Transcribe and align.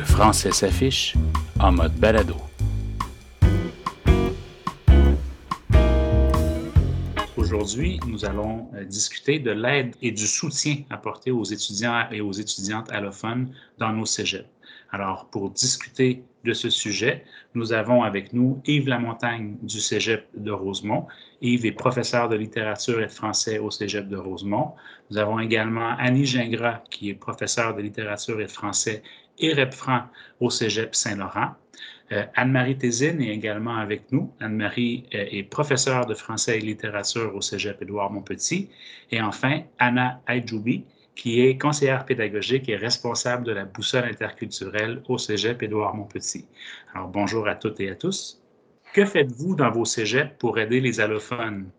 Le 0.00 0.06
français 0.06 0.50
s'affiche 0.50 1.14
en 1.60 1.72
mode 1.72 1.92
balado. 1.96 2.34
Aujourd'hui, 7.36 8.00
nous 8.06 8.24
allons 8.24 8.70
euh, 8.72 8.86
discuter 8.86 9.40
de 9.40 9.50
l'aide 9.50 9.94
et 10.00 10.10
du 10.10 10.26
soutien 10.26 10.76
apporté 10.88 11.30
aux 11.30 11.44
étudiants 11.44 12.06
et 12.10 12.22
aux 12.22 12.32
étudiantes 12.32 12.90
allophones 12.90 13.52
dans 13.76 13.92
nos 13.92 14.06
cégeps. 14.06 14.48
Alors, 14.90 15.26
pour 15.26 15.50
discuter 15.50 16.24
de 16.44 16.54
ce 16.54 16.70
sujet, 16.70 17.24
nous 17.54 17.74
avons 17.74 18.02
avec 18.02 18.32
nous 18.32 18.62
Yves 18.64 18.88
Lamontagne 18.88 19.56
du 19.60 19.80
Cégep 19.80 20.26
de 20.34 20.50
Rosemont. 20.50 21.06
Yves 21.42 21.66
est 21.66 21.72
professeur 21.72 22.30
de 22.30 22.36
littérature 22.36 23.00
et 23.00 23.06
de 23.06 23.10
français 23.10 23.58
au 23.58 23.70
Cégep 23.70 24.08
de 24.08 24.16
Rosemont. 24.16 24.72
Nous 25.10 25.18
avons 25.18 25.38
également 25.38 25.94
Annie 25.98 26.24
Gingras, 26.24 26.80
qui 26.90 27.10
est 27.10 27.14
professeure 27.14 27.76
de 27.76 27.82
littérature 27.82 28.40
et 28.40 28.44
de 28.44 28.50
français 28.50 29.02
et 29.40 29.52
REPFRAN 29.52 30.02
au 30.40 30.50
Cégep 30.50 30.94
Saint-Laurent. 30.94 31.54
Euh, 32.12 32.24
Anne-Marie 32.34 32.76
Tézine 32.76 33.20
est 33.22 33.32
également 33.32 33.76
avec 33.76 34.10
nous. 34.10 34.32
Anne-Marie 34.40 35.04
euh, 35.14 35.24
est 35.30 35.44
professeure 35.44 36.06
de 36.06 36.14
français 36.14 36.58
et 36.58 36.60
littérature 36.60 37.34
au 37.34 37.40
Cégep 37.40 37.80
Édouard-Montpetit. 37.82 38.68
Et 39.10 39.20
enfin, 39.20 39.62
Anna 39.78 40.20
Aïdjoubi, 40.26 40.84
qui 41.14 41.40
est 41.40 41.58
conseillère 41.58 42.04
pédagogique 42.04 42.68
et 42.68 42.76
responsable 42.76 43.44
de 43.44 43.52
la 43.52 43.64
boussole 43.64 44.04
interculturelle 44.04 45.02
au 45.08 45.18
Cégep 45.18 45.62
Édouard-Montpetit. 45.62 46.46
Alors, 46.94 47.08
bonjour 47.08 47.46
à 47.46 47.54
toutes 47.54 47.80
et 47.80 47.90
à 47.90 47.94
tous. 47.94 48.40
Que 48.92 49.04
faites-vous 49.04 49.54
dans 49.54 49.70
vos 49.70 49.84
cégeps 49.84 50.32
pour 50.38 50.58
aider 50.58 50.80
les 50.80 50.98
allophones? 50.98 51.70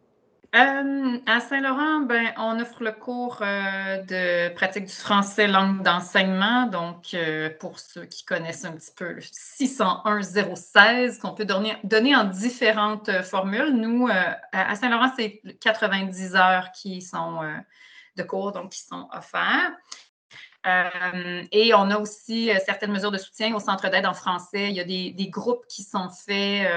Euh, 0.54 1.18
à 1.28 1.40
Saint-Laurent, 1.40 2.02
ben, 2.02 2.34
on 2.36 2.60
offre 2.60 2.84
le 2.84 2.92
cours 2.92 3.38
euh, 3.42 4.00
de 4.04 4.54
pratique 4.54 4.84
du 4.84 4.92
français 4.92 5.48
langue 5.48 5.82
d'enseignement. 5.82 6.66
Donc, 6.66 7.14
euh, 7.14 7.50
pour 7.58 7.80
ceux 7.80 8.04
qui 8.04 8.26
connaissent 8.26 8.66
un 8.66 8.74
petit 8.74 8.92
peu 8.94 9.14
le 9.14 9.22
601-016, 9.22 11.20
qu'on 11.20 11.34
peut 11.34 11.46
donner, 11.46 12.16
en 12.18 12.26
différentes 12.26 13.22
formules. 13.22 13.72
Nous, 13.78 14.10
à 14.52 14.76
Saint-Laurent, 14.76 15.14
c'est 15.18 15.42
90 15.62 16.36
heures 16.36 16.74
qui 16.74 17.02
sont 17.02 17.40
de 18.18 18.24
cours, 18.24 18.52
donc 18.52 18.72
qui 18.72 18.82
sont 18.82 19.08
offerts. 19.14 19.72
et 21.54 21.74
on 21.74 21.90
a 21.92 21.98
aussi 21.98 22.52
certaines 22.66 22.92
mesures 22.92 23.12
de 23.12 23.18
soutien 23.18 23.56
au 23.56 23.62
centre 23.62 23.88
d'aide 23.90 24.06
en 24.06 24.14
français. 24.14 24.70
Il 24.70 24.76
y 24.76 24.82
a 24.82 24.84
des, 24.84 25.30
groupes 25.30 25.66
qui 25.70 25.84
sont 25.84 26.10
faits 26.10 26.68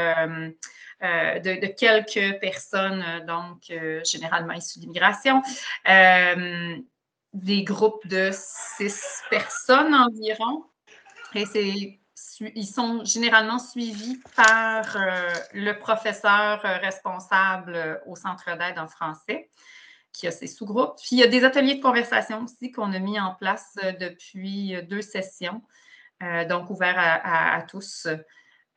de, 1.01 1.67
quelques 1.67 2.41
personnes, 2.41 3.05
euh, 3.07 3.21
donc 3.27 3.71
euh, 3.71 4.03
généralement 4.05 4.53
issues 4.53 4.79
d'immigration, 4.79 5.43
des 7.33 7.65
groupes 7.65 8.07
de 8.07 8.31
six 8.33 9.23
personnes 9.29 9.95
environ. 9.95 10.65
Et 11.35 11.47
c'est 11.47 11.99
ils 12.41 12.67
sont 12.67 13.05
généralement 13.05 13.61
suivis 13.61 14.21
par 14.35 14.97
le 15.53 15.73
professeur 15.73 16.63
responsable 16.63 18.03
au 18.07 18.17
centre 18.17 18.57
d'aide 18.57 18.77
en 18.77 18.89
français, 18.89 19.51
qui 20.13 20.27
a 20.27 20.33
ses 20.33 20.49
sous-groupes. 20.49 20.97
Puis 20.97 21.11
il 21.13 21.19
y 21.19 21.23
a 21.23 21.29
des 21.29 21.45
ateliers 21.45 21.77
de 21.77 21.83
conversation 21.83 22.43
aussi 22.43 22.73
qu'on 22.73 22.93
a 22.93 22.99
mis 22.99 23.21
en 23.21 23.35
place 23.35 23.77
depuis 24.01 24.75
deux 24.89 25.03
sessions, 25.03 25.63
donc 26.49 26.71
ouverts 26.71 26.99
à 26.99 27.63
tous. 27.63 28.09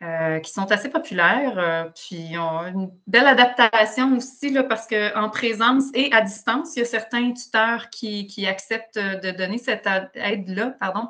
Euh, 0.03 0.40
qui 0.42 0.52
sont 0.52 0.72
assez 0.72 0.90
populaires. 0.90 1.58
Euh, 1.58 1.86
puis 1.86 2.38
ont 2.38 2.67
une 2.67 2.92
belle 3.08 3.26
adaptation 3.26 4.16
aussi, 4.16 4.52
là, 4.52 4.64
parce 4.64 4.86
qu'en 4.86 5.31
présence 5.31 5.86
et 5.95 6.14
à 6.14 6.22
distance, 6.22 6.76
il 6.76 6.80
y 6.80 6.81
a 6.84 6.86
certains 6.86 7.34
tuteurs 7.34 7.89
qui, 7.89 8.45
acceptent 8.45 9.00
de 9.00 9.31
donner 9.31 9.58
cette 9.58 9.89
aide-là 10.14 10.76
pardon, 10.80 11.09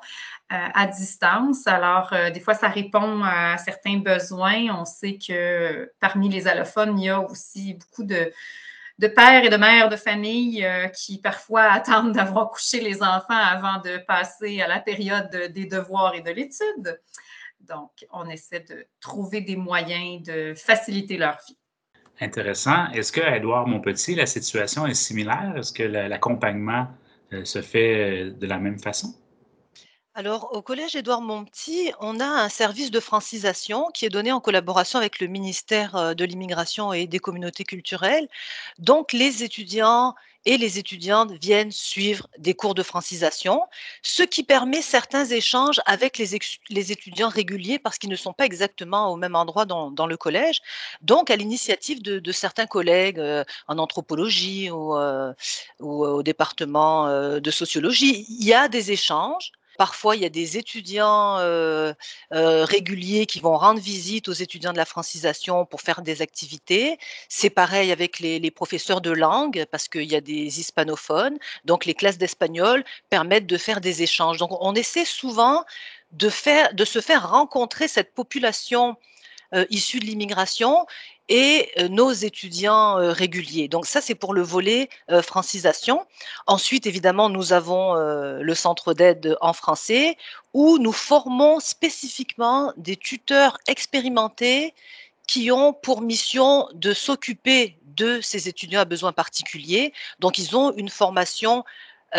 euh, 0.53 0.67
à 0.73 0.87
distance. 0.87 1.67
Alors, 1.67 2.13
des 2.33 2.39
fois, 2.39 2.53
ça 2.53 2.69
répond 2.69 3.23
à 3.25 3.57
certains 3.57 3.97
besoins. 3.97 4.73
On 4.79 4.85
sait 4.85 5.17
que 5.17 5.91
parmi 5.99 6.29
les 6.29 6.47
allophones, 6.47 6.97
il 6.97 7.07
y 7.07 7.09
a 7.09 7.19
aussi 7.19 7.73
beaucoup 7.73 8.05
de, 8.05 8.31
de 8.99 9.07
pères 9.09 9.43
et 9.43 9.49
de 9.49 9.57
mères 9.57 9.89
de 9.89 9.97
famille 9.97 10.65
qui 10.95 11.17
parfois 11.17 11.63
attendent 11.73 12.13
d'avoir 12.13 12.51
couché 12.51 12.79
les 12.79 13.03
enfants 13.03 13.35
avant 13.35 13.81
de 13.81 13.97
passer 13.97 14.61
à 14.61 14.67
la 14.69 14.79
période 14.79 15.51
des 15.53 15.65
devoirs 15.65 16.15
et 16.15 16.21
de 16.21 16.31
l'étude. 16.31 16.97
Donc, 17.61 18.05
on 18.11 18.29
essaie 18.29 18.61
de 18.61 18.85
trouver 18.99 19.41
des 19.41 19.55
moyens 19.55 20.23
de 20.23 20.53
faciliter 20.55 21.17
leur 21.17 21.37
vie. 21.47 21.57
Intéressant. 22.19 22.89
Est-ce 22.91 23.11
qu'à 23.11 23.37
Édouard 23.37 23.67
Montpetit, 23.67 24.15
la 24.15 24.25
situation 24.25 24.87
est 24.87 24.95
similaire? 24.95 25.53
Est-ce 25.55 25.71
que 25.71 25.83
l'accompagnement 25.83 26.87
euh, 27.33 27.45
se 27.45 27.61
fait 27.61 28.23
euh, 28.25 28.31
de 28.31 28.47
la 28.47 28.57
même 28.57 28.79
façon? 28.79 29.13
Alors, 30.15 30.49
au 30.53 30.63
Collège 30.63 30.95
Édouard 30.95 31.21
Montpetit, 31.21 31.91
on 31.99 32.19
a 32.19 32.25
un 32.25 32.49
service 32.49 32.89
de 32.89 32.99
francisation 32.99 33.89
qui 33.93 34.03
est 34.03 34.09
donné 34.09 34.31
en 34.31 34.39
collaboration 34.39 34.97
avec 34.97 35.19
le 35.19 35.27
ministère 35.27 35.95
euh, 35.95 36.13
de 36.15 36.25
l'Immigration 36.25 36.91
et 36.91 37.05
des 37.05 37.19
communautés 37.19 37.65
culturelles. 37.65 38.27
Donc, 38.79 39.13
les 39.13 39.43
étudiants 39.43 40.15
et 40.47 40.57
les 40.57 40.79
étudiantes 40.79 41.33
viennent 41.33 41.73
suivre 41.73 42.27
des 42.37 42.53
cours 42.53 42.73
de 42.73 42.81
francisation, 42.81 43.63
ce 44.01 44.23
qui 44.23 44.43
permet 44.43 44.81
certains 44.81 45.25
échanges 45.25 45.81
avec 45.85 46.17
les, 46.17 46.39
les 46.69 46.91
étudiants 46.93 47.27
réguliers 47.27 47.79
parce 47.79 47.97
qu'ils 47.97 48.09
ne 48.09 48.15
sont 48.15 48.31
pas 48.31 48.45
exactement 48.45 49.11
au 49.11 49.17
même 49.17 49.35
endroit 49.35 49.65
dans, 49.65 50.07
le 50.07 50.15
collège. 50.15 50.61
Donc, 51.01 51.29
à 51.29 51.35
l'initiative 51.35 52.01
de, 52.01 52.31
certains 52.31 52.65
collègues 52.65 53.19
euh, 53.19 53.43
en 53.67 53.77
anthropologie 53.77 54.71
ou, 54.71 54.95
euh, 54.95 55.33
ou, 55.81 56.05
au 56.05 56.23
département 56.23 57.07
euh, 57.07 57.41
de 57.41 57.51
sociologie, 57.51 58.25
il 58.29 58.45
y 58.45 58.53
a 58.53 58.69
des 58.69 58.91
échanges. 58.91 59.51
Parfois, 59.77 60.15
il 60.15 60.21
y 60.21 60.25
a 60.25 60.29
des 60.29 60.57
étudiants 60.57 61.37
réguliers 62.31 63.25
qui 63.25 63.39
vont 63.39 63.57
rendre 63.57 63.79
visite 63.79 64.27
aux 64.27 64.33
étudiants 64.33 64.71
de 64.71 64.77
la 64.77 64.85
francisation 64.85 65.65
pour 65.65 65.81
faire 65.81 66.01
des 66.01 66.21
activités. 66.21 66.97
C'est 67.29 67.49
pareil 67.49 67.91
avec 67.91 68.19
les, 68.19 68.51
professeurs 68.51 69.01
de 69.01 69.11
langue 69.11 69.65
parce 69.71 69.87
qu'il 69.87 70.09
y 70.11 70.15
a 70.15 70.21
des 70.21 70.59
hispanophones. 70.59 71.37
Donc, 71.65 71.85
les 71.85 71.93
classes 71.93 72.17
d'espagnol 72.17 72.83
permettent 73.09 73.47
de 73.47 73.57
faire 73.57 73.81
des 73.81 74.03
échanges. 74.03 74.37
Donc, 74.37 74.51
on 74.61 74.73
essaie 74.73 75.05
souvent 75.05 75.63
de, 76.11 76.29
faire, 76.29 76.73
de 76.73 76.85
se 76.85 77.01
faire 77.01 77.29
rencontrer 77.29 77.87
cette 77.87 78.13
population 78.13 78.95
euh, 79.53 79.65
issue 79.69 79.99
de 79.99 80.05
l'immigration 80.05 80.85
et 81.29 81.71
nos 81.89 82.11
étudiants 82.11 82.95
réguliers. 82.95 83.67
Donc 83.67 83.85
ça, 83.85 84.01
c'est 84.01 84.15
pour 84.15 84.33
le 84.33 84.41
volet 84.41 84.89
francisation. 85.21 86.05
Ensuite, 86.45 86.85
évidemment, 86.85 87.29
nous 87.29 87.53
avons 87.53 87.95
le 87.95 88.55
centre 88.55 88.93
d'aide 88.93 89.37
en 89.41 89.53
français 89.53 90.17
où 90.53 90.77
nous 90.77 90.93
formons 90.93 91.59
spécifiquement 91.59 92.73
des 92.77 92.95
tuteurs 92.95 93.57
expérimentés 93.67 94.73
qui 95.27 95.51
ont 95.51 95.73
pour 95.73 96.01
mission 96.01 96.69
de 96.73 96.93
s'occuper 96.93 97.77
de 97.83 98.21
ces 98.21 98.47
étudiants 98.47 98.79
à 98.79 98.85
besoins 98.85 99.11
particuliers. 99.11 99.91
Donc, 100.19 100.37
ils 100.37 100.55
ont 100.55 100.71
une 100.77 100.89
formation 100.89 101.65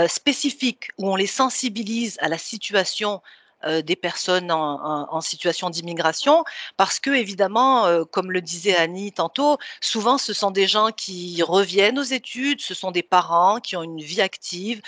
spécifique 0.06 0.90
où 0.98 1.10
on 1.10 1.16
les 1.16 1.26
sensibilise 1.26 2.18
à 2.20 2.28
la 2.28 2.36
situation 2.36 3.22
euh, 3.64 3.82
des 3.82 3.96
personnes 3.96 4.52
en, 4.52 5.20
situation 5.20 5.68
d'immigration, 5.68 6.44
parce 6.76 7.00
que 7.00 7.10
évidemment, 7.10 7.86
euh, 7.86 8.04
comme 8.04 8.30
le 8.30 8.40
disait 8.40 8.76
Annie 8.76 9.12
tantôt, 9.12 9.58
souvent 9.80 10.16
ce 10.16 10.32
sont 10.32 10.52
des 10.52 10.68
gens 10.68 10.92
qui 10.92 11.42
reviennent 11.42 11.98
aux 11.98 12.02
études, 12.02 12.60
ce 12.60 12.74
sont 12.74 12.92
des 12.92 13.02
parents 13.02 13.58
qui 13.58 13.76
ont 13.76 13.82
une 13.82 14.00
vie 14.00 14.20
active, 14.20 14.80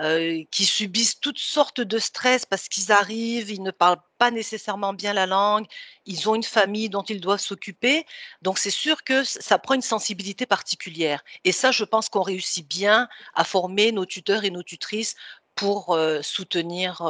euh, 0.00 0.42
qui 0.50 0.64
subissent 0.64 1.20
toutes 1.20 1.38
sortes 1.38 1.80
de 1.80 1.98
stress 1.98 2.44
parce 2.44 2.68
qu'ils 2.68 2.90
arrivent, 2.90 3.50
ils 3.50 3.62
ne 3.62 3.70
parlent 3.70 4.02
pas 4.18 4.30
nécessairement 4.30 4.92
bien 4.92 5.12
la 5.12 5.26
langue, 5.26 5.66
ils 6.04 6.28
ont 6.28 6.34
une 6.34 6.42
famille 6.42 6.88
dont 6.88 7.02
ils 7.02 7.20
doivent 7.20 7.40
s'occuper. 7.40 8.06
Donc 8.42 8.58
c'est 8.58 8.70
sûr 8.70 9.04
que 9.04 9.24
ça 9.24 9.58
prend 9.58 9.74
une 9.74 9.82
sensibilité 9.82 10.46
particulière. 10.46 11.22
Et 11.44 11.52
ça, 11.52 11.70
je 11.70 11.84
pense 11.84 12.08
qu'on 12.08 12.22
réussit 12.22 12.66
bien 12.68 13.08
à 13.34 13.44
former 13.44 13.92
nos 13.92 14.04
tuteurs 14.04 14.44
et 14.44 14.50
nos 14.50 14.62
tutrices 14.62 15.14
pour 15.56 15.98
soutenir 16.22 17.02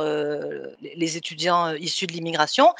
les 0.80 1.16
étudiants 1.16 1.74
issus 1.74 2.06
de 2.06 2.12
l'immigration. 2.12 2.72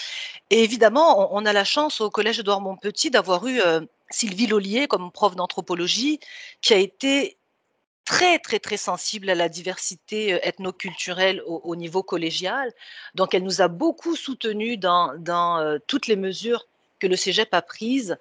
Et 0.51 0.63
évidemment, 0.63 1.35
on, 1.35 1.45
a 1.45 1.53
la 1.53 1.65
chance 1.65 2.01
au 2.01 2.09
Collège 2.09 2.39
Édouard 2.39 2.61
Montpetit 2.61 3.11
d'avoir 3.11 3.47
eu 3.47 3.61
Sylvie 4.09 4.47
Lollier 4.47 4.87
comme 4.87 5.11
prof 5.11 5.37
d'anthropologie 5.37 6.21
qui 6.61 6.73
a 6.73 6.79
été 6.79 7.37
très, 8.05 8.39
très, 8.39 8.61
très 8.61 8.77
sensible 8.77 9.29
à 9.29 9.35
la 9.35 9.49
diversité 9.49 10.39
ethnoculturelle 10.47 11.43
au, 11.47 11.61
au 11.65 11.75
niveau 11.75 12.05
collégial. 12.05 12.73
Donc, 13.17 13.35
elle 13.35 13.43
nous 13.43 13.61
a 13.61 13.69
beaucoup 13.69 14.15
soutenus 14.15 14.79
dans, 14.79 15.19
dans 15.19 15.79
toutes 15.89 16.07
les 16.07 16.17
mesures 16.17 16.67
que 16.99 17.07
le 17.07 17.17
Cégep 17.17 17.53
a 17.53 17.63
prises 17.63 18.17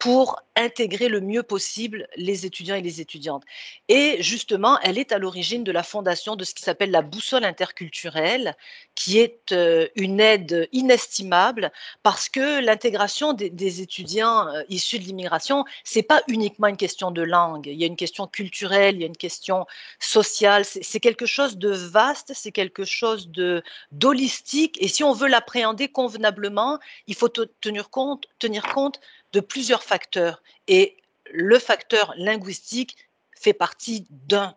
pour 0.00 0.40
intégrer 0.56 1.08
le 1.08 1.20
mieux 1.20 1.42
possible 1.42 2.08
les 2.16 2.46
étudiants 2.46 2.74
et 2.74 2.80
les 2.80 3.02
étudiantes. 3.02 3.44
Et 3.88 4.22
justement, 4.22 4.78
elle 4.80 4.98
est 4.98 5.12
à 5.12 5.18
l'origine 5.18 5.62
de 5.62 5.72
la 5.72 5.82
fondation 5.82 6.36
de 6.36 6.44
ce 6.44 6.54
qui 6.54 6.62
s'appelle 6.62 6.90
la 6.90 7.02
boussole 7.02 7.44
interculturelle, 7.44 8.56
qui 8.94 9.18
est 9.18 9.52
euh, 9.52 9.88
une 9.96 10.20
aide 10.20 10.68
inestimable 10.72 11.70
parce 12.02 12.30
que 12.30 12.60
l'intégration 12.60 13.34
des, 13.34 13.82
étudiants 13.82 14.48
euh, 14.48 14.62
issus 14.70 14.98
de 14.98 15.04
l'immigration, 15.04 15.64
c'est 15.84 16.02
pas 16.02 16.22
uniquement 16.28 16.68
une 16.68 16.78
question 16.78 17.10
de 17.10 17.22
langue. 17.22 17.66
Il 17.66 17.78
y 17.78 17.84
a 17.84 17.86
une 17.86 17.96
question 17.96 18.26
culturelle, 18.26 18.96
il 18.96 19.00
y 19.02 19.04
a 19.04 19.06
une 19.06 19.16
question 19.16 19.66
sociale. 19.98 20.64
C'est 20.64 21.00
quelque 21.00 21.26
chose 21.26 21.58
de 21.58 21.70
vaste, 21.70 22.32
c'est 22.34 22.52
quelque 22.52 22.84
chose 22.84 23.28
de 23.28 23.62
d'holistique. 23.92 24.78
Et 24.82 24.88
si 24.88 25.04
on 25.04 25.12
veut 25.12 25.28
l'appréhender 25.28 25.88
convenablement, 25.88 26.78
il 27.06 27.14
faut 27.14 27.28
tenir 27.28 27.90
compte, 27.90 28.26
tenir 28.38 28.62
compte 28.72 28.98
de 29.32 29.40
plusieurs 29.40 29.82
facteurs. 29.82 30.42
Et 30.66 30.96
le 31.32 31.58
facteur 31.58 32.12
linguistique 32.16 32.96
fait 33.36 33.52
partie 33.52 34.06
d'un 34.10 34.54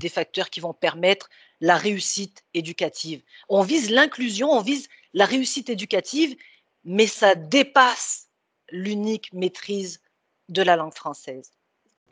des 0.00 0.08
facteurs 0.08 0.50
qui 0.50 0.60
vont 0.60 0.74
permettre 0.74 1.30
la 1.60 1.76
réussite 1.76 2.44
éducative. 2.54 3.22
On 3.48 3.62
vise 3.62 3.90
l'inclusion, 3.90 4.50
on 4.50 4.60
vise 4.60 4.88
la 5.14 5.24
réussite 5.24 5.70
éducative, 5.70 6.36
mais 6.84 7.06
ça 7.06 7.36
dépasse 7.36 8.28
l'unique 8.70 9.32
maîtrise 9.32 10.00
de 10.48 10.62
la 10.62 10.76
langue 10.76 10.94
française. 10.94 11.52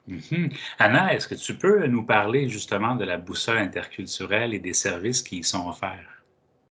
Mhm. 0.07 0.51
Anna, 0.79 1.15
est-ce 1.15 1.29
que 1.29 1.35
tu 1.35 1.57
peux 1.57 1.87
nous 1.87 2.05
parler 2.05 2.49
justement 2.49 2.95
de 2.95 3.05
la 3.05 3.19
boussole 3.19 3.59
interculturelle 3.59 4.55
et 4.55 4.59
des 4.59 4.73
services 4.73 5.23
qui 5.23 5.39
y 5.39 5.45
sont 5.45 5.69
offerts? 5.69 6.20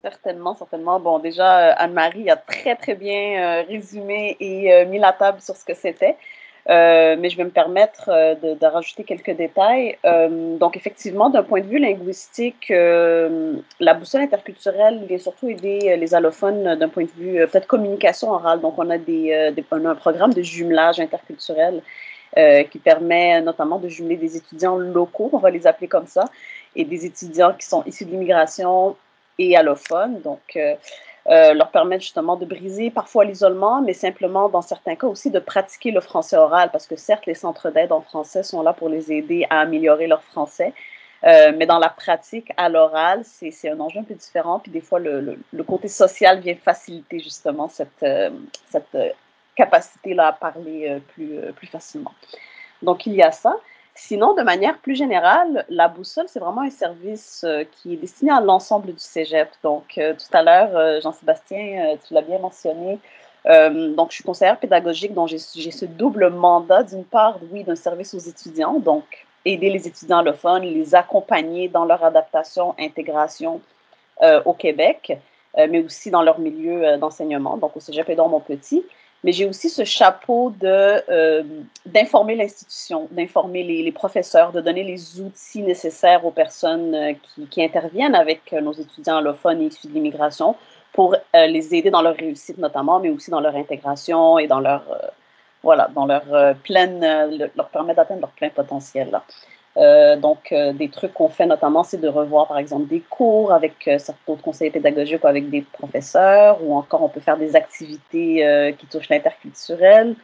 Certainement, 0.03 0.55
certainement. 0.55 0.99
Bon, 0.99 1.19
déjà, 1.19 1.69
euh, 1.69 1.73
Anne-Marie 1.77 2.27
a 2.31 2.35
très, 2.35 2.75
très 2.75 2.95
bien 2.95 3.59
euh, 3.59 3.63
résumé 3.67 4.35
et 4.39 4.73
euh, 4.73 4.85
mis 4.87 4.97
la 4.97 5.13
table 5.13 5.39
sur 5.41 5.55
ce 5.55 5.63
que 5.63 5.75
c'était. 5.75 6.17
mais 6.67 7.29
je 7.29 7.37
vais 7.37 7.43
me 7.43 7.51
permettre 7.51 8.09
de, 8.09 8.65
rajouter 8.65 9.03
quelques 9.03 9.35
détails. 9.35 9.97
donc, 10.59 10.75
effectivement, 10.75 11.29
d'un 11.29 11.43
point 11.43 11.61
de 11.61 11.67
vue 11.67 11.79
linguistique, 11.79 12.69
la 12.69 13.93
boussole 13.93 14.21
interculturelle 14.21 15.05
vient 15.07 15.17
surtout 15.19 15.49
aider 15.49 15.95
les 15.97 16.15
allophones 16.15 16.75
d'un 16.79 16.89
point 16.89 17.05
de 17.05 17.15
vue 17.21 17.47
peut-être 17.47 17.67
communication 17.67 18.31
orale. 18.31 18.59
Donc, 18.61 18.75
on 18.77 18.89
a, 18.89 18.97
des, 18.97 19.53
on 19.71 19.85
a 19.85 19.89
un 19.89 19.95
programme 19.95 20.33
de 20.33 20.41
jumelage 20.41 20.99
interculturel 20.99 21.81
qui 22.71 22.79
permet 22.79 23.41
notamment 23.41 23.77
de 23.79 23.89
jumeler 23.89 24.17
des 24.17 24.37
étudiants 24.37 24.77
locaux, 24.77 25.29
on 25.33 25.39
va 25.39 25.49
les 25.49 25.65
appeler 25.67 25.87
comme 25.87 26.07
ça, 26.07 26.25
et 26.75 26.85
des 26.85 27.05
étudiants 27.05 27.53
qui 27.59 27.65
sont 27.67 27.83
issus 27.85 28.05
de 28.05 28.11
l'immigration 28.11 28.95
et 29.49 29.57
allophones. 29.57 30.21
Donc, 30.21 30.41
euh, 30.55 30.75
euh, 31.29 31.53
leur 31.53 31.69
permettre 31.69 32.01
justement 32.01 32.35
de 32.35 32.45
briser 32.45 32.89
parfois 32.89 33.25
l'isolement, 33.25 33.81
mais 33.81 33.93
simplement, 33.93 34.49
dans 34.49 34.61
certains 34.61 34.95
cas 34.95 35.07
aussi, 35.07 35.29
de 35.29 35.39
pratiquer 35.39 35.91
le 35.91 36.01
français 36.01 36.35
oral, 36.35 36.69
parce 36.71 36.87
que 36.87 36.95
certes, 36.95 37.25
les 37.27 37.35
centres 37.35 37.69
d'aide 37.69 37.91
en 37.91 38.01
français 38.01 38.43
sont 38.43 38.63
là 38.63 38.73
pour 38.73 38.89
les 38.89 39.11
aider 39.11 39.45
à 39.49 39.59
améliorer 39.59 40.07
leur 40.07 40.23
français, 40.23 40.73
euh, 41.23 41.51
mais 41.55 41.67
dans 41.67 41.77
la 41.77 41.89
pratique, 41.89 42.51
à 42.57 42.69
l'oral, 42.69 43.21
c'est 43.23 43.69
un 43.69 43.79
enjeu 43.79 43.99
un 43.99 44.03
peu 44.03 44.15
différent. 44.15 44.57
Puis 44.59 44.71
des 44.71 44.81
fois, 44.81 44.99
le, 44.99 45.37
le, 45.53 45.63
côté 45.63 45.87
social 45.87 46.39
vient 46.39 46.55
faciliter 46.55 47.19
justement 47.19 47.67
cette, 47.67 48.03
cette 48.71 48.97
capacité-là 49.55 50.29
à 50.29 50.33
parler 50.33 50.99
plus, 51.13 51.39
plus 51.55 51.67
facilement. 51.67 52.13
Donc, 52.81 53.05
il 53.05 53.13
y 53.13 53.21
a 53.21 53.31
ça. 53.31 53.55
Sinon, 53.93 54.33
de 54.33 54.41
manière 54.41 54.77
plus 54.77 54.95
générale, 54.95 55.65
la 55.69 55.89
boussole, 55.89 56.25
c'est 56.27 56.39
vraiment 56.39 56.61
un 56.61 56.69
service 56.69 57.43
euh, 57.45 57.65
qui 57.65 57.93
est 57.93 57.97
destiné 57.97 58.31
à 58.31 58.39
l'ensemble 58.39 58.93
du 58.93 58.99
cégep. 58.99 59.49
Donc, 59.63 59.97
euh, 59.97 60.13
tout 60.13 60.35
à 60.35 60.43
l'heure, 60.43 60.75
euh, 60.77 61.01
Jean-Sébastien, 61.01 61.97
tu 62.07 62.13
l'as 62.13 62.21
bien 62.21 62.39
mentionné. 62.39 62.99
donc, 63.45 64.11
je 64.11 64.15
suis 64.15 64.23
conseillère 64.23 64.59
pédagogique, 64.59 65.13
donc 65.13 65.27
j'ai 65.27 65.39
ce 65.39 65.85
double 65.85 66.29
mandat. 66.29 66.83
D'une 66.83 67.03
part, 67.03 67.37
oui, 67.51 67.63
d'un 67.63 67.75
service 67.75 68.13
aux 68.13 68.19
étudiants, 68.19 68.79
donc 68.79 69.03
aider 69.45 69.69
les 69.69 69.87
étudiants 69.87 70.19
allophones, 70.19 70.63
les 70.63 70.93
accompagner 70.95 71.67
dans 71.67 71.85
leur 71.85 72.03
adaptation, 72.03 72.75
intégration 72.79 73.59
au 74.45 74.53
Québec, 74.53 75.17
mais 75.57 75.83
aussi 75.83 76.11
dans 76.11 76.21
leur 76.21 76.37
milieu 76.37 76.97
d'enseignement, 76.97 77.57
donc 77.57 77.75
au 77.75 77.79
cégep 77.79 78.07
et 78.09 78.15
dans 78.15 78.29
mon 78.29 78.39
petit 78.39 78.85
mais 79.23 79.31
j'ai 79.31 79.45
aussi 79.45 79.69
ce 79.69 79.83
chapeau 79.83 80.51
de 80.59 81.01
euh, 81.09 81.43
d'informer 81.85 82.35
l'institution, 82.35 83.07
d'informer 83.11 83.63
les, 83.63 83.83
les, 83.83 83.91
professeurs, 83.91 84.51
de 84.51 84.61
donner 84.61 84.83
les 84.83 85.21
outils 85.21 85.61
nécessaires 85.61 86.25
aux 86.25 86.31
personnes 86.31 86.95
euh, 86.95 87.13
qui, 87.13 87.45
qui, 87.47 87.63
interviennent 87.63 88.15
avec 88.15 88.51
euh, 88.53 88.61
nos 88.61 88.73
étudiants 88.73 89.17
allophones 89.17 89.61
et 89.61 89.65
issus 89.65 89.87
de 89.87 89.93
l'immigration 89.93 90.55
pour 90.93 91.15
les 91.33 91.73
aider 91.73 91.89
dans 91.89 92.01
leur 92.01 92.17
réussite 92.17 92.57
notamment, 92.57 92.99
mais 92.99 93.09
aussi 93.09 93.31
dans 93.31 93.39
leur 93.39 93.55
intégration 93.55 94.37
et 94.37 94.47
dans 94.47 94.59
leur 94.59 94.83
voilà, 95.63 95.89
dans 95.95 96.05
leur 96.05 96.23
pleine, 96.63 96.99
leur 97.55 97.69
permettre 97.69 97.95
d'atteindre 97.95 98.19
leur 98.19 98.31
plein 98.31 98.49
potentiel. 98.49 99.09
Là. 99.09 99.23
Euh, 99.77 100.17
donc, 100.17 100.51
euh, 100.51 100.73
des 100.73 100.89
trucs 100.89 101.13
qu'on 101.13 101.29
fait 101.29 101.45
notamment, 101.45 101.83
c'est 101.83 101.97
de 101.97 102.07
revoir, 102.07 102.47
par 102.47 102.57
exemple, 102.57 102.87
des 102.87 102.99
cours 102.99 103.53
avec 103.53 103.87
euh, 103.87 103.97
certains 103.99 104.33
autres 104.33 104.41
conseillers 104.41 104.71
pédagogiques 104.71 105.23
ou 105.23 105.27
avec 105.27 105.49
des 105.49 105.61
professeurs, 105.61 106.61
ou 106.61 106.75
encore 106.75 107.01
on 107.03 107.09
peut 107.09 107.21
faire 107.21 107.37
des 107.37 107.55
activités 107.55 108.75
qui 108.77 108.87
touchent 108.87 109.09
l'interculturel. 109.09 110.15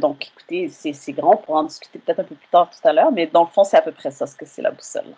donc, 0.00 0.26
écoutez, 0.26 0.68
c'est 0.68 1.12
grand, 1.12 1.34
on 1.34 1.36
pourra 1.36 1.60
en 1.60 1.64
discuter 1.64 1.98
peut-être 2.00 2.20
un 2.20 2.24
peu 2.24 2.34
plus 2.34 2.48
tard 2.48 2.70
tout 2.70 2.88
à 2.88 2.92
l'heure, 2.92 3.12
mais 3.12 3.26
dans 3.26 3.44
le 3.44 3.50
fond, 3.50 3.64
c'est 3.64 3.76
à 3.76 3.82
peu 3.82 3.92
près 3.92 4.10
ça 4.10 4.26
ce 4.26 4.34
que 4.36 4.44
c'est 4.44 4.62
la 4.62 4.72
boussole. 4.72 5.14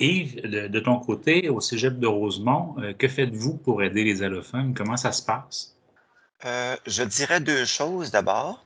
Yves, 0.00 0.40
de, 0.42 0.66
de, 0.66 0.80
ton 0.80 0.98
côté, 0.98 1.48
au 1.48 1.60
cégep 1.60 1.98
de 1.98 2.06
Rosemont, 2.08 2.74
que 2.98 3.06
faites-vous 3.06 3.58
pour 3.58 3.82
aider 3.82 4.02
les 4.02 4.22
allophones? 4.22 4.74
Comment 4.74 4.96
ça 4.96 5.12
se 5.12 5.22
passe? 5.24 5.76
je 6.44 7.04
dirais 7.04 7.38
deux 7.38 7.64
choses 7.64 8.10
d'abord. 8.10 8.64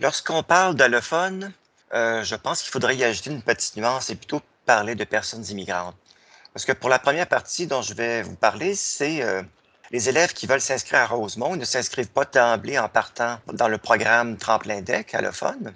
Lorsqu'on 0.00 0.42
parle 0.42 0.76
d'allophones, 0.76 1.52
euh, 1.94 2.22
je 2.22 2.34
pense 2.34 2.62
qu'il 2.62 2.70
faudrait 2.70 2.96
y 2.96 3.04
ajouter 3.04 3.30
une 3.30 3.42
petite 3.42 3.76
nuance 3.76 4.10
et 4.10 4.14
plutôt 4.14 4.42
parler 4.66 4.94
de 4.94 5.04
personnes 5.04 5.44
immigrantes. 5.46 5.96
Parce 6.52 6.64
que 6.64 6.72
pour 6.72 6.90
la 6.90 6.98
première 6.98 7.26
partie 7.26 7.66
dont 7.66 7.82
je 7.82 7.94
vais 7.94 8.22
vous 8.22 8.34
parler, 8.34 8.74
c'est 8.74 9.22
euh, 9.22 9.42
les 9.90 10.08
élèves 10.08 10.32
qui 10.32 10.46
veulent 10.46 10.60
s'inscrire 10.60 11.00
à 11.00 11.06
Rosemont 11.06 11.56
ne 11.56 11.64
s'inscrivent 11.64 12.10
pas 12.10 12.24
d'emblée 12.24 12.78
en 12.78 12.88
partant 12.88 13.38
dans 13.52 13.68
le 13.68 13.78
programme 13.78 14.36
Tremplin 14.36 14.82
DEC 14.82 15.14
allophone. 15.14 15.74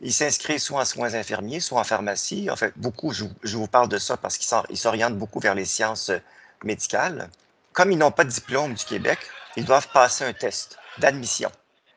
Ils 0.00 0.12
s'inscrivent 0.12 0.58
soit 0.58 0.80
en 0.80 0.84
soins 0.84 1.14
infirmiers, 1.14 1.60
soit 1.60 1.80
en 1.80 1.84
pharmacie. 1.84 2.48
En 2.50 2.56
fait, 2.56 2.72
beaucoup, 2.76 3.12
je, 3.12 3.24
vous 3.56 3.66
parle 3.68 3.88
de 3.88 3.98
ça 3.98 4.16
parce 4.16 4.36
qu'ils 4.38 4.78
s'orientent 4.78 5.18
beaucoup 5.18 5.38
vers 5.38 5.54
les 5.54 5.64
sciences 5.64 6.10
euh, 6.10 6.18
médicales. 6.64 7.28
Comme 7.72 7.92
ils 7.92 7.98
n'ont 7.98 8.10
pas 8.10 8.24
de 8.24 8.30
diplôme 8.30 8.74
du 8.74 8.84
Québec, 8.84 9.18
ils 9.56 9.64
doivent 9.64 9.88
passer 9.92 10.24
un 10.24 10.32
test 10.32 10.78
d'admission. 10.98 11.50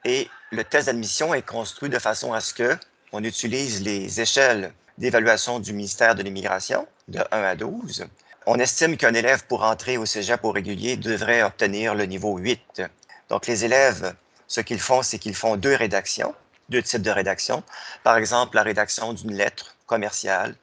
Et 0.03 0.29
le 0.51 0.63
test 0.63 0.85
d'admission 0.85 1.33
est 1.33 1.41
construit 1.41 1.89
de 1.89 1.99
façon 1.99 2.33
à 2.33 2.41
ce 2.41 2.53
que 2.53 2.77
on 3.11 3.23
utilise 3.23 3.81
les 3.81 4.21
échelles 4.21 4.73
d'évaluation 4.97 5.59
du 5.59 5.73
ministère 5.73 6.15
de 6.15 6.23
l'Immigration 6.23 6.87
de 7.07 7.19
1 7.31 7.43
à 7.43 7.55
12. 7.55 8.05
On 8.45 8.59
estime 8.59 8.97
qu'un 8.97 9.13
élève 9.13 9.45
pour 9.47 9.63
entrer 9.63 9.97
au 9.97 10.05
cégep 10.05 10.43
au 10.43 10.51
régulier 10.51 10.97
devrait 10.97 11.43
obtenir 11.43 11.95
le 11.95 12.05
niveau 12.05 12.37
8. 12.37 12.83
Donc, 13.29 13.47
les 13.47 13.65
élèves, 13.65 14.13
ce 14.47 14.61
qu'ils 14.61 14.79
font, 14.79 15.01
c'est 15.01 15.17
qu'ils 15.17 15.35
font 15.35 15.55
deux 15.57 15.75
rédactions, 15.75 16.35
deux 16.69 16.83
types 16.83 17.01
de 17.01 17.11
rédactions. 17.11 17.63
Par 18.03 18.17
exemple, 18.17 18.55
la 18.55 18.63
rédaction 18.63 19.13
d'une 19.13 19.33
lettre 19.33 19.75
commerciale 19.87 20.55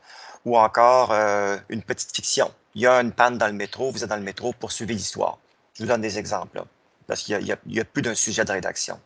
ou 0.44 0.58
encore 0.58 1.12
euh, 1.12 1.56
une 1.69 1.82
petite 1.82 2.14
fiction. 2.14 2.52
Il 2.74 2.82
y 2.82 2.86
a 2.86 3.00
une 3.00 3.12
panne 3.12 3.38
dans 3.38 3.46
le 3.46 3.52
métro, 3.52 3.90
vous 3.90 4.02
êtes 4.02 4.10
dans 4.10 4.17
le 4.17 4.22
métro, 4.22 4.52
poursuivez 4.52 4.94
l'histoire. 4.94 5.38
Je 5.74 5.82
vous 5.82 5.88
donne 5.88 6.00
des 6.00 6.19
exemples, 6.19 6.62
parce 7.06 7.22
qu'il 7.22 7.46
y, 7.67 7.81
a 7.81 7.84
plus 7.84 8.02
d'un 8.02 8.14
sujet 8.14 8.44
de 8.44 8.52
rédaction. 8.52 8.98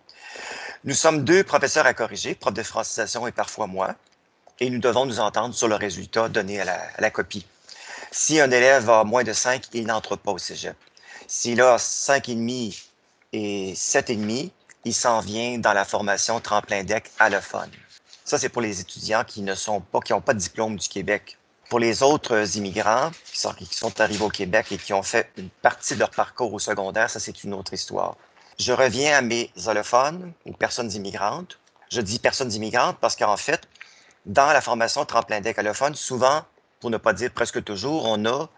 Nous 0.84 0.94
sommes 0.94 1.24
deux 1.24 1.42
professeurs 1.42 1.86
à 1.86 1.94
corriger, 1.94 2.34
prof 2.34 2.52
de 2.52 2.62
francisation 2.62 3.26
et 3.26 3.32
parfois 3.32 3.66
moi, 3.66 3.94
et 4.60 4.70
nous 4.70 4.78
devons 4.78 5.06
nous 5.06 5.20
entendre 5.20 5.54
sur 5.54 5.68
le 5.68 5.74
résultat 5.74 6.28
donné 6.28 6.60
à 6.60 6.64
la, 6.98 7.10
copie. 7.10 7.46
Si 8.10 8.40
un 8.40 8.50
élève 8.50 8.88
a 8.88 9.04
moins 9.04 9.24
de 9.24 9.32
5, 9.32 9.64
il 9.72 9.86
n'entre 9.86 10.16
pas 10.16 10.32
au 10.32 10.38
cégep. 10.38 10.76
S'il 11.26 11.60
a 11.60 11.76
5,5 11.76 12.84
et 13.32 13.72
7,5, 13.74 14.50
il 14.84 14.94
s'en 14.94 15.20
vient 15.20 15.58
dans 15.58 15.72
la 15.72 15.84
formation 15.84 16.40
tremplin 16.40 16.84
deck 16.84 17.10
allophone. 17.18 17.70
Ça, 18.24 18.38
c'est 18.38 18.48
pour 18.48 18.62
les 18.62 18.80
étudiants 18.80 19.24
qui 19.24 19.42
ne 19.42 19.54
sont 19.54 19.80
pas, 19.80 20.00
qui 20.00 20.12
n'ont 20.12 20.20
pas 20.20 20.34
de 20.34 20.38
diplôme 20.38 20.76
du 20.76 20.88
Québec. 20.88 21.38
Pour 21.68 21.80
les 21.80 22.02
autres 22.02 22.56
immigrants 22.56 23.10
qui 23.24 23.40
sont, 23.40 23.52
qui 23.52 23.66
sont 23.74 24.00
arrivés 24.00 24.24
au 24.24 24.28
Québec 24.28 24.66
et 24.70 24.78
qui 24.78 24.92
ont 24.92 25.02
fait 25.02 25.30
une 25.36 25.50
partie 25.50 25.94
de 25.94 26.00
leur 26.00 26.10
parcours 26.10 26.52
au 26.52 26.60
secondaire, 26.60 27.10
ça, 27.10 27.18
c'est 27.18 27.42
une 27.42 27.54
autre 27.54 27.72
histoire. 27.72 28.16
Je 28.58 28.72
reviens 28.72 29.18
à 29.18 29.20
mes 29.20 29.50
allophones 29.66 30.32
ou 30.46 30.52
personnes 30.52 30.90
immigrantes. 30.92 31.58
Je 31.90 32.00
dis 32.00 32.18
personnes 32.18 32.52
immigrantes 32.52 32.96
parce 33.00 33.14
qu'en 33.14 33.36
fait, 33.36 33.68
dans 34.24 34.46
la 34.46 34.60
formation 34.60 35.04
tremplin 35.04 35.40
deck 35.40 35.58
allophone, 35.58 35.94
souvent, 35.94 36.42
pour 36.80 36.90
ne 36.90 36.96
pas 36.96 37.12
dire 37.12 37.30
presque 37.30 37.62
toujours, 37.62 38.06
on 38.06 38.24
a 38.24 38.48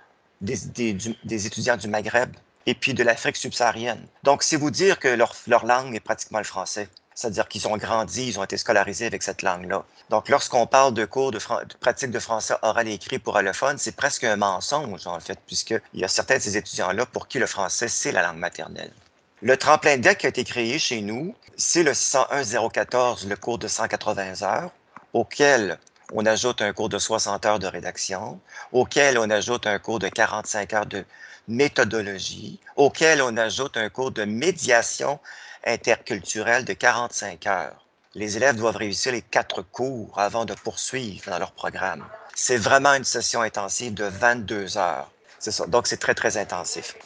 des, 0.40 1.46
étudiants 1.46 1.76
du 1.76 1.88
Maghreb 1.88 2.34
et 2.66 2.74
puis 2.74 2.94
de 2.94 3.02
l'Afrique 3.02 3.36
subsaharienne. 3.36 4.06
Donc, 4.22 4.44
c'est 4.44 4.56
vous 4.56 4.70
dire 4.70 5.00
que 5.00 5.08
leur, 5.08 5.34
langue 5.66 5.94
est 5.94 6.00
pratiquement 6.00 6.38
le 6.38 6.44
français. 6.44 6.88
C'est-à-dire 7.14 7.48
qu'ils 7.48 7.66
ont 7.66 7.76
grandi, 7.76 8.28
ils 8.28 8.38
ont 8.38 8.44
été 8.44 8.56
scolarisés 8.56 9.06
avec 9.06 9.24
cette 9.24 9.42
langue-là. 9.42 9.84
Donc, 10.10 10.28
lorsqu'on 10.28 10.68
parle 10.68 10.94
de 10.94 11.04
cours 11.04 11.32
de, 11.32 11.38
de, 11.38 11.74
pratique 11.80 12.12
de 12.12 12.20
français 12.20 12.54
oral 12.62 12.86
et 12.86 12.92
écrit 12.92 13.18
pour 13.18 13.36
allophone, 13.36 13.78
c'est 13.78 13.96
presque 13.96 14.22
un 14.22 14.36
mensonge, 14.36 15.08
en 15.08 15.18
fait, 15.18 15.40
puisqu'il 15.44 16.00
y 16.00 16.04
a 16.04 16.08
certains 16.08 16.36
de 16.36 16.42
ces 16.42 16.56
étudiants-là 16.56 17.06
pour 17.06 17.26
qui 17.26 17.40
le 17.40 17.46
français, 17.46 17.88
c'est 17.88 18.12
la 18.12 18.22
langue 18.22 18.38
maternelle. 18.38 18.92
Le 19.40 19.56
tremplin 19.56 19.98
deck 19.98 20.18
qui 20.18 20.26
a 20.26 20.30
été 20.30 20.42
créé 20.42 20.80
chez 20.80 21.00
nous, 21.00 21.32
c'est 21.56 21.84
le 21.84 21.92
601-014, 21.92 23.28
le 23.28 23.36
cours 23.36 23.58
de 23.58 23.68
180 23.68 24.42
heures, 24.42 24.72
auquel 25.12 25.78
on 26.12 26.26
ajoute 26.26 26.60
un 26.60 26.72
cours 26.72 26.88
de 26.88 26.98
60 26.98 27.46
heures 27.46 27.60
de 27.60 27.68
rédaction, 27.68 28.40
auquel 28.72 29.16
on 29.16 29.30
ajoute 29.30 29.68
un 29.68 29.78
cours 29.78 30.00
de 30.00 30.08
45 30.08 30.72
heures 30.72 30.86
de 30.86 31.04
méthodologie, 31.46 32.58
auquel 32.74 33.22
on 33.22 33.36
ajoute 33.36 33.76
un 33.76 33.88
cours 33.90 34.10
de 34.10 34.24
médiation 34.24 35.20
interculturelle 35.64 36.64
de 36.64 36.72
45 36.72 37.46
heures. 37.46 37.86
Les 38.16 38.36
élèves 38.36 38.56
doivent 38.56 38.74
réussir 38.74 39.12
les 39.12 39.22
quatre 39.22 39.62
cours 39.62 40.18
avant 40.18 40.46
de 40.46 40.54
poursuivre 40.54 41.30
dans 41.30 41.38
leur 41.38 41.52
programme. 41.52 42.04
C'est 42.34 42.56
vraiment 42.56 42.94
une 42.94 43.04
session 43.04 43.42
intensive 43.42 43.94
de 43.94 44.04
22 44.04 44.78
heures. 44.78 45.08
C'est 45.38 45.52
ça. 45.52 45.66
Donc, 45.66 45.86
c'est 45.86 45.98
très, 45.98 46.14
très 46.14 46.36
intensif. 46.38 46.96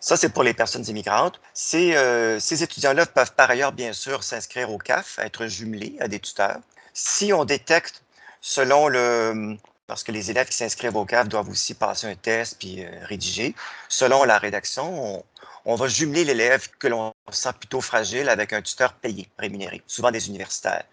Ça, 0.00 0.16
c'est 0.16 0.28
pour 0.28 0.44
les 0.44 0.54
personnes 0.54 0.84
immigrantes. 0.86 1.40
Ces, 1.54 1.96
euh, 1.96 2.38
ces 2.38 2.62
étudiants-là 2.62 3.06
peuvent 3.06 3.32
par 3.34 3.50
ailleurs, 3.50 3.72
bien 3.72 3.92
sûr, 3.92 4.22
s'inscrire 4.22 4.70
au 4.70 4.78
CAF, 4.78 5.18
être 5.18 5.46
jumelés 5.46 5.96
à 6.00 6.08
des 6.08 6.20
tuteurs. 6.20 6.58
Si 6.94 7.32
on 7.32 7.44
détecte, 7.44 8.02
selon 8.40 8.88
le... 8.88 9.56
Parce 9.86 10.04
que 10.04 10.12
les 10.12 10.30
élèves 10.30 10.48
qui 10.48 10.56
s'inscrivent 10.56 10.96
au 10.96 11.06
CAF 11.06 11.28
doivent 11.28 11.48
aussi 11.48 11.74
passer 11.74 12.06
un 12.06 12.14
test 12.14 12.58
puis 12.58 12.84
euh, 12.84 12.90
rédiger. 13.04 13.54
Selon 13.88 14.24
la 14.24 14.38
rédaction, 14.38 15.24
on, 15.64 15.74
va 15.74 15.88
jumeler 15.88 16.24
l'élève 16.24 16.68
que 16.78 16.88
l'on 16.88 17.14
sent 17.30 17.54
plutôt 17.58 17.80
fragile 17.80 18.28
avec 18.28 18.52
un 18.52 18.60
tuteur 18.60 18.92
payé, 18.92 19.28
rémunéré, 19.38 19.82
souvent 19.86 20.10
des 20.10 20.28
universitaires, 20.28 20.84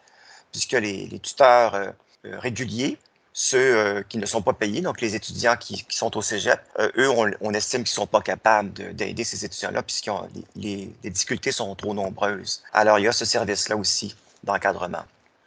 puisque 0.52 0.74
les, 0.74 1.20
tuteurs 1.20 1.76
euh, 1.76 1.92
réguliers, 2.24 2.98
ceux 3.38 3.58
euh, 3.58 4.02
qui 4.08 4.18
ne 4.18 4.26
sont 4.26 4.42
pas 4.42 4.54
payés, 4.54 4.80
donc 4.80 5.02
les 5.02 5.14
étudiants 5.14 5.58
qui, 5.58 5.86
sont 5.90 6.16
au 6.16 6.22
cégep, 6.22 6.62
eux, 6.98 7.10
on, 7.10 7.54
estime 7.54 7.84
qu'ils 7.84 7.92
ne 7.92 7.96
sont 7.96 8.08
pas 8.08 8.22
capables 8.22 8.72
d'aider 8.94 9.26
ces 9.26 9.44
étudiants-là 9.44 9.84
puisque 9.84 10.10
les, 10.56 10.90
les 11.04 11.10
difficultés 11.10 11.52
sont 11.52 11.76
trop 11.76 11.94
nombreuses. 11.94 12.64
Alors, 12.72 12.98
il 12.98 13.04
y 13.04 13.08
a 13.10 13.12
ce 13.12 13.26
service-là 13.26 13.76
aussi 13.76 14.16
d'encadrement 14.46 15.04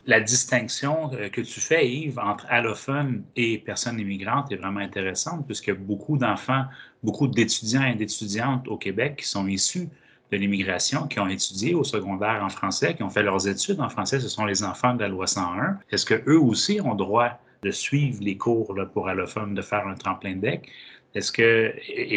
la 0.09 0.21
distinction 0.21 1.11
euh, 1.13 1.29
que 1.29 1.43
tu 1.43 1.61
fais, 1.61 1.87
Yves, 1.87 2.19
entre 2.19 2.47
allophones 2.49 3.23
et 3.37 3.59
personnes 3.59 4.01
immigrantes 4.01 4.51
est 4.51 4.57
vraiment 4.57 4.81
intéressante 4.81 5.45
puisque 5.47 5.73
beaucoup 5.75 6.17
d'enfants, 6.17 6.65
beaucoup 7.03 7.29
d'étudiants 7.29 7.85
et 7.85 7.95
d'étudiantes 7.95 8.67
au 8.69 8.79
Québec 8.79 9.17
qui 9.19 9.29
sont 9.29 9.47
issus 9.47 9.89
de 10.33 10.37
l'immigration, 10.39 11.07
qui 11.07 11.21
ont 11.21 11.29
étudié 11.29 11.75
au 11.75 11.85
secondaire 11.85 12.43
en 12.43 12.49
français, 12.49 12.95
qui 12.95 13.03
ont 13.03 13.11
fait 13.11 13.23
leurs 13.23 13.49
études 13.49 13.81
en 13.81 13.91
français, 13.91 14.19
ce 14.19 14.29
sont 14.29 14.47
les 14.47 14.63
enfants 14.63 14.95
de 14.95 15.01
la 15.01 15.09
loi 15.09 15.27
101. 15.27 15.79
Est-ce 15.91 16.07
qu'eux 16.07 16.39
aussi 16.39 16.81
ont 16.81 16.95
droit 16.95 17.39
de 17.63 17.71
suivre 17.71 18.19
les 18.23 18.37
cours 18.37 18.75
pour 18.93 19.09
allophones, 19.09 19.55
de 19.55 19.63
faire 19.63 19.87
un 19.87 19.95
tremplin 19.95 20.37
deck? 20.37 20.69
Est-ce 21.15 21.33
que, 21.33 21.75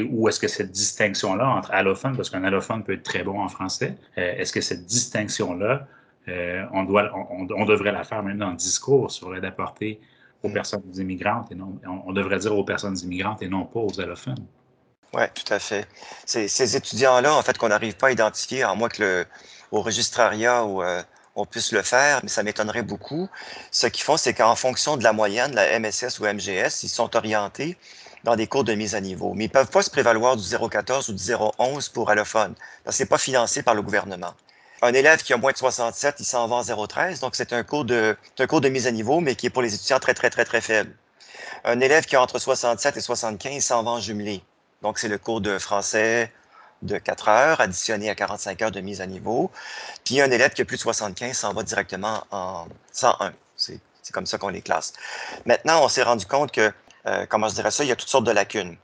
ou 0.10 0.28
est-ce 0.28 0.40
que 0.40 0.48
cette 0.48 0.72
distinction-là 0.72 1.48
entre 1.48 1.72
allophones, 1.72 2.16
parce 2.16 2.30
qu'un 2.30 2.44
allophone 2.44 2.84
peut 2.84 2.94
être 2.94 3.04
très 3.04 3.24
bon 3.24 3.40
en 3.40 3.48
français, 3.48 3.96
euh, 4.18 4.36
est-ce 4.38 4.52
que 4.52 4.62
cette 4.62 4.86
distinction-là 4.86 5.88
euh, 6.28 6.66
on, 6.72 6.84
doit, 6.84 7.10
on, 7.32 7.66
devrait 7.66 7.92
la 7.92 8.04
faire 8.04 8.22
même 8.22 8.38
dans 8.38 8.52
le 8.52 8.56
discours 8.56 9.10
sur 9.10 9.32
l'aide 9.32 9.46
apportée 9.46 10.00
aux 10.44 10.50
mm. 10.50 10.54
personnes 10.54 10.84
immigrantes 10.96 11.52
et 11.52 11.56
non, 11.56 11.80
on, 11.88 12.14
devrait 12.14 12.38
dire 12.38 12.56
aux 12.56 12.64
personnes 12.64 12.98
immigrantes 13.00 13.42
et 13.42 13.48
non 13.48 13.66
pas 13.66 13.80
aux 13.80 14.00
allophones. 14.00 14.46
Oui, 15.14 15.24
tout 15.34 15.52
à 15.52 15.60
fait. 15.60 15.88
Ces, 16.26 16.76
étudiants-là, 16.76 17.36
en 17.36 17.42
fait, 17.42 17.58
qu'on 17.58 17.70
n'arrive 17.70 17.98
pas 17.98 18.08
à 18.08 18.12
identifier, 18.12 18.64
à 18.64 18.76
moins 18.76 18.88
que 18.88 19.02
le, 19.02 19.26
au 19.72 19.82
registrariat 19.82 20.64
ou 20.64 20.84
euh, 20.84 21.02
on 21.36 21.46
puisse 21.46 21.72
le 21.72 21.82
faire, 21.82 22.20
mais 22.24 22.30
ça 22.30 22.44
m'étonnerait 22.44 22.84
beaucoup. 22.84 23.30
Ce 23.72 23.88
qu'ils 23.88 24.04
font, 24.04 24.18
c'est 24.18 24.34
qu'en 24.34 24.56
fonction 24.56 24.98
de 24.98 25.04
la 25.04 25.14
moyenne, 25.14 25.54
la 25.56 25.80
MSS 25.80 26.20
ou 26.20 26.26
MGS, 26.26 26.84
ils 26.84 26.90
sont 26.90 27.16
orientés 27.16 27.78
dans 28.24 28.36
des 28.36 28.48
cours 28.48 28.64
de 28.64 28.74
mise 28.74 28.96
à 28.96 29.02
niveau. 29.02 29.34
Mais 29.34 29.46
ils 29.46 29.48
ne 29.48 29.54
peuvent 29.54 29.70
pas 29.70 29.82
se 29.82 29.90
prévaloir 29.90 30.38
du 30.38 30.44
014 30.44 31.10
ou 31.10 31.14
du 31.14 31.24
011 31.58 31.90
pour 31.90 32.12
que 32.14 32.92
ce 32.92 33.04
n'est 33.04 33.08
pas 33.08 33.18
financé 33.18 33.64
par 33.64 33.76
le 33.76 33.82
gouvernement 33.82 34.34
un 34.82 34.94
élève 34.94 35.22
qui 35.24 35.34
a 35.34 35.38
moins 35.38 35.52
de 35.52 35.58
67, 35.58 36.16
il 36.20 36.26
s'en 36.26 36.48
va 36.48 36.58
en 36.58 36.62
0,13. 36.62 37.22
Donc, 37.22 37.36
c'est 37.36 37.54
un, 37.54 37.64
cours 37.64 37.86
de, 37.86 38.18
un 38.40 38.48
cours 38.48 38.62
de 38.62 38.70
mise 38.70 38.88
à 38.88 38.92
niveau, 38.92 39.20
mais 39.20 39.36
qui 39.36 39.46
est 39.46 39.50
pour 39.50 39.62
les 39.62 39.74
étudiants 39.74 40.00
très, 40.00 40.14
très, 40.14 40.30
très, 40.30 40.46
très 40.46 40.62
faible. 40.62 40.96
Un 41.64 41.80
élève 41.80 42.06
qui 42.06 42.16
a 42.16 42.22
entre 42.22 42.40
67 42.40 42.98
et 42.98 43.02
75, 43.02 43.54
il 43.54 43.62
s'en 43.62 43.84
va 43.84 43.92
en 43.92 44.00
jumelé. 44.00 44.42
Donc, 44.82 44.98
c'est 44.98 45.08
le 45.08 45.20
cours 45.20 45.42
de 45.42 45.60
français 45.60 46.32
de 46.82 46.98
4 46.98 47.30
heures, 47.30 47.62
additionné 47.62 48.10
à 48.10 48.16
45 48.16 48.62
heures 48.62 48.72
de 48.72 48.82
mise 48.82 49.02
à 49.02 49.08
niveau. 49.08 49.52
Puis, 50.04 50.22
un 50.22 50.32
élève 50.32 50.54
qui 50.54 50.62
a 50.62 50.66
plus 50.66 50.78
de 50.78 50.82
75 50.82 51.38
s'en 51.38 51.54
va 51.54 51.64
directement 51.64 52.24
en 52.32 52.68
101. 52.92 53.34
C'est 53.56 53.80
comme 54.12 54.26
ça 54.26 54.38
qu'on 54.38 54.50
les 54.50 54.62
classe. 54.62 54.94
Maintenant, 55.46 55.84
on 55.84 55.88
s'est 55.88 56.04
rendu 56.04 56.26
compte 56.26 56.52
que, 56.52 56.72
euh, 57.06 57.26
comment 57.28 57.48
je 57.48 57.56
dirais 57.56 57.72
ça, 57.72 57.84
il 57.84 57.88
y 57.88 57.92
a 57.92 57.96
toutes 57.96 58.10
sortes 58.10 58.26
de 58.26 58.32
lacunes, 58.32 58.76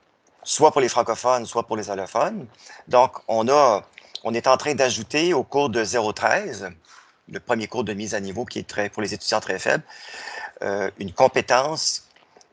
soit 0.43 0.71
pour 0.71 0.81
les 0.81 0.89
francophones, 0.89 1.45
soit 1.45 1.63
pour 1.63 1.75
les 1.75 1.89
allophones. 1.89 2.45
Donc, 2.87 3.17
on 3.27 3.49
a 3.49 3.83
on 4.23 4.33
est 4.33 4.47
en 4.47 4.57
train 4.57 4.75
d'ajouter 4.75 5.33
au 5.33 5.43
cours 5.43 5.69
de 5.69 5.83
013, 5.83 6.69
le 7.29 7.39
premier 7.39 7.67
cours 7.67 7.83
de 7.83 7.93
mise 7.93 8.15
à 8.15 8.19
niveau 8.19 8.45
qui 8.45 8.59
est 8.59 8.67
très, 8.67 8.89
pour 8.89 9.01
les 9.01 9.13
étudiants 9.13 9.39
très 9.39 9.59
faibles, 9.59 9.83
euh, 10.63 10.89
une 10.99 11.13
compétence 11.13 12.07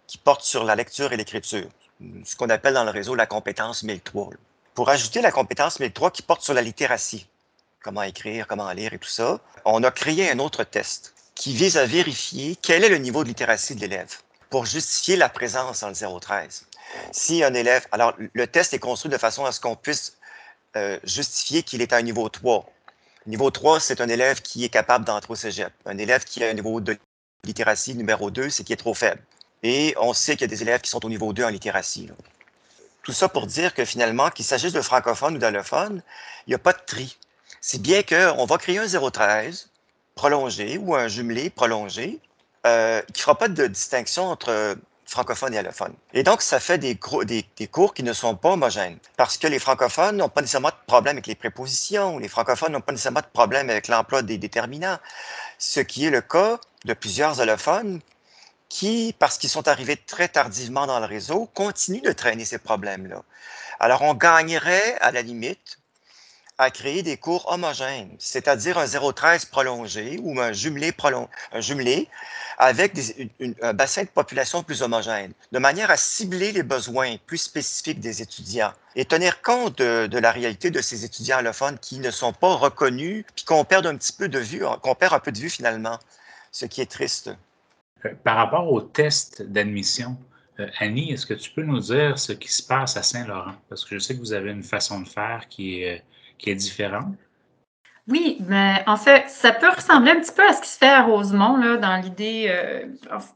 qui 0.06 0.18
porte 0.18 0.42
sur 0.42 0.64
la 0.64 0.74
lecture 0.74 1.12
et 1.12 1.16
l'écriture, 1.16 1.68
ce 2.24 2.36
qu'on 2.36 2.50
appelle 2.50 2.74
dans 2.74 2.84
le 2.84 2.90
réseau 2.90 3.14
la 3.14 3.26
compétence 3.26 3.82
1003. 3.82 4.30
Pour 4.74 4.90
ajouter 4.90 5.20
la 5.20 5.30
compétence 5.30 5.78
1003 5.78 6.10
qui 6.10 6.22
porte 6.22 6.42
sur 6.42 6.52
la 6.52 6.60
littératie, 6.60 7.28
comment 7.80 8.02
écrire, 8.02 8.48
comment 8.48 8.70
lire 8.72 8.92
et 8.92 8.98
tout 8.98 9.08
ça, 9.08 9.38
on 9.64 9.84
a 9.84 9.90
créé 9.92 10.28
un 10.32 10.40
autre 10.40 10.64
test 10.64 11.14
qui 11.36 11.54
vise 11.54 11.76
à 11.76 11.86
vérifier 11.86 12.56
quel 12.60 12.82
est 12.82 12.88
le 12.88 12.98
niveau 12.98 13.22
de 13.22 13.28
littératie 13.28 13.76
de 13.76 13.80
l'élève 13.80 14.16
pour 14.50 14.66
justifier 14.66 15.16
la 15.16 15.28
présence 15.28 15.80
dans 15.80 15.88
le 15.88 16.20
013. 16.20 16.66
Si 17.12 17.44
un 17.44 17.54
élève, 17.54 17.86
alors 17.92 18.14
le 18.18 18.46
test 18.48 18.74
est 18.74 18.80
construit 18.80 19.10
de 19.10 19.18
façon 19.18 19.44
à 19.44 19.52
ce 19.52 19.60
qu'on 19.60 19.76
puisse 19.76 20.16
euh, 20.76 20.98
justifier 21.04 21.62
qu'il 21.62 21.80
est 21.80 21.92
à 21.92 21.96
un 21.96 22.02
niveau 22.02 22.28
3. 22.28 22.66
Niveau 23.26 23.52
3, 23.52 23.78
c'est 23.78 24.00
un 24.00 24.08
élève 24.08 24.42
qui 24.42 24.64
est 24.64 24.68
capable 24.70 25.04
d'entrer 25.04 25.32
au 25.32 25.36
cégep. 25.36 25.72
Un 25.86 25.98
élève 25.98 26.24
qui 26.24 26.42
a 26.42 26.48
un 26.48 26.52
niveau 26.52 26.80
de 26.80 26.98
littératie 27.44 27.94
numéro 27.94 28.30
2, 28.30 28.50
c'est 28.50 28.64
qui 28.64 28.72
est 28.72 28.76
trop 28.76 28.94
faible. 28.94 29.22
Et 29.62 29.94
on 29.98 30.12
sait 30.12 30.32
qu'il 30.32 30.42
y 30.42 30.44
a 30.44 30.48
des 30.48 30.62
élèves 30.62 30.80
qui 30.80 30.90
sont 30.90 31.04
au 31.04 31.08
niveau 31.08 31.32
2 31.32 31.44
en 31.44 31.48
littératie. 31.48 32.10
Tout 33.04 33.12
ça 33.12 33.28
pour 33.28 33.46
dire 33.46 33.74
que 33.74 33.84
finalement, 33.84 34.30
qu'il 34.30 34.44
s'agisse 34.44 34.72
de 34.72 34.80
francophone 34.80 35.36
ou 35.36 35.38
d'allophone, 35.38 36.02
il 36.46 36.50
n'y 36.50 36.54
a 36.54 36.58
pas 36.58 36.72
de 36.72 36.80
tri. 36.86 37.16
C'est 37.60 37.80
bien 37.80 38.02
qu'on 38.02 38.46
va 38.46 38.58
créer 38.58 38.78
un 38.78 38.86
013 38.86 39.68
prolongé 40.14 40.78
ou 40.78 40.94
un 40.94 41.08
jumelé 41.08 41.50
prolongé 41.50 42.18
euh, 42.66 43.02
qui 43.12 43.20
ne 43.20 43.22
fera 43.22 43.36
pas 43.36 43.48
de 43.48 43.66
distinction 43.66 44.24
entre 44.24 44.76
francophones 45.06 45.52
et 45.52 45.58
allophones. 45.58 45.94
Et 46.14 46.22
donc, 46.22 46.40
ça 46.40 46.60
fait 46.60 46.78
des, 46.78 46.98
des, 47.24 47.66
cours 47.66 47.92
qui 47.92 48.02
ne 48.02 48.14
sont 48.14 48.36
pas 48.36 48.52
homogènes 48.52 48.98
parce 49.18 49.36
que 49.36 49.46
les 49.46 49.58
francophones 49.58 50.16
n'ont 50.16 50.30
pas 50.30 50.40
nécessairement 50.40 50.70
de 50.70 50.86
problème 50.86 51.16
avec 51.16 51.26
les 51.26 51.34
prépositions, 51.34 52.18
les 52.18 52.28
francophones 52.28 52.72
n'ont 52.72 52.80
pas 52.80 52.92
nécessairement 52.92 53.20
de 53.20 53.32
problème 53.32 53.68
avec 53.68 53.88
l'emploi 53.88 54.22
des 54.22 54.38
déterminants, 54.38 54.98
ce 55.58 55.80
qui 55.80 56.06
est 56.06 56.10
le 56.10 56.22
cas 56.22 56.58
de 56.86 56.94
plusieurs 56.94 57.40
allophones 57.40 58.00
qui, 58.74 59.14
parce 59.20 59.38
qu'ils 59.38 59.50
sont 59.50 59.68
arrivés 59.68 59.96
très 59.96 60.26
tardivement 60.26 60.88
dans 60.88 60.98
le 60.98 61.06
réseau, 61.06 61.48
continuent 61.54 62.02
de 62.02 62.10
traîner 62.10 62.44
ces 62.44 62.58
problèmes-là. 62.58 63.22
Alors, 63.78 64.02
on 64.02 64.14
gagnerait, 64.14 64.98
à 65.00 65.12
la 65.12 65.22
limite, 65.22 65.78
à 66.58 66.72
créer 66.72 67.04
des 67.04 67.16
cours 67.16 67.48
homogènes, 67.52 68.10
c'est-à-dire 68.18 68.76
un 68.76 68.86
0,13 68.86 69.48
prolongé 69.48 70.18
ou 70.24 70.40
un 70.40 70.52
jumelé, 70.52 70.90
prolong, 70.90 71.28
un 71.52 71.60
jumelé 71.60 72.08
avec 72.58 72.98
un 73.62 73.72
bassin 73.74 74.02
de 74.02 74.08
population 74.08 74.64
plus 74.64 74.82
homogène, 74.82 75.32
de 75.52 75.58
manière 75.60 75.92
à 75.92 75.96
cibler 75.96 76.50
les 76.50 76.64
besoins 76.64 77.16
plus 77.26 77.38
spécifiques 77.38 78.00
des 78.00 78.22
étudiants 78.22 78.72
et 78.96 79.04
tenir 79.04 79.40
compte 79.40 79.78
de, 79.78 80.18
la 80.18 80.32
réalité 80.32 80.70
de 80.70 80.80
ces 80.80 81.04
étudiants 81.04 81.38
allophones 81.38 81.78
qui 81.78 82.00
ne 82.00 82.10
sont 82.10 82.32
pas 82.32 82.54
reconnus, 82.54 83.24
puis 83.36 83.44
qu'on 83.44 83.64
perd 83.64 83.86
un 83.86 83.96
petit 83.96 84.12
peu 84.12 84.28
de 84.28 84.40
vue, 84.40 84.64
qu'on 84.82 84.96
perd 84.96 85.14
un 85.14 85.20
peu 85.20 85.30
de 85.30 85.38
vue 85.38 85.50
finalement, 85.50 86.00
ce 86.50 86.66
qui 86.66 86.80
est 86.80 86.90
triste. 86.90 87.30
Euh, 88.06 88.14
par 88.24 88.36
rapport 88.36 88.70
au 88.72 88.80
test 88.80 89.42
d'admission, 89.42 90.16
euh, 90.60 90.68
Annie, 90.78 91.12
est-ce 91.12 91.26
que 91.26 91.34
tu 91.34 91.50
peux 91.50 91.62
nous 91.62 91.80
dire 91.80 92.18
ce 92.18 92.32
qui 92.32 92.52
se 92.52 92.62
passe 92.62 92.96
à 92.96 93.02
Saint-Laurent? 93.02 93.54
Parce 93.68 93.84
que 93.84 93.96
je 93.96 94.00
sais 94.00 94.14
que 94.14 94.20
vous 94.20 94.32
avez 94.32 94.50
une 94.50 94.62
façon 94.62 95.00
de 95.00 95.08
faire 95.08 95.48
qui 95.48 95.82
est, 95.82 96.04
est 96.46 96.54
différente. 96.54 97.14
Oui, 98.06 98.36
mais 98.46 98.84
en 98.86 98.98
fait, 98.98 99.30
ça 99.30 99.50
peut 99.50 99.70
ressembler 99.70 100.10
un 100.10 100.20
petit 100.20 100.32
peu 100.32 100.46
à 100.46 100.52
ce 100.52 100.60
qui 100.60 100.68
se 100.68 100.76
fait 100.76 100.90
à 100.90 101.04
Rosemont, 101.04 101.56
dans 101.78 101.96
l'idée, 102.02 102.48
euh, 102.50 102.86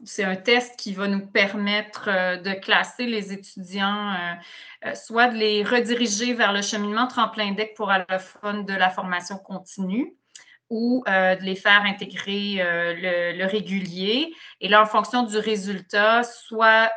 c'est 0.05 0.23
un 0.23 0.35
test 0.35 0.77
qui 0.77 0.93
va 0.93 1.07
nous 1.07 1.25
permettre 1.25 2.07
euh, 2.07 2.37
de 2.37 2.51
classer 2.51 3.07
les 3.07 3.33
étudiants, 3.33 4.13
euh, 4.85 4.93
soit 4.93 5.29
de 5.29 5.37
les 5.37 5.63
rediriger 5.63 6.35
vers 6.35 6.53
le 6.53 6.61
cheminement 6.61 7.07
tremplin 7.07 7.53
deck 7.53 7.73
pour 7.75 7.89
allophones 7.89 8.63
de 8.65 8.73
la 8.73 8.91
formation 8.91 9.39
continue, 9.39 10.13
ou 10.69 11.03
de 11.07 11.43
les 11.43 11.55
faire 11.55 11.83
intégrer 11.85 12.55
le, 12.57 13.37
le, 13.37 13.45
régulier. 13.45 14.33
Et 14.61 14.67
là, 14.67 14.83
en 14.83 14.85
fonction 14.85 15.23
du 15.23 15.37
résultat, 15.37 16.23
soit 16.23 16.91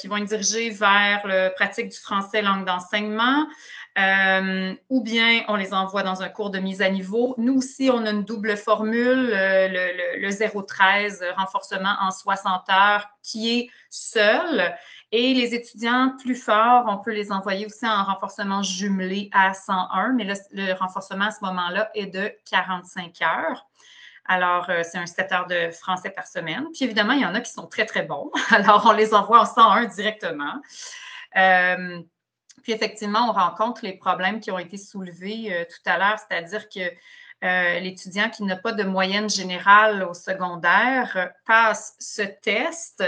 qui 0.00 0.06
vont 0.06 0.16
être 0.16 0.28
dirigés 0.28 0.70
vers 0.70 1.26
la 1.26 1.50
pratique 1.50 1.88
du 1.88 1.98
français 1.98 2.42
langue 2.42 2.64
d'enseignement, 2.66 3.46
Euh, 3.98 4.74
ou 4.88 5.02
bien 5.02 5.44
on 5.48 5.56
les 5.56 5.74
envoie 5.74 6.02
dans 6.02 6.22
un 6.22 6.30
cours 6.30 6.48
de 6.48 6.58
mise 6.58 6.80
à 6.80 6.88
niveau. 6.88 7.34
Nous 7.36 7.58
aussi, 7.58 7.90
on 7.92 8.06
a 8.06 8.10
une 8.10 8.24
double 8.24 8.56
formule, 8.56 9.30
euh, 9.34 9.68
le, 9.68 10.18
le, 10.18 10.28
le 10.28 10.64
013 10.66 11.22
renforcement 11.36 11.94
en 12.00 12.10
60 12.10 12.70
heures, 12.70 13.06
qui 13.22 13.58
est 13.58 13.70
seul. 13.90 14.74
Et 15.14 15.34
les 15.34 15.54
étudiants 15.54 16.16
plus 16.18 16.34
forts, 16.34 16.86
on 16.88 16.96
peut 16.96 17.12
les 17.12 17.32
envoyer 17.32 17.66
aussi 17.66 17.86
en 17.86 18.02
renforcement 18.04 18.62
jumelé 18.62 19.28
à 19.32 19.52
101, 19.52 20.14
mais 20.14 20.26
le 20.52 20.72
renforcement 20.72 21.26
à 21.26 21.30
ce 21.30 21.44
moment-là 21.44 21.90
est 21.94 22.06
de 22.06 22.32
45 22.50 23.20
heures. 23.20 23.66
Alors, 24.24 24.70
euh, 24.70 24.82
c'est 24.84 24.96
un 24.96 25.04
7 25.04 25.32
heures 25.32 25.46
de 25.46 25.70
français 25.70 26.08
par 26.08 26.26
semaine. 26.26 26.66
Puis 26.72 26.84
évidemment, 26.84 27.12
il 27.12 27.20
y 27.20 27.26
en 27.26 27.34
a 27.34 27.42
qui 27.42 27.52
sont 27.52 27.66
très, 27.66 27.84
très 27.84 28.02
bons. 28.02 28.30
Alors, 28.50 28.86
on 28.86 28.92
les 28.92 29.12
envoie 29.12 29.40
en 29.40 29.44
101 29.44 29.84
directement. 29.86 30.62
Euh, 31.36 32.00
puis 32.62 32.72
effectivement, 32.72 33.28
on 33.28 33.32
rencontre 33.32 33.84
les 33.84 33.94
problèmes 33.94 34.40
qui 34.40 34.50
ont 34.50 34.58
été 34.58 34.78
soulevés 34.78 35.52
euh, 35.52 35.64
tout 35.64 35.90
à 35.90 35.98
l'heure, 35.98 36.18
c'est-à-dire 36.18 36.68
que 36.68 36.80
l'étudiant 37.80 38.30
qui 38.30 38.44
n'a 38.44 38.54
pas 38.54 38.70
de 38.70 38.84
moyenne 38.84 39.28
générale 39.28 40.04
au 40.04 40.14
secondaire 40.14 41.32
passe 41.44 41.96
ce 41.98 42.22
test. 42.22 43.02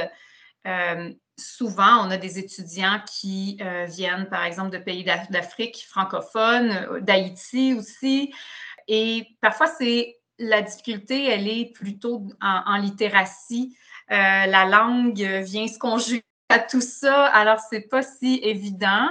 Souvent, 1.39 2.07
on 2.07 2.11
a 2.11 2.17
des 2.17 2.39
étudiants 2.39 3.01
qui 3.07 3.59
viennent, 3.87 4.29
par 4.29 4.45
exemple, 4.45 4.71
de 4.71 4.79
pays 4.79 5.05
d'Afrique 5.05 5.85
francophone, 5.89 7.01
d'Haïti 7.01 7.75
aussi. 7.75 8.33
Et 8.89 9.27
parfois, 9.41 9.67
c'est 9.67 10.17
la 10.39 10.63
difficulté, 10.63 11.27
elle 11.27 11.49
est 11.49 11.73
plutôt 11.73 12.29
en, 12.41 12.77
littératie. 12.77 13.77
Euh, 14.11 14.15
la 14.15 14.65
langue 14.67 15.23
vient 15.23 15.67
se 15.67 15.79
conjuguer 15.79 16.25
à 16.49 16.59
tout 16.59 16.81
ça, 16.81 17.27
alors 17.27 17.59
ce 17.61 17.77
n'est 17.77 17.83
pas 17.83 18.03
si 18.03 18.41
évident. 18.43 19.09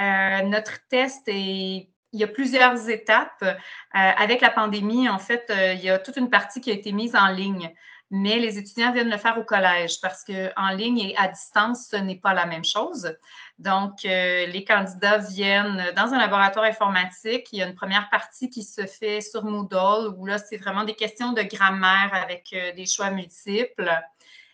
Euh, 0.00 0.42
notre 0.42 0.86
test 0.88 1.22
est 1.26 1.88
il 2.14 2.20
y 2.20 2.24
a 2.24 2.28
plusieurs 2.28 2.90
étapes. 2.90 3.42
Euh, 3.42 3.54
avec 3.94 4.42
la 4.42 4.50
pandémie, 4.50 5.08
en 5.08 5.18
fait, 5.18 5.50
il 5.50 5.80
y 5.80 5.88
a 5.88 5.98
toute 5.98 6.18
une 6.18 6.28
partie 6.28 6.60
qui 6.60 6.70
a 6.70 6.74
été 6.74 6.92
mise 6.92 7.16
en 7.16 7.28
ligne 7.28 7.72
mais 8.14 8.38
les 8.38 8.58
étudiants 8.58 8.92
viennent 8.92 9.08
le 9.08 9.16
faire 9.16 9.38
au 9.38 9.42
collège 9.42 9.98
parce 10.02 10.22
qu'en 10.22 10.68
ligne 10.68 10.98
et 10.98 11.16
à 11.16 11.28
distance, 11.28 11.88
ce 11.90 11.96
n'est 11.96 12.18
pas 12.18 12.34
la 12.34 12.44
même 12.44 12.64
chose. 12.64 13.16
Donc, 13.58 14.04
euh, 14.04 14.44
les 14.44 14.64
candidats 14.66 15.16
viennent 15.16 15.82
dans 15.96 16.12
un 16.12 16.18
laboratoire 16.18 16.66
informatique. 16.66 17.48
Il 17.52 17.60
y 17.60 17.62
a 17.62 17.66
une 17.66 17.74
première 17.74 18.10
partie 18.10 18.50
qui 18.50 18.64
se 18.64 18.84
fait 18.84 19.22
sur 19.22 19.44
Moodle 19.44 20.14
où 20.18 20.26
là, 20.26 20.36
c'est 20.36 20.58
vraiment 20.58 20.84
des 20.84 20.94
questions 20.94 21.32
de 21.32 21.40
grammaire 21.40 22.10
avec 22.12 22.50
euh, 22.52 22.72
des 22.74 22.84
choix 22.84 23.10
multiples. 23.10 23.90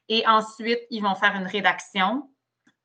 Et 0.08 0.24
ensuite, 0.28 0.80
ils 0.90 1.02
vont 1.02 1.16
faire 1.16 1.34
une 1.34 1.48
rédaction. 1.48 2.30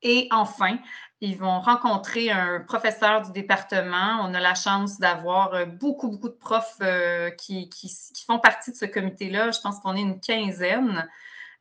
Et 0.02 0.26
enfin, 0.32 0.78
ils 1.24 1.38
vont 1.38 1.60
rencontrer 1.60 2.30
un 2.30 2.60
professeur 2.60 3.22
du 3.22 3.32
département. 3.32 4.20
On 4.22 4.34
a 4.34 4.40
la 4.40 4.54
chance 4.54 4.98
d'avoir 4.98 5.54
euh, 5.54 5.64
beaucoup, 5.64 6.08
beaucoup 6.08 6.28
de 6.28 6.34
profs 6.34 6.76
euh, 6.82 7.30
qui, 7.30 7.70
font 8.26 8.38
partie 8.38 8.72
de 8.72 8.76
ce 8.76 8.84
comité-là. 8.84 9.50
Je 9.50 9.60
pense 9.60 9.80
qu'on 9.80 9.96
est 9.96 10.02
une 10.02 10.20
quinzaine 10.20 11.08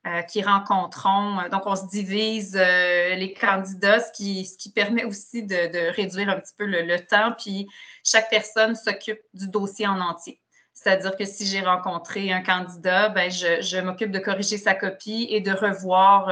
euh, 0.05 0.22
qui 0.24 0.43
rencontrons. 0.43 1.48
Donc, 1.50 1.63
on 1.65 1.77
se 1.77 1.88
divise 1.88 2.55
les 2.55 3.34
candidats, 3.39 4.01
ce 4.01 4.12
qui, 4.12 4.46
ce 4.46 4.58
qui 4.58 4.70
permet 4.70 5.05
aussi 5.05 5.43
de, 5.43 5.96
réduire 5.96 6.29
un 6.29 6.39
petit 6.39 6.53
peu 6.58 6.65
le, 6.65 7.00
temps. 7.05 7.34
Puis, 7.38 7.67
chaque 8.03 8.29
personne 8.29 8.75
s'occupe 8.75 9.22
du 9.34 9.48
dossier 9.48 9.88
en 9.88 10.01
entier. 10.01 10.42
C'est-à-dire 10.73 11.15
que 11.15 11.25
si 11.25 11.45
j'ai 11.45 11.61
rencontré 11.61 12.31
un 12.31 12.41
candidat, 12.41 13.09
ben 13.09 13.31
je, 13.31 13.79
m'occupe 13.81 14.11
de 14.11 14.19
corriger 14.19 14.57
sa 14.57 14.73
copie 14.73 15.27
et 15.29 15.39
de 15.39 15.51
revoir 15.51 16.29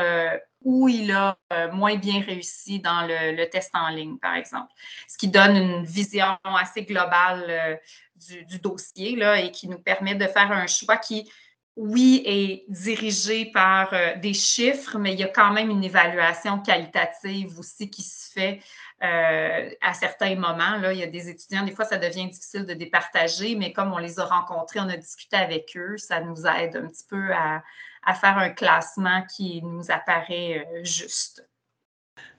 où 0.63 0.87
il 0.87 1.11
a 1.11 1.37
euh, 1.53 1.71
moins 1.71 1.95
bien 1.95 2.21
réussi 2.21 2.79
dans 2.79 3.07
le, 3.07 3.45
test 3.45 3.71
en 3.73 3.89
ligne, 3.89 4.17
par 4.17 4.35
exemple. 4.35 4.71
Ce 5.07 5.17
qui 5.17 5.27
donne 5.27 5.55
une 5.55 5.83
vision 5.83 6.37
assez 6.43 6.83
globale 6.83 7.45
euh, 7.49 7.75
du, 8.45 8.59
dossier 8.59 9.15
là, 9.15 9.39
et 9.39 9.51
qui 9.51 9.67
nous 9.67 9.79
permet 9.79 10.15
de 10.15 10.27
faire 10.27 10.51
un 10.51 10.67
choix 10.67 10.97
qui, 10.97 11.31
oui, 11.75 12.21
est 12.25 12.65
dirigé 12.67 13.45
par 13.45 13.93
euh, 13.93 14.15
des 14.17 14.33
chiffres, 14.33 14.99
mais 14.99 15.13
il 15.13 15.19
y 15.19 15.23
a 15.23 15.29
quand 15.29 15.51
même 15.51 15.69
une 15.69 15.83
évaluation 15.83 16.59
qualitative 16.59 17.57
aussi 17.57 17.89
qui 17.89 18.03
se 18.03 18.31
fait 18.31 18.61
à 19.01 19.93
certains 19.93 20.35
moments. 20.35 20.89
Il 20.91 20.97
y 20.97 21.03
a 21.03 21.07
des 21.07 21.29
étudiants, 21.29 21.65
des 21.65 21.71
fois, 21.71 21.85
ça 21.85 21.97
devient 21.97 22.27
difficile 22.27 22.65
de 22.65 22.73
départager, 22.73 23.55
mais 23.55 23.73
comme 23.73 23.91
on 23.93 23.97
les 23.97 24.19
a 24.19 24.25
rencontrés, 24.25 24.79
on 24.79 24.89
a 24.89 24.97
discuté 24.97 25.35
avec 25.35 25.75
eux, 25.75 25.97
ça 25.97 26.21
nous 26.21 26.45
aide 26.45 26.75
un 26.75 26.87
petit 26.87 27.05
peu 27.09 27.31
à, 27.33 27.63
faire 28.13 28.37
un 28.37 28.49
classement 28.49 29.23
qui 29.35 29.61
nous 29.63 29.89
apparaît 29.89 30.65
euh, 30.67 30.83
juste. 30.83 31.47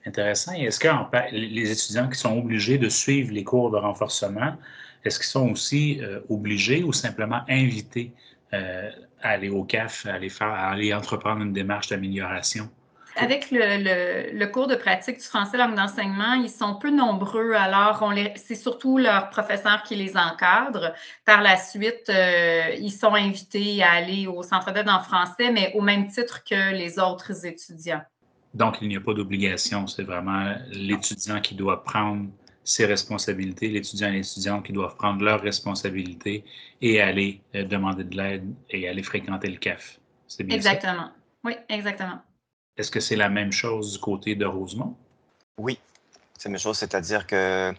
Intéressant. 0.05 0.53
est-ce 0.53 0.81
que 0.81 0.89
les 1.33 1.71
étudiants 1.71 2.09
qui 2.09 2.19
sont 2.19 2.37
obligés 2.37 2.79
de 2.79 2.89
suivre 2.89 3.33
les 3.33 3.45
cours 3.45 3.71
de 3.71 3.77
renforcement, 3.77 4.57
est-ce 5.05 5.19
qu'ils 5.19 5.29
sont 5.29 5.51
aussi 5.51 6.01
euh, 6.03 6.21
obligés 6.29 6.83
ou 6.83 6.93
simplement 6.93 7.43
invités 7.49 8.13
euh, 8.53 8.91
à 9.21 9.31
aller 9.31 9.49
au 9.49 9.65
CAF, 9.65 10.07
à 10.07 10.15
aller, 10.15 10.29
faire, 10.29 10.49
à 10.49 10.71
aller 10.71 10.93
entreprendre 10.93 11.43
une 11.43 11.53
démarche 11.53 11.89
d'amélioration? 11.89 12.69
Avec 13.17 13.51
le, 13.51 14.45
cours 14.47 14.67
de 14.67 14.75
pratique 14.75 15.19
du 15.19 15.25
français 15.25 15.59
langue 15.59 15.75
d'enseignement, 15.75 16.35
ils 16.35 16.49
sont 16.49 16.77
peu 16.77 16.91
nombreux, 16.91 17.53
alors 17.53 18.03
c'est 18.37 18.55
surtout 18.55 18.99
leurs 18.99 19.29
professeurs 19.31 19.83
qui 19.83 19.97
les 19.97 20.17
encadrent. 20.17 20.93
Par 21.25 21.43
la 21.43 21.57
suite, 21.57 22.09
euh, 22.09 22.75
ils 22.79 22.93
sont 22.93 23.15
invités 23.15 23.83
à 23.83 23.93
aller 23.93 24.27
au 24.27 24.43
centre 24.43 24.73
d'aide 24.73 24.89
en 24.89 25.01
français, 25.01 25.51
mais 25.51 25.73
au 25.75 25.83
même 25.83 26.09
titre 26.09 26.43
que 26.45 26.73
les 26.73 26.99
autres 26.99 27.45
étudiants. 27.45 28.03
Donc, 28.55 28.79
il 28.81 28.89
n'y 28.89 28.97
a 28.97 29.01
pas 29.01 29.15
d'obligation, 29.15 29.87
c'est 29.87 30.03
vraiment 30.03 30.55
l'étudiant 30.71 31.41
qui 31.41 31.55
doit 31.55 31.85
prendre 31.85 32.29
ses 32.65 32.87
responsabilités, 32.87 33.69
l'étudiant 33.69 34.09
et 34.09 34.13
l'étudiante 34.13 34.67
qui 34.67 34.73
doivent 34.73 34.97
prendre 34.97 35.23
leurs 35.25 35.41
responsabilités 35.41 36.45
et 36.81 37.01
aller 37.01 37.41
euh, 37.55 37.65
demander 37.65 38.05
de 38.05 38.17
l'aide 38.17 38.55
et 38.71 38.89
aller 38.89 39.03
fréquenter 39.03 39.49
le 39.49 39.57
CAF. 39.57 39.99
C'est 40.29 40.45
bien 40.45 40.57
Exactement. 40.57 41.11
Oui, 41.45 41.55
exactement. 41.69 42.21
Est-ce 42.77 42.91
que 42.91 43.01
c'est 43.01 43.17
la 43.17 43.29
même 43.29 43.53
chose 43.53 43.93
du 43.93 43.99
côté 43.99 44.35
de 44.35 44.47
Rosemont? 44.47 44.97
Oui, 45.59 45.79
c'est 46.39 46.49
la 46.49 46.53
même 46.53 46.61
chose, 46.61 46.79
c'est-à-dire 46.79 47.27
que 47.27 47.73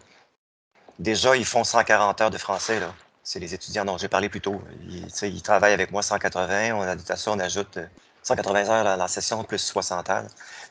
déjà, 0.98 1.36
ils 1.36 1.44
font 1.44 1.64
140 1.64 2.20
heures 2.20 2.30
de 2.30 2.38
français. 2.38 2.78
Là. 2.80 2.94
C'est 3.22 3.40
les 3.40 3.54
étudiants 3.54 3.84
dont 3.84 3.98
j'ai 3.98 4.08
parlé 4.08 4.28
plus 4.28 4.40
tôt. 4.40 4.62
Ils, 4.88 5.42
travaillent 5.42 5.72
avec 5.72 5.90
moi 5.90 6.02
180. 6.02 6.74
On 6.74 6.82
a, 6.82 6.94
de 6.94 7.02
on 7.26 7.40
ajoute 7.40 7.78
180 8.22 8.68
heures 8.68 8.84
dans 8.84 8.96
la 8.96 9.08
session 9.08 9.42
plus 9.42 9.58
60 9.58 10.10
heures, 10.10 10.26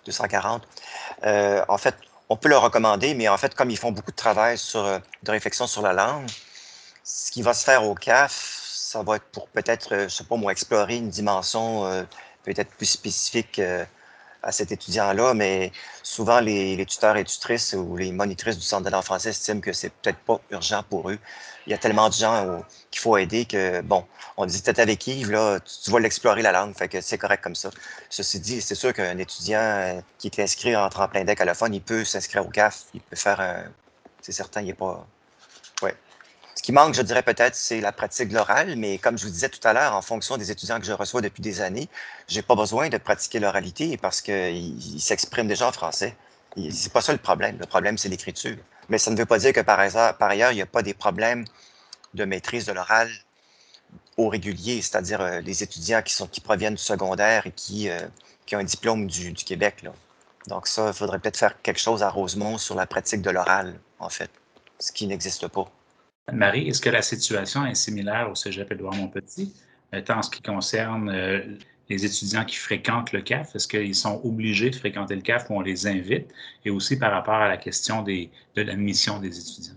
240. 0.06 0.68
Euh, 1.26 1.66
en 1.68 1.78
fait, 1.78 1.96
on 2.30 2.38
peut 2.38 2.50
leur 2.50 2.62
recommander, 2.62 3.14
mais 3.16 3.28
en 3.28 3.38
fait, 3.38 3.54
comme 3.54 3.70
ils 3.70 3.78
font 3.78 3.92
beaucoup 3.92 4.12
de 4.12 4.16
travail 4.16 4.58
sur, 4.58 4.84
de 4.84 5.32
réflexion 5.32 5.68
sur 5.68 5.82
la 5.82 5.94
langue, 5.94 6.28
ce 7.04 7.32
qui 7.32 7.42
va 7.42 7.54
se 7.54 7.66
faire 7.66 7.84
au 7.84 7.96
CAF, 7.96 8.62
ça 8.94 9.04
va 9.04 9.18
être 9.18 9.26
pour 9.26 9.48
peut-être, 9.50 10.04
je 10.04 10.08
sais 10.08 10.24
pas 10.24 10.38
moi, 10.38 10.52
explorer 10.52 10.98
une 10.98 11.10
dimension 11.10 11.86
euh, 11.86 12.04
peut-être 12.44 12.70
plus 12.76 12.86
spécifique 12.86 13.60
euh, 13.60 13.84
à 14.44 14.52
cet 14.52 14.72
étudiant-là, 14.72 15.34
mais 15.34 15.72
souvent 16.04 16.40
les, 16.40 16.86
tuteurs 16.86 17.18
et 17.18 17.24
tutrices 17.24 17.74
ou 17.74 17.96
les 17.96 18.12
monitrices 18.12 18.58
du 18.58 18.64
centre 18.64 18.90
de 18.90 19.28
estiment 19.28 19.62
que 19.62 19.74
c'est 19.74 19.90
peut-être 19.90 20.20
pas 20.20 20.40
urgent 20.52 20.84
pour 20.90 21.10
eux. 21.10 21.18
Il 21.66 21.72
y 21.72 21.74
a 21.74 21.78
tellement 21.78 22.10
de 22.10 22.14
gens 22.14 22.62
qu'il 22.92 23.02
faut 23.02 23.18
aider 23.18 23.46
que, 23.46 23.82
bon, 23.82 24.06
on 24.38 24.46
dit 24.46 24.62
peut-être 24.62 24.80
avec 24.80 25.08
Yves, 25.08 25.32
là, 25.32 25.60
tu, 25.60 25.92
vas 25.92 26.00
l'explorer 26.00 26.42
la 26.42 26.52
langue, 26.52 26.76
fait 26.76 26.90
que 26.90 27.02
c'est 27.02 27.18
correct 27.18 27.44
comme 27.44 27.56
ça. 27.56 27.70
Ceci 28.10 28.40
dit, 28.40 28.62
c'est 28.62 28.76
sûr 28.76 28.94
qu'un 28.94 29.18
étudiant 29.18 29.60
euh, 29.60 30.02
qui 30.18 30.28
est 30.28 30.40
inscrit 30.40 30.76
en 30.76 30.90
tremplin 30.90 31.24
deck 31.24 31.42
il 31.72 31.82
peut 31.82 32.04
s'inscrire 32.04 32.46
au 32.46 32.50
CAF, 32.50 32.86
il 32.94 33.02
peut 33.02 33.16
faire 33.16 33.40
un. 33.40 33.64
C'est 34.22 34.32
certain, 34.32 34.62
il 34.62 34.68
n'est 34.68 34.74
pas. 34.74 35.06
Ce 36.64 36.68
qui 36.68 36.72
manque, 36.72 36.94
je 36.94 37.02
dirais 37.02 37.24
peut-être, 37.24 37.56
c'est 37.56 37.82
la 37.82 37.92
pratique 37.92 38.30
de 38.30 38.36
l'oral, 38.36 38.78
mais 38.78 38.98
comme 38.98 39.18
je 39.18 39.26
vous 39.26 39.32
disais 39.32 39.50
tout 39.50 39.60
à 39.68 39.74
l'heure, 39.74 39.94
en 39.96 40.02
fonction 40.02 40.38
des 40.38 40.50
étudiants 40.50 40.80
que 40.80 40.86
je 40.86 40.94
reçois 40.94 41.20
depuis 41.20 41.42
des 41.42 41.60
années, 41.60 41.90
je 42.30 42.38
n'ai 42.38 42.42
pas 42.42 42.56
besoin 42.56 42.88
de 42.88 42.98
pratiquer 42.98 43.42
l'oralité 43.42 43.98
parce 43.98 44.22
qu'ils 44.22 45.02
s'expriment 45.02 45.50
déjà 45.50 45.68
en 45.68 45.74
français. 45.74 46.16
C'est 46.72 46.94
pas 46.94 47.02
ça 47.02 47.12
le 47.12 47.18
problème. 47.18 47.58
Le 47.60 47.66
problème, 47.66 47.98
c'est 47.98 48.08
l'écriture. 48.08 48.56
Mais 48.88 48.98
ça 48.98 49.12
ne 49.12 49.18
veut 49.18 49.26
pas 49.26 49.40
dire 49.40 49.52
que 49.52 49.60
par, 49.60 49.78
ailleurs, 49.78 50.54
il 50.54 50.56
n'y 50.56 50.62
a 50.62 50.66
pas 50.66 50.84
des 50.84 50.94
problèmes 50.94 51.44
de 52.14 52.24
maîtrise 52.24 52.66
de 52.66 52.72
l'oral 52.72 53.12
au 54.16 54.30
régulier, 54.30 54.82
c'est-à-dire 54.82 55.20
euh, 55.20 55.42
les 55.42 55.64
étudiants 55.64 56.02
qui, 56.02 56.40
proviennent 56.40 56.76
du 56.76 56.82
secondaire 56.82 57.46
et 57.46 57.52
qui, 57.52 57.90
euh, 57.90 58.08
ont 58.54 58.60
un 58.60 58.64
diplôme 58.64 59.08
du, 59.08 59.34
Québec. 59.34 59.84
Donc 60.48 60.68
ça, 60.68 60.88
il 60.88 60.94
faudrait 60.94 61.20
peut-être 61.20 61.36
faire 61.36 61.62
quelque 61.62 61.82
chose 61.82 62.04
à 62.04 62.10
Rosemont 62.10 62.58
sur 62.58 62.76
la 62.76 62.86
pratique 62.86 63.22
de 63.22 63.32
l'oral, 63.32 63.78
en 64.00 64.08
fait, 64.08 64.32
ce 64.80 64.94
qui 64.94 65.08
n'existe 65.08 65.50
pas. 65.50 65.70
Marie, 66.32 66.70
est-ce 66.70 66.82
que 66.82 66.90
la 66.90 67.02
situation 67.02 67.66
est 67.66 67.76
similaire 67.76 68.30
au 68.32 68.36
Cégep 68.36 68.72
Édouard-Montpetit, 68.72 69.54
euh, 69.94 70.02
tant 70.02 70.20
en 70.20 70.22
ce 70.22 70.30
qui 70.30 70.42
concerne 70.42 71.10
euh, 71.10 71.42
les 71.90 72.06
étudiants 72.06 72.46
qui 72.46 72.56
fréquentent 72.56 73.12
le 73.12 73.22
CAF? 73.22 73.56
Est-ce 73.56 73.68
qu'ils 73.68 73.96
sont 73.96 74.22
obligés 74.24 74.70
de 74.70 74.76
fréquenter 74.76 75.16
le 75.16 75.22
CAF 75.22 75.50
ou 75.50 75.56
on 75.56 75.62
les 75.62 75.86
invite? 75.86 76.34
Et 76.64 76.70
aussi 76.70 76.98
par 76.98 77.12
rapport 77.12 77.36
à 77.36 77.50
la 77.50 77.58
question 77.58 78.04
des, 78.04 78.30
de 78.56 78.62
l'admission 78.62 79.20
des 79.20 79.38
étudiants. 79.38 79.76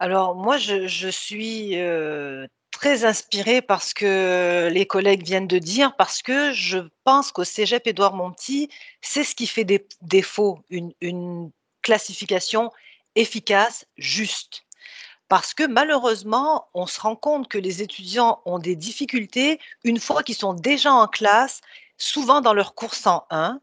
Alors, 0.00 0.34
moi, 0.34 0.56
je, 0.58 1.08
suis 1.08 1.78
euh, 1.78 2.46
très 2.72 3.04
inspirée 3.04 3.62
par 3.62 3.82
ce 3.82 3.94
que 3.94 4.68
les 4.72 4.86
collègues 4.86 5.24
viennent 5.24 5.48
de 5.48 5.58
dire, 5.58 5.94
parce 5.96 6.22
que 6.22 6.52
je 6.52 6.78
pense 7.04 7.30
qu'au 7.30 7.44
Cégep 7.44 7.86
Édouard 7.86 8.14
Montpetit, 8.14 8.68
c'est 9.00 9.24
ce 9.24 9.34
qui 9.34 9.46
fait 9.46 9.64
des, 9.64 9.86
défaut, 10.02 10.60
une, 10.70 10.92
une 11.00 11.50
classification 11.82 12.70
efficace, 13.14 13.86
juste. 13.96 14.64
Parce 15.28 15.52
que 15.54 15.64
malheureusement, 15.66 16.68
on 16.74 16.86
se 16.86 17.00
rend 17.00 17.16
compte 17.16 17.48
que 17.48 17.58
les 17.58 17.82
étudiants 17.82 18.40
ont 18.46 18.58
des 18.58 18.76
difficultés 18.76 19.60
une 19.84 20.00
fois 20.00 20.22
qu'ils 20.22 20.34
sont 20.36 20.54
déjà 20.54 20.92
en 20.92 21.06
classe, 21.06 21.60
souvent 21.98 22.40
dans 22.40 22.54
leur 22.54 22.74
cours 22.74 22.94
101. 22.94 23.60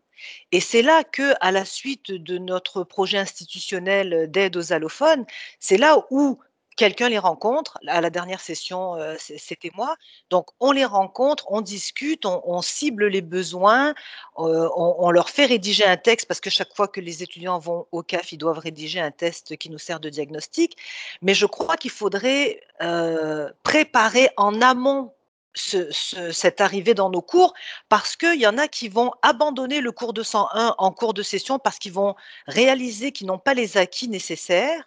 Et 0.51 0.61
c'est 0.61 0.81
là 0.81 1.03
que, 1.03 1.33
à 1.41 1.51
la 1.51 1.65
suite 1.65 2.11
de 2.11 2.37
notre 2.37 2.83
projet 2.83 3.17
institutionnel 3.17 4.29
d'aide 4.31 4.57
aux 4.57 4.73
allophones, 4.73 5.25
c'est 5.59 5.77
là 5.77 6.05
où 6.11 6.39
quelqu'un 6.75 7.09
les 7.09 7.17
rencontre. 7.17 7.77
À 7.87 8.01
la 8.01 8.09
dernière 8.09 8.39
session, 8.39 8.95
euh, 8.95 9.15
c'était 9.19 9.71
moi. 9.75 9.95
Donc, 10.29 10.47
on 10.59 10.71
les 10.71 10.85
rencontre, 10.85 11.45
on 11.49 11.61
discute, 11.61 12.25
on, 12.25 12.61
cible 12.61 13.07
les 13.07 13.21
besoins, 13.21 13.93
euh, 14.39 14.69
on, 14.75 15.11
leur 15.11 15.29
fait 15.29 15.45
rédiger 15.45 15.85
un 15.85 15.97
texte 15.97 16.27
parce 16.27 16.39
que 16.39 16.49
chaque 16.49 16.75
fois 16.75 16.87
que 16.87 16.99
les 16.99 17.23
étudiants 17.23 17.59
vont 17.59 17.87
au 17.91 18.03
CAF, 18.03 18.31
ils 18.31 18.37
doivent 18.37 18.59
rédiger 18.59 18.99
un 18.99 19.11
test 19.11 19.57
qui 19.57 19.69
nous 19.69 19.77
sert 19.77 19.99
de 19.99 20.09
diagnostic. 20.09 20.77
Mais 21.21 21.33
je 21.33 21.45
crois 21.45 21.77
qu'il 21.77 21.91
faudrait 21.91 22.61
euh, 22.81 23.49
préparer 23.63 24.29
en 24.37 24.61
amont 24.61 25.14
cette 25.55 26.61
arrivée 26.61 26.93
dans 26.93 27.09
nos 27.09 27.21
cours 27.21 27.53
parce 27.89 28.15
qu'il 28.15 28.39
y 28.39 28.47
en 28.47 28.57
a 28.57 28.67
qui 28.67 28.89
vont 28.89 29.11
abandonner 29.21 29.81
le 29.81 29.91
cours 29.91 30.13
de 30.13 30.23
101 30.23 30.75
en 30.77 30.91
cours 30.91 31.13
de 31.13 31.23
session 31.23 31.59
parce 31.59 31.79
qu'ils 31.79 31.93
vont 31.93 32.15
réaliser 32.47 33.11
qu'ils 33.11 33.27
n'ont 33.27 33.39
pas 33.39 33.53
les 33.53 33.77
acquis 33.77 34.07
nécessaires. 34.07 34.83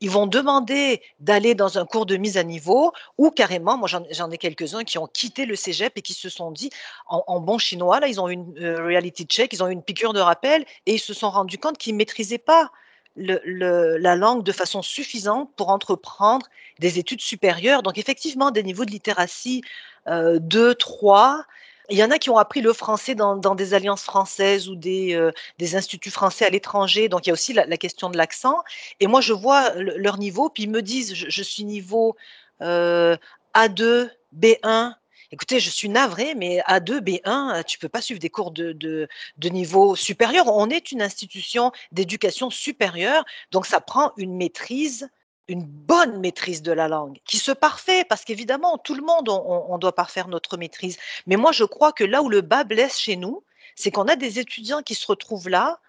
Ils 0.00 0.10
vont 0.10 0.26
demander 0.26 1.00
d'aller 1.20 1.54
dans 1.54 1.78
un 1.78 1.86
cours 1.86 2.06
de 2.06 2.16
mise 2.16 2.36
à 2.36 2.42
niveau 2.42 2.92
ou 3.18 3.30
carrément, 3.30 3.76
moi 3.76 3.88
j'en 3.88 4.30
ai 4.30 4.38
quelques-uns 4.38 4.84
qui 4.84 4.98
ont 4.98 5.06
quitté 5.06 5.46
le 5.46 5.56
cégep 5.56 5.92
et 5.96 6.02
qui 6.02 6.12
se 6.12 6.28
sont 6.28 6.50
dit, 6.50 6.70
en, 7.06 7.40
bon 7.40 7.58
chinois, 7.58 8.00
là, 8.00 8.08
ils 8.08 8.20
ont 8.20 8.28
une 8.28 8.58
euh, 8.58 8.84
reality 8.84 9.24
check, 9.24 9.52
ils 9.52 9.62
ont 9.62 9.68
une 9.68 9.82
piqûre 9.82 10.12
de 10.12 10.20
rappel 10.20 10.64
et 10.86 10.94
ils 10.94 11.00
se 11.00 11.14
sont 11.14 11.30
rendus 11.30 11.58
compte 11.58 11.78
qu'ils 11.78 11.94
ne 11.94 11.98
maîtrisaient 11.98 12.38
pas 12.38 12.70
la 13.16 14.16
langue 14.16 14.42
de 14.42 14.52
façon 14.52 14.82
suffisante 14.82 15.50
pour 15.56 15.70
entreprendre 15.70 16.46
des 16.78 16.98
études 16.98 17.20
supérieures. 17.20 17.82
Donc 17.82 17.98
effectivement, 17.98 18.50
des 18.50 18.62
niveaux 18.62 18.84
de 18.84 18.90
littératie 18.90 19.62
2, 20.06 20.74
3. 20.74 21.44
Il 21.90 21.98
y 21.98 22.04
en 22.04 22.10
a 22.10 22.18
qui 22.18 22.30
ont 22.30 22.38
appris 22.38 22.60
le 22.60 22.72
français 22.72 23.16
dans, 23.16 23.36
des 23.36 23.74
alliances 23.74 24.04
françaises 24.04 24.68
ou 24.68 24.76
des, 24.76 25.14
euh, 25.14 25.32
des 25.58 25.74
instituts 25.74 26.10
français 26.10 26.46
à 26.46 26.50
l'étranger. 26.50 27.08
Donc, 27.08 27.26
il 27.26 27.30
y 27.30 27.32
a 27.32 27.32
aussi 27.32 27.52
la, 27.52 27.76
question 27.76 28.10
de 28.10 28.16
l'accent. 28.16 28.62
Et 29.00 29.08
moi, 29.08 29.20
je 29.20 29.32
vois 29.32 29.74
leur 29.74 30.18
niveau, 30.18 30.50
puis 30.50 30.64
ils 30.64 30.70
me 30.70 30.82
disent, 30.82 31.14
je, 31.14 31.42
suis 31.42 31.64
niveau 31.64 32.16
euh, 32.62 33.16
A2, 33.54 34.08
B1. 34.38 34.94
Écoutez, 35.32 35.60
je 35.60 35.70
suis 35.70 35.88
navré, 35.88 36.34
mais 36.34 36.60
A2, 36.66 37.00
B1, 37.00 37.64
tu 37.64 37.78
peux 37.78 37.88
pas 37.88 38.02
suivre 38.02 38.20
des 38.20 38.30
cours 38.30 38.50
de, 38.50 38.72
de, 38.72 39.08
de 39.36 39.48
niveau 39.48 39.94
supérieur. 39.94 40.46
On 40.48 40.68
est 40.70 40.90
une 40.90 41.02
institution 41.02 41.70
d'éducation 41.92 42.50
supérieure, 42.50 43.24
donc 43.52 43.66
ça 43.66 43.80
prend 43.80 44.12
une 44.16 44.36
maîtrise 44.36 45.08
une 45.50 45.64
bonne 45.64 46.20
maîtrise 46.20 46.62
de 46.62 46.70
la 46.70 46.86
langue, 46.86 47.18
qui 47.24 47.38
se 47.38 47.50
parfait, 47.50 48.04
parce 48.08 48.24
qu'évidemment, 48.24 48.78
tout 48.78 48.94
le 48.94 49.02
monde, 49.02 49.28
on, 49.28 49.78
doit 49.78 49.94
parfaire 49.94 50.28
notre 50.28 50.56
maîtrise. 50.56 50.96
Mais 51.26 51.34
moi, 51.34 51.50
je 51.50 51.64
crois 51.64 51.92
que 51.92 52.04
là 52.04 52.22
où 52.22 52.28
le 52.28 52.40
bas 52.40 52.62
blesse 52.62 52.96
chez 52.96 53.16
nous, 53.16 53.42
c'est 53.74 53.90
qu'on 53.90 54.06
a 54.06 54.14
des 54.14 54.38
étudiants 54.38 54.82
qui 54.82 54.94
se 54.94 55.04
retrouvent 55.08 55.48
là 55.48 55.80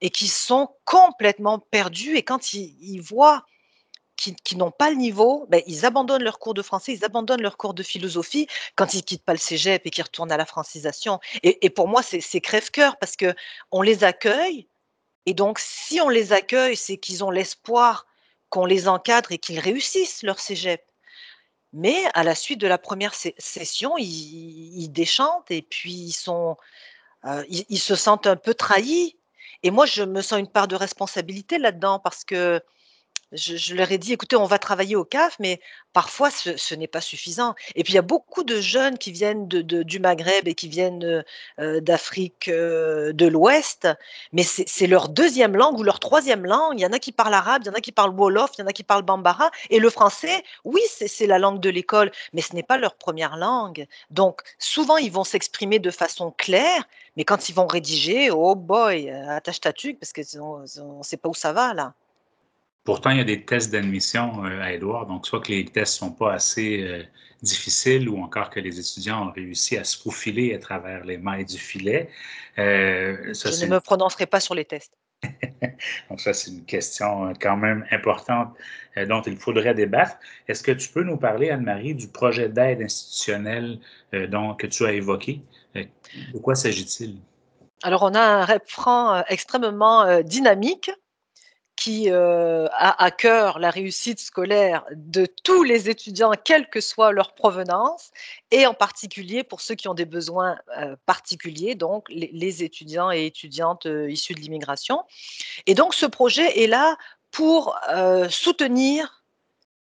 et 0.00 0.08
qui 0.08 0.28
sont 0.28 0.70
complètement 0.86 1.58
perdus. 1.58 2.16
Et 2.16 2.22
quand 2.22 2.54
ils, 2.54 3.00
voient 3.00 3.44
qu'ils 4.44 4.58
n'ont 4.58 4.70
pas 4.70 4.90
le 4.90 4.96
niveau, 4.96 5.46
ben, 5.48 5.62
ils 5.66 5.84
abandonnent 5.84 6.22
leur 6.22 6.38
cours 6.38 6.54
de 6.54 6.62
français, 6.62 6.94
ils 6.94 7.04
abandonnent 7.04 7.42
leur 7.42 7.56
cours 7.56 7.74
de 7.74 7.82
philosophie 7.82 8.46
quand 8.76 8.94
ils 8.94 9.02
quittent 9.02 9.24
pas 9.24 9.32
le 9.32 9.38
cégep 9.38 9.82
et 9.84 9.90
qu'ils 9.90 10.04
retournent 10.04 10.32
à 10.32 10.36
la 10.36 10.46
francisation. 10.46 11.20
Et, 11.42 11.64
et 11.66 11.70
pour 11.70 11.88
moi, 11.88 12.02
c'est 12.02 12.40
crève-cœur 12.40 12.96
parce 12.98 13.16
que 13.16 13.34
on 13.70 13.82
les 13.82 14.04
accueille. 14.04 14.68
Et 15.26 15.34
donc, 15.34 15.58
si 15.58 16.00
on 16.00 16.08
les 16.08 16.32
accueille, 16.32 16.76
c'est 16.76 16.96
qu'ils 16.96 17.24
ont 17.24 17.30
l'espoir 17.30 18.06
qu'on 18.50 18.66
les 18.66 18.86
encadre 18.86 19.32
et 19.32 19.38
qu'ils 19.38 19.60
réussissent 19.60 20.22
leur 20.22 20.38
cégep. 20.38 20.84
Mais 21.72 22.04
à 22.12 22.22
la 22.22 22.34
suite 22.34 22.60
de 22.60 22.66
la 22.66 22.76
première 22.76 23.14
session, 23.14 23.96
ils, 23.96 24.88
déchantent 24.88 25.50
et 25.50 25.62
puis 25.62 25.92
ils, 25.92 26.12
sont, 26.12 26.58
euh, 27.24 27.42
ils, 27.48 27.78
se 27.78 27.94
sentent 27.94 28.26
un 28.26 28.36
peu 28.36 28.52
trahis. 28.52 29.16
Et 29.62 29.70
moi, 29.70 29.86
je 29.86 30.02
me 30.02 30.20
sens 30.20 30.38
une 30.38 30.48
part 30.48 30.68
de 30.68 30.76
responsabilité 30.76 31.56
là-dedans 31.56 31.98
parce 31.98 32.24
que 32.24 32.60
je, 33.32 33.74
leur 33.74 33.90
ai 33.92 33.98
dit, 33.98 34.12
écoutez, 34.12 34.36
on 34.36 34.46
va 34.46 34.58
travailler 34.58 34.96
au 34.96 35.04
CAF, 35.04 35.36
mais 35.38 35.60
parfois 35.92 36.30
ce, 36.30 36.74
n'est 36.74 36.86
pas 36.86 37.00
suffisant. 37.00 37.54
Et 37.74 37.84
puis 37.84 37.92
il 37.92 37.96
y 37.96 37.98
a 37.98 38.02
beaucoup 38.02 38.44
de 38.44 38.60
jeunes 38.60 38.98
qui 38.98 39.12
viennent 39.12 39.48
du 39.48 39.98
Maghreb 40.00 40.48
et 40.48 40.54
qui 40.54 40.68
viennent 40.68 41.24
euh, 41.58 41.80
d'Afrique 41.80 42.48
euh, 42.48 43.12
de 43.12 43.26
l'Ouest, 43.26 43.88
mais 44.32 44.42
c'est 44.42 44.86
leur 44.86 45.08
deuxième 45.08 45.56
langue 45.56 45.78
ou 45.78 45.82
leur 45.82 46.00
troisième 46.00 46.44
langue. 46.44 46.78
Il 46.78 46.82
y 46.82 46.86
en 46.86 46.92
a 46.92 46.98
qui 46.98 47.12
parlent 47.12 47.34
arabe, 47.34 47.62
il 47.64 47.68
y 47.68 47.70
en 47.70 47.74
a 47.74 47.80
qui 47.80 47.92
parlent 47.92 48.14
wolof, 48.14 48.50
il 48.58 48.62
y 48.62 48.64
en 48.64 48.68
a 48.68 48.72
qui 48.72 48.84
parlent 48.84 49.02
bambara. 49.02 49.50
Et 49.70 49.78
le 49.78 49.90
français, 49.90 50.42
oui, 50.64 50.80
c'est 50.88 51.26
la 51.26 51.38
langue 51.38 51.60
de 51.60 51.70
l'école, 51.70 52.10
mais 52.32 52.42
ce 52.42 52.54
n'est 52.54 52.62
pas 52.62 52.78
leur 52.78 52.94
première 52.94 53.36
langue. 53.36 53.86
Donc 54.10 54.42
souvent, 54.58 54.96
ils 54.96 55.12
vont 55.12 55.24
s'exprimer 55.24 55.78
de 55.78 55.90
façon 55.90 56.30
claire, 56.30 56.88
mais 57.16 57.24
quand 57.24 57.48
ils 57.48 57.54
vont 57.54 57.66
rédiger, 57.66 58.30
oh 58.30 58.54
boy, 58.54 59.10
attache 59.10 59.60
ta 59.60 59.72
tuque, 59.72 59.98
parce 59.98 60.12
qu'on 60.12 60.60
ne 60.60 61.02
sait 61.02 61.16
pas 61.16 61.28
où 61.28 61.34
ça 61.34 61.52
va 61.52 61.74
là. 61.74 61.94
Pourtant, 62.84 63.10
il 63.10 63.18
y 63.18 63.20
a 63.20 63.24
des 63.24 63.44
tests 63.44 63.70
d'admission 63.70 64.44
euh, 64.44 64.60
à 64.60 64.72
Edouard, 64.72 65.06
donc 65.06 65.26
soit 65.26 65.40
que 65.40 65.52
les 65.52 65.64
tests 65.64 66.02
ne 66.02 66.08
sont 66.08 66.12
pas 66.12 66.32
assez 66.32 66.82
euh, 66.82 67.04
difficiles 67.40 68.08
ou 68.08 68.20
encore 68.20 68.50
que 68.50 68.58
les 68.58 68.80
étudiants 68.80 69.28
ont 69.28 69.32
réussi 69.32 69.76
à 69.76 69.84
se 69.84 69.96
faufiler 69.96 70.52
à 70.52 70.58
travers 70.58 71.04
les 71.04 71.16
mailles 71.16 71.44
du 71.44 71.58
filet. 71.58 72.10
Euh, 72.58 73.32
Je 73.34 73.64
ne 73.64 73.70
me 73.70 73.78
prononcerai 73.80 74.26
pas 74.26 74.40
sur 74.40 74.56
les 74.56 74.64
tests. 74.64 74.94
donc 76.10 76.20
ça, 76.20 76.32
c'est 76.32 76.50
une 76.50 76.64
question 76.64 77.32
quand 77.40 77.56
même 77.56 77.86
importante 77.92 78.52
dont 79.08 79.22
il 79.22 79.36
faudrait 79.36 79.74
débattre. 79.74 80.16
Est-ce 80.48 80.64
que 80.64 80.72
tu 80.72 80.88
peux 80.88 81.04
nous 81.04 81.16
parler, 81.16 81.50
Anne-Marie, 81.50 81.94
du 81.94 82.08
projet 82.08 82.48
d'aide 82.48 82.82
institutionnelle 82.82 83.78
dont, 84.12 84.54
que 84.54 84.66
tu 84.66 84.84
as 84.84 84.92
évoqué? 84.92 85.40
de 85.76 86.38
quoi 86.42 86.56
s'agit-il? 86.56 87.20
Alors, 87.84 88.02
on 88.02 88.14
a 88.14 88.20
un 88.20 88.44
refrain 88.44 89.24
extrêmement 89.28 90.20
dynamique 90.22 90.90
qui 91.76 92.10
euh, 92.10 92.66
a 92.72 93.02
à 93.02 93.10
cœur 93.10 93.58
la 93.58 93.70
réussite 93.70 94.20
scolaire 94.20 94.84
de 94.94 95.26
tous 95.44 95.62
les 95.62 95.88
étudiants, 95.88 96.32
quelle 96.44 96.68
que 96.68 96.80
soit 96.80 97.12
leur 97.12 97.34
provenance, 97.34 98.10
et 98.50 98.66
en 98.66 98.74
particulier 98.74 99.42
pour 99.42 99.60
ceux 99.60 99.74
qui 99.74 99.88
ont 99.88 99.94
des 99.94 100.04
besoins 100.04 100.58
euh, 100.78 100.96
particuliers, 101.06 101.74
donc 101.74 102.06
les, 102.08 102.62
étudiants 102.62 103.10
et 103.10 103.26
étudiantes 103.26 103.86
euh, 103.86 104.10
issus 104.10 104.34
de 104.34 104.40
l'immigration. 104.40 105.02
Et 105.66 105.74
donc 105.74 105.94
ce 105.94 106.06
projet 106.06 106.62
est 106.62 106.66
là 106.66 106.96
pour 107.30 107.74
soutenir 108.28 109.21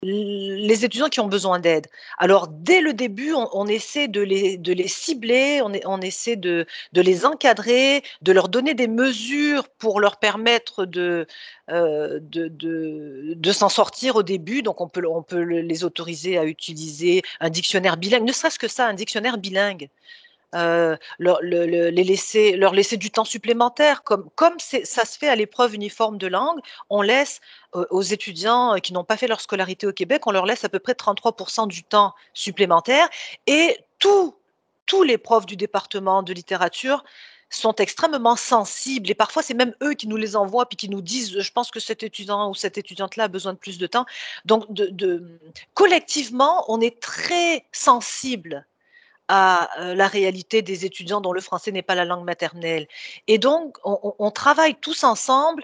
les 0.03 0.85
étudiants 0.85 1.11
qui 1.11 1.21
ont 1.21 1.27
besoin 1.27 1.59
d'aide. 1.59 1.87
Alors, 2.17 2.49
dès 2.49 2.81
le 2.81 2.95
début, 2.95 3.35
on, 3.35 3.67
essaie 3.67 4.09
de 4.09 4.23
les, 4.23 4.89
cibler, 4.89 5.61
on, 5.63 6.01
essaie 6.01 6.37
de, 6.37 6.67
les 6.95 7.27
encadrer, 7.27 8.03
de 8.23 8.33
leur 8.33 8.49
donner 8.49 8.73
des 8.73 8.89
mesures 8.89 9.69
pour 9.69 10.01
leur 10.01 10.17
permettre 10.19 10.87
de, 10.87 11.27
euh, 11.71 12.19
s'en 13.53 13.69
sortir 13.69 14.17
au 14.17 14.23
début. 14.23 14.63
Donc, 14.63 14.81
on 14.81 14.89
peut 14.89 15.43
les 15.43 15.85
autoriser 15.85 16.39
à 16.39 16.45
utiliser 16.45 17.23
un 17.41 17.51
dictionnaire 17.51 17.99
bilingue, 17.99 18.25
ne 18.25 18.33
serait-ce 18.33 18.59
que 18.59 18.69
ça, 18.69 18.87
un 18.87 18.95
dictionnaire 18.95 19.37
bilingue. 19.37 19.91
Euh, 20.57 20.97
leur, 21.19 21.41
les 21.43 21.91
laisser, 21.93 22.57
leur 22.57 22.75
laisser 22.75 22.97
du 22.97 23.11
temps 23.11 23.25
supplémentaire. 23.25 24.03
Comme, 24.03 24.29
comme 24.35 24.59
ça 24.59 25.05
se 25.05 25.19
fait 25.19 25.29
à 25.29 25.37
l'épreuve 25.37 25.75
uniforme 25.75 26.19
de 26.19 26.27
langue, 26.27 26.59
on 26.89 27.03
laisse 27.03 27.41
euh, 27.77 27.87
aux 27.91 28.03
étudiants 28.03 28.75
qui 28.83 28.93
n'ont 28.93 29.05
pas 29.05 29.17
fait 29.17 29.29
leur 29.29 29.41
scolarité 29.41 29.87
au 29.87 29.93
Québec, 29.93 30.27
on 30.27 30.33
leur 30.33 30.47
laisse 30.47 30.65
à 30.65 30.69
peu 30.69 30.81
près 30.81 30.95
33% 30.95 31.69
du 31.69 31.85
temps 31.85 32.15
supplémentaire. 32.35 33.09
Et 33.47 33.79
tous, 34.01 34.35
tous 34.87 35.05
les 35.05 35.19
profs 35.19 35.47
du 35.47 35.57
département 35.57 36.25
de 36.25 36.33
littérature 36.33 37.05
sont 37.49 37.75
extrêmement 37.77 38.37
sensibles 38.37 39.11
et 39.11 39.15
parfois 39.15 39.43
c'est 39.43 39.55
même 39.55 39.75
eux 39.83 39.95
qui 39.95 40.07
nous 40.07 40.17
les 40.17 40.37
envoient 40.37 40.67
puis 40.67 40.77
qui 40.77 40.89
nous 40.89 41.03
disent 41.03 41.41
je 41.41 41.53
pense 41.53 41.73
que 41.73 41.81
cet 41.81 42.05
étudiant 42.05 42.49
ou 42.49 42.55
cette 42.55 42.79
étudiante 42.79 43.17
là 43.17 43.25
a 43.25 43.29
besoin 43.29 43.55
de 43.55 43.59
plus 43.59 43.77
de 43.77 43.89
temps 43.89 44.07
donc 44.45 44.73
de 44.73 45.41
collectivement 45.75 46.65
on 46.69 46.81
est 46.81 47.01
très 47.01 47.67
sensible 47.73 48.65
à 49.33 49.71
la 49.95 50.09
réalité 50.09 50.61
des 50.61 50.85
étudiants 50.85 51.21
dont 51.21 51.33
le 51.33 51.41
français 51.41 51.71
n'est 51.71 51.83
pas 51.83 51.95
la 51.95 52.05
langue 52.05 52.25
maternelle. 52.25 52.89
Et 53.29 53.39
donc, 53.39 53.77
on, 53.85 54.31
travaille 54.33 54.75
tous 54.75 55.05
ensemble. 55.05 55.63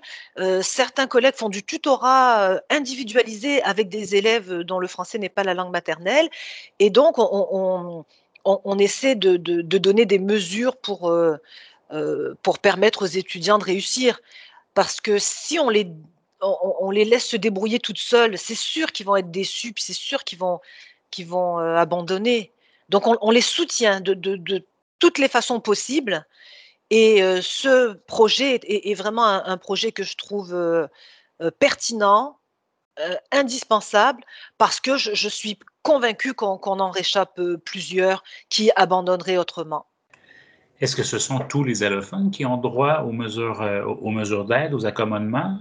Certains 0.63 1.09
collègues 1.09 1.35
font 1.35 1.49
du 1.49 1.65
tutorat 1.65 2.61
individualisé 2.71 3.61
avec 3.65 3.89
des 3.89 4.15
élèves 4.15 4.61
dont 4.61 4.79
le 4.79 4.87
français 4.87 5.19
n'est 5.19 5.29
pas 5.29 5.43
la 5.43 5.53
langue 5.55 5.73
maternelle. 5.73 6.29
Et 6.79 6.91
donc, 6.91 7.17
on, 7.19 8.79
essaie 8.79 9.17
de, 9.17 9.37
donner 9.37 10.07
des 10.07 10.21
mesures 10.21 10.77
pour, 10.77 11.13
permettre 12.63 13.03
aux 13.03 13.09
étudiants 13.09 13.59
de 13.59 13.65
réussir. 13.65 14.21
Parce 14.75 15.01
que 15.01 15.19
si 15.19 15.59
on 15.59 15.71
les, 15.71 15.91
laisse 17.05 17.27
se 17.27 17.37
débrouiller 17.37 17.81
toutes 17.81 17.99
seules, 17.99 18.39
c'est 18.39 18.55
sûr 18.55 18.93
qu'ils 18.93 19.07
vont 19.07 19.17
être 19.17 19.33
déçus, 19.33 19.73
puis 19.73 19.83
c'est 19.83 19.93
sûr 19.93 20.23
qu'ils 20.23 20.39
vont 20.39 21.59
abandonner. 21.59 22.53
Donc 22.89 23.05
on, 23.07 23.31
les 23.31 23.41
soutient 23.41 24.01
de, 24.01 24.65
toutes 24.99 25.19
les 25.19 25.29
façons 25.29 25.61
possibles. 25.61 26.27
Et 26.91 27.23
euh, 27.23 27.41
ce 27.43 27.95
projet 28.07 28.61
est, 28.63 28.95
vraiment 28.95 29.25
un, 29.25 29.57
projet 29.57 29.91
que 29.91 30.05
je 30.05 30.17
trouve 30.17 30.55
euh, 30.55 30.87
pertinent, 31.59 32.39
indispensable, 33.31 34.25
parce 34.57 34.81
que 34.81 34.97
je, 34.97 35.29
suis 35.29 35.59
convaincue 35.83 36.33
qu'on 36.33 36.59
en 36.59 36.91
réchappe 36.91 37.39
plusieurs 37.63 38.25
qui 38.49 38.71
abandonneraient 38.75 39.37
autrement. 39.37 39.85
Est-ce 40.81 40.97
que 40.97 41.03
ce 41.03 41.19
sont 41.19 41.41
tous 41.41 41.63
les 41.63 41.83
allophones 41.83 42.31
qui 42.31 42.47
ont 42.47 42.57
droit 42.57 43.01
aux 43.01 43.13
mesures, 43.13 43.61
aux 44.01 44.11
mesures 44.11 44.47
d'aide, 44.47 44.73
aux 44.73 44.87
accommodements? 44.87 45.59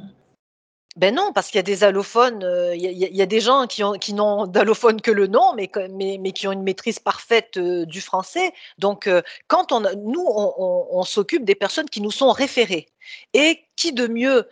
Ben 0.96 1.14
non, 1.14 1.34
parce 1.34 1.48
qu'il 1.48 1.58
y 1.58 1.60
a 1.60 1.64
des 1.64 1.84
allophones, 1.84 2.42
euh, 2.46 2.74
il 2.74 2.90
y, 2.90 3.22
a 3.22 3.26
des 3.26 3.42
gens 3.42 3.68
qui, 3.68 3.84
ont, 3.84 3.94
qui 3.94 4.14
n'ont 4.14 4.48
d'allophone 4.48 5.02
que 5.02 5.12
le 5.12 5.28
nom, 5.28 5.54
mais, 5.54 5.70
mais, 5.90 6.18
mais, 6.22 6.32
qui 6.32 6.48
ont 6.48 6.54
une 6.54 6.64
maîtrise 6.64 7.00
parfaite 7.00 7.58
euh, 7.58 7.86
du 7.86 8.00
français. 8.00 8.54
Donc, 8.78 9.08
euh, 9.08 9.22
quand 9.48 9.74
on, 9.74 9.82
nous, 9.82 10.26
on, 10.26 11.04
s'occupe 11.04 11.44
des 11.44 11.56
personnes 11.56 11.90
qui 11.90 12.00
nous 12.00 12.12
sont 12.12 12.32
référées. 12.32 12.88
Et 13.34 13.66
qui 13.76 13.92
de 13.92 14.08
mieux 14.08 14.48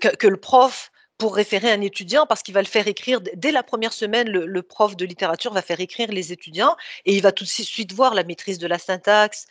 que, 0.00 0.26
le 0.26 0.36
prof 0.36 0.92
pour 1.18 1.34
référer 1.34 1.70
un 1.70 1.80
étudiant 1.80 2.26
parce 2.26 2.42
qu'il 2.42 2.54
va 2.54 2.62
le 2.62 2.68
faire 2.68 2.86
écrire 2.86 3.20
dès 3.34 3.50
la 3.50 3.64
première 3.64 3.92
semaine. 3.92 4.28
Le, 4.28 4.62
prof 4.62 4.96
de 4.96 5.04
littérature 5.04 5.52
va 5.52 5.62
faire 5.62 5.80
écrire 5.80 6.12
les 6.12 6.32
étudiants 6.32 6.76
et 7.06 7.16
il 7.16 7.22
va 7.22 7.32
tout 7.32 7.44
de 7.44 7.48
suite 7.48 7.92
voir 7.92 8.14
la 8.14 8.22
maîtrise 8.22 8.58
de 8.58 8.68
la 8.68 8.78
syntaxe, 8.78 9.46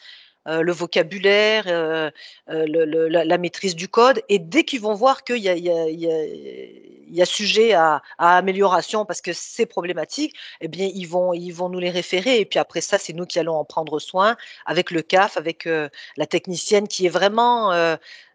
euh, 0.48 0.62
le 0.62 0.72
vocabulaire, 0.72 1.66
euh, 1.68 2.10
euh, 2.50 3.10
la, 3.10 3.38
maîtrise 3.38 3.76
du 3.76 3.90
code. 3.90 4.22
Et 4.30 4.40
dès 4.40 4.64
qu'ils 4.64 4.80
vont 4.80 4.94
voir 4.94 5.26
qu'il 5.26 5.38
y, 5.40 7.22
a 7.22 7.26
sujet 7.26 7.74
à, 7.74 8.02
amélioration 8.18 9.04
parce 9.04 9.20
que 9.20 9.32
c'est 9.34 9.66
problématique, 9.66 10.36
eh 10.62 10.70
bien, 10.70 10.90
ils 10.94 11.06
vont, 11.06 11.34
ils 11.34 11.52
vont 11.52 11.68
nous 11.68 11.80
les 11.80 11.90
référer. 11.90 12.40
Et 12.40 12.46
puis 12.46 12.60
après 12.60 12.80
ça, 12.80 12.98
c'est 12.98 13.14
nous 13.14 13.26
qui 13.26 13.40
allons 13.40 13.56
en 13.56 13.66
prendre 13.66 14.00
soin 14.00 14.38
avec 14.66 14.92
le 14.92 15.02
CAF, 15.02 15.36
avec 15.36 15.66
la 15.66 16.26
technicienne 16.26 16.88
qui 16.88 17.06
est 17.06 17.10
vraiment 17.10 17.72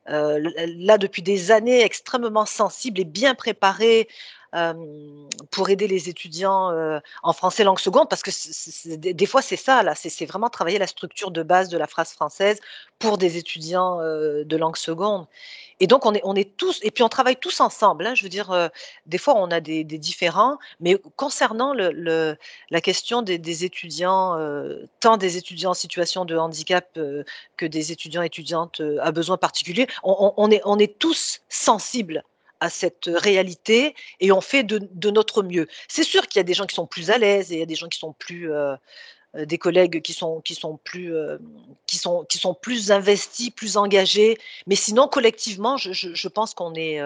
là 0.06 0.98
depuis 0.98 1.22
des 1.22 1.50
années 1.50 1.82
extrêmement 1.82 2.46
sensible 2.46 3.00
et 3.00 3.04
bien 3.04 3.34
préparée 3.34 4.08
pour 5.50 5.70
aider 5.70 5.88
les 5.88 6.08
étudiants 6.08 7.00
en 7.22 7.32
français 7.32 7.64
langue 7.64 7.78
seconde, 7.78 8.08
parce 8.08 8.22
que 8.22 8.30
des 8.96 9.26
fois 9.26 9.40
c'est 9.42 9.56
ça, 9.56 9.82
là, 9.82 9.94
c'est 9.94 10.26
vraiment 10.26 10.50
travailler 10.50 10.78
la 10.78 10.86
structure 10.86 11.30
de 11.30 11.42
base 11.42 11.68
de 11.68 11.78
la 11.78 11.86
phrase 11.86 12.12
française 12.12 12.60
pour 12.98 13.18
des 13.18 13.38
étudiants 13.38 13.98
de 13.98 14.56
langue 14.56 14.76
seconde. 14.76 15.26
Et 15.80 15.86
donc 15.86 16.06
on 16.06 16.14
est, 16.14 16.56
tous, 16.56 16.78
et 16.82 16.90
puis 16.90 17.02
on 17.02 17.08
travaille 17.08 17.36
tous 17.36 17.60
ensemble. 17.60 18.06
Hein, 18.06 18.14
je 18.14 18.22
veux 18.22 18.28
dire, 18.28 18.70
des 19.06 19.18
fois 19.18 19.34
on 19.36 19.50
a 19.50 19.60
des, 19.60 19.84
différents, 19.84 20.58
mais 20.80 20.96
concernant 21.16 21.72
la 21.74 22.80
question 22.82 23.22
des, 23.22 23.64
étudiants, 23.64 24.38
tant 25.00 25.16
des 25.16 25.38
étudiants 25.38 25.70
en 25.70 25.74
situation 25.74 26.24
de 26.24 26.36
handicap 26.36 26.98
que 27.56 27.66
des 27.66 27.90
étudiants 27.90 28.22
étudiantes 28.22 28.82
à 29.00 29.12
besoins 29.12 29.38
particuliers, 29.38 29.86
on 30.04 30.78
est 30.78 30.98
tous 30.98 31.40
sensibles 31.48 32.22
à 32.62 32.70
cette 32.70 33.10
réalité 33.12 33.96
et 34.20 34.30
on 34.30 34.40
fait 34.40 34.62
de, 34.62 35.10
notre 35.10 35.42
mieux. 35.42 35.66
C'est 35.88 36.04
sûr 36.04 36.28
qu'il 36.28 36.38
y 36.38 36.40
a 36.40 36.44
des 36.44 36.54
gens 36.54 36.64
qui 36.64 36.76
sont 36.76 36.86
plus 36.86 37.10
à 37.10 37.18
l'aise 37.18 37.50
et 37.50 37.56
il 37.56 37.58
y 37.58 37.62
a 37.62 37.66
des 37.66 37.74
gens 37.74 37.88
qui 37.88 37.98
sont 37.98 38.12
plus 38.12 38.52
euh, 38.52 38.76
euh, 39.34 39.44
des 39.44 39.58
collègues 39.58 40.00
qui 40.00 40.12
sont 40.12 40.40
qui 40.40 40.54
sont 40.54 40.78
plus 40.84 41.12
euh, 41.12 41.38
qui 41.88 41.96
sont 41.96 42.24
qui 42.28 42.38
sont 42.38 42.54
plus 42.54 42.92
investis, 42.92 43.50
plus 43.50 43.76
engagés. 43.76 44.38
Mais 44.68 44.76
sinon, 44.76 45.08
collectivement, 45.08 45.76
je, 45.76 46.28
pense 46.28 46.54
qu'on 46.54 46.74
est 46.74 47.00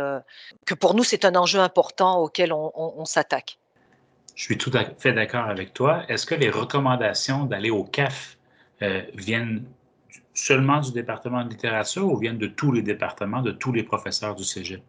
que 0.67 0.75
pour 0.75 0.95
nous 0.95 1.05
c'est 1.05 1.25
un 1.25 1.35
enjeu 1.37 1.61
important 1.61 2.21
auquel 2.21 2.53
on, 2.53 3.05
s'attaque. 3.07 3.59
Je 4.35 4.43
suis 4.43 4.59
tout 4.59 4.73
à 4.75 4.85
fait 4.99 5.15
d'accord 5.15 5.49
avec 5.49 5.73
toi. 5.73 6.03
Est-ce 6.11 6.27
que 6.27 6.35
les 6.35 6.51
recommandations 6.51 7.45
d'aller 7.45 7.71
au 7.71 7.83
CAF 7.83 8.37
viennent 9.15 9.65
seulement 10.35 10.81
du 10.81 10.93
département 10.93 11.43
de 11.43 11.49
littérature 11.49 12.07
ou 12.07 12.19
viennent 12.19 12.37
de 12.37 12.47
tous 12.47 12.73
les 12.73 12.83
départements, 12.83 13.41
de 13.41 13.53
tous 13.53 13.73
les 13.73 13.83
professeurs 13.83 14.35
du 14.35 14.45
Cégep? 14.45 14.83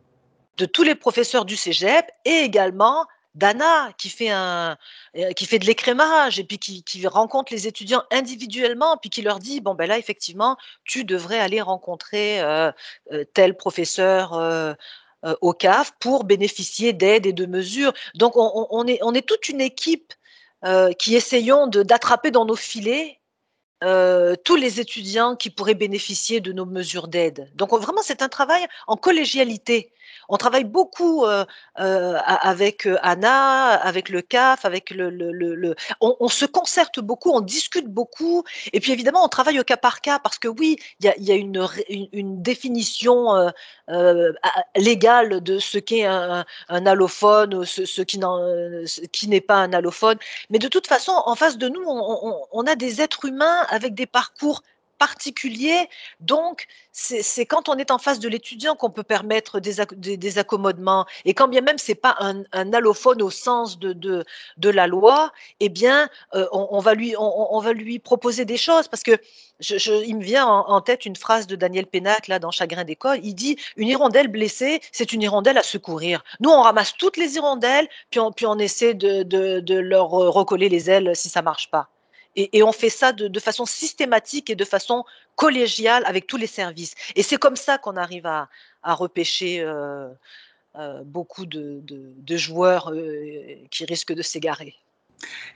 De 0.58 0.66
tous 0.66 0.84
les 0.84 0.96
professeurs 0.96 1.46
du 1.46 1.56
cégep 1.56 2.06
et 2.26 2.40
également 2.40 3.06
d'Anna 3.38 3.94
qui 3.98 4.10
fait 4.10 4.30
un 4.30 4.78
euh, 5.16 5.32
qui 5.34 5.46
fait 5.46 5.60
de 5.60 5.66
l'écrémage 5.66 6.40
et 6.40 6.44
puis 6.44 6.58
qui, 6.58 7.08
rencontre 7.08 7.54
les 7.54 7.68
étudiants 7.68 8.04
individuellement 8.12 8.98
puis 8.98 9.10
qui 9.10 9.22
leur 9.22 9.40
dit 9.40 9.62
bon 9.62 9.76
ben 9.76 9.88
là 9.88 9.98
effectivement 9.98 10.58
tu 10.84 11.04
devrais 11.04 11.40
aller 11.40 11.62
rencontrer 11.62 12.42
euh, 12.42 12.72
euh, 13.12 13.24
tel 13.34 13.56
professeur 13.56 14.34
au 15.42 15.54
CAF 15.54 15.94
pour 16.00 16.24
bénéficier 16.24 16.94
d'aide 16.94 17.26
et 17.26 17.34
de 17.34 17.46
mesures 17.46 17.94
donc 18.16 18.34
on, 18.36 18.88
est 18.88 19.00
on 19.02 19.14
est 19.14 19.28
toute 19.28 19.50
une 19.50 19.62
équipe 19.62 20.14
qui 20.98 21.16
essayons 21.16 21.68
d'attraper 21.68 22.32
dans 22.32 22.46
nos 22.46 22.56
filets 22.56 23.20
tous 23.82 24.56
les 24.56 24.80
étudiants 24.80 25.36
qui 25.36 25.50
pourraient 25.50 25.76
bénéficier 25.76 26.40
de 26.40 26.52
nos 26.52 26.66
mesures 26.66 27.08
d'aide. 27.08 27.52
Donc 27.56 27.72
vraiment, 27.74 28.02
c'est 28.02 28.22
un 28.24 28.30
travail 28.30 28.66
en 28.88 28.96
collégialité. 28.96 29.92
On 30.30 30.38
travaille 30.38 30.64
beaucoup 30.66 31.26
avec 31.76 32.88
Anna, 33.02 33.72
avec 33.74 34.10
le 34.10 34.22
CAF, 34.22 34.66
avec 34.66 34.92
le. 34.92 35.76
On, 36.02 36.28
se 36.28 36.46
concerte 36.46 37.00
beaucoup, 37.00 37.32
on 37.32 37.42
discute 37.42 37.88
beaucoup. 37.88 38.44
Et 38.74 38.80
puis 38.80 38.92
évidemment, 38.92 39.24
on 39.24 39.30
travaille 39.30 39.60
au 39.60 39.64
cas 39.64 39.78
par 39.78 40.02
cas 40.02 40.20
parce 40.20 40.38
que 40.40 40.48
oui, 40.48 40.78
il 41.00 41.14
y 41.20 41.32
a, 41.32 41.36
une, 41.36 42.42
définition 42.42 43.52
légale 44.76 45.42
de 45.42 45.60
ce 45.60 45.78
qu'est 45.78 46.06
un, 46.06 46.46
allophone, 46.70 47.66
ce, 47.66 47.86
ce 47.86 48.02
qui 48.02 49.28
n'est 49.28 49.42
pas 49.42 49.56
un 49.56 49.74
allophone. 49.74 50.18
Mais 50.50 50.60
de 50.60 50.68
toute 50.68 50.88
façon, 50.88 51.12
en 51.26 51.36
face 51.36 51.58
de 51.58 51.70
nous, 51.70 51.84
on 51.86 52.64
a 52.68 52.76
des 52.76 53.02
êtres 53.02 53.26
humains 53.26 53.66
avec 53.70 53.94
des 53.94 54.06
parcours 54.06 54.62
particulier. 54.98 55.90
Donc, 56.20 56.66
c'est 56.92 57.46
quand 57.46 57.70
on 57.70 57.76
est 57.76 57.92
en 57.92 57.98
face 57.98 58.20
de 58.20 58.28
l'étudiant 58.28 58.76
qu'on 58.76 58.90
peut 58.90 59.04
permettre 59.04 59.60
des, 59.60 60.40
accommodements. 60.40 61.06
Et 61.26 61.34
quand 61.34 61.48
bien 61.48 61.62
même 61.62 61.78
c'est 61.78 61.96
pas 61.96 62.16
un, 62.20 62.44
allophone 62.74 63.22
au 63.22 63.30
sens 63.30 63.78
de, 63.80 64.26
la 64.64 64.88
loi, 64.88 65.32
eh 65.60 65.70
bien, 65.70 66.10
euh, 66.34 66.48
on, 66.52 66.80
va 66.80 66.94
lui, 66.94 68.00
proposer 68.00 68.46
des 68.46 68.58
choses. 68.58 68.88
Parce 68.88 69.04
que 69.04 69.20
il 69.60 70.18
me 70.18 70.24
vient 70.24 70.46
en, 70.46 70.82
tête 70.82 71.06
une 71.06 71.16
phrase 71.16 71.48
de 71.48 71.56
Daniel 71.56 71.88
Pénac, 71.88 72.28
là, 72.28 72.40
dans 72.40 72.52
Chagrin 72.52 72.84
d'école. 72.84 73.20
Il 73.24 73.34
dit 73.34 73.58
Une 73.76 73.88
hirondelle 73.88 74.28
blessée, 74.28 74.82
c'est 74.92 75.14
une 75.14 75.22
hirondelle 75.22 75.58
à 75.58 75.64
secourir. 75.64 76.24
Nous, 76.40 76.50
on 76.50 76.62
ramasse 76.62 76.94
toutes 76.98 77.18
les 77.18 77.36
hirondelles, 77.36 77.88
puis 78.10 78.20
on, 78.20 78.58
essaie 78.60 78.94
de, 78.94 79.24
de 79.24 79.76
leur 79.76 80.10
recoller 80.10 80.70
les 80.70 80.90
ailes 80.90 81.16
si 81.16 81.30
ça 81.30 81.42
marche 81.42 81.70
pas. 81.70 81.90
Et, 82.40 82.62
on 82.62 82.72
fait 82.72 82.92
ça 82.92 83.14
de, 83.14 83.40
façon 83.40 83.66
systématique 83.66 84.52
et 84.52 84.56
de 84.56 84.64
façon 84.64 85.04
collégiale 85.36 86.04
avec 86.06 86.28
tous 86.28 86.38
les 86.38 86.48
services. 86.48 86.94
Et 87.16 87.24
c'est 87.24 87.38
comme 87.38 87.56
ça 87.56 87.80
qu'on 87.80 87.98
arrive 87.98 88.28
à, 88.28 88.48
repêcher 88.84 89.60
euh, 89.62 90.08
euh, 90.76 91.02
beaucoup 91.04 91.48
de, 91.48 91.82
joueurs 92.38 92.92
euh, 92.94 93.56
qui 93.72 93.86
risquent 93.86 94.14
de 94.14 94.22
s'égarer. 94.22 94.76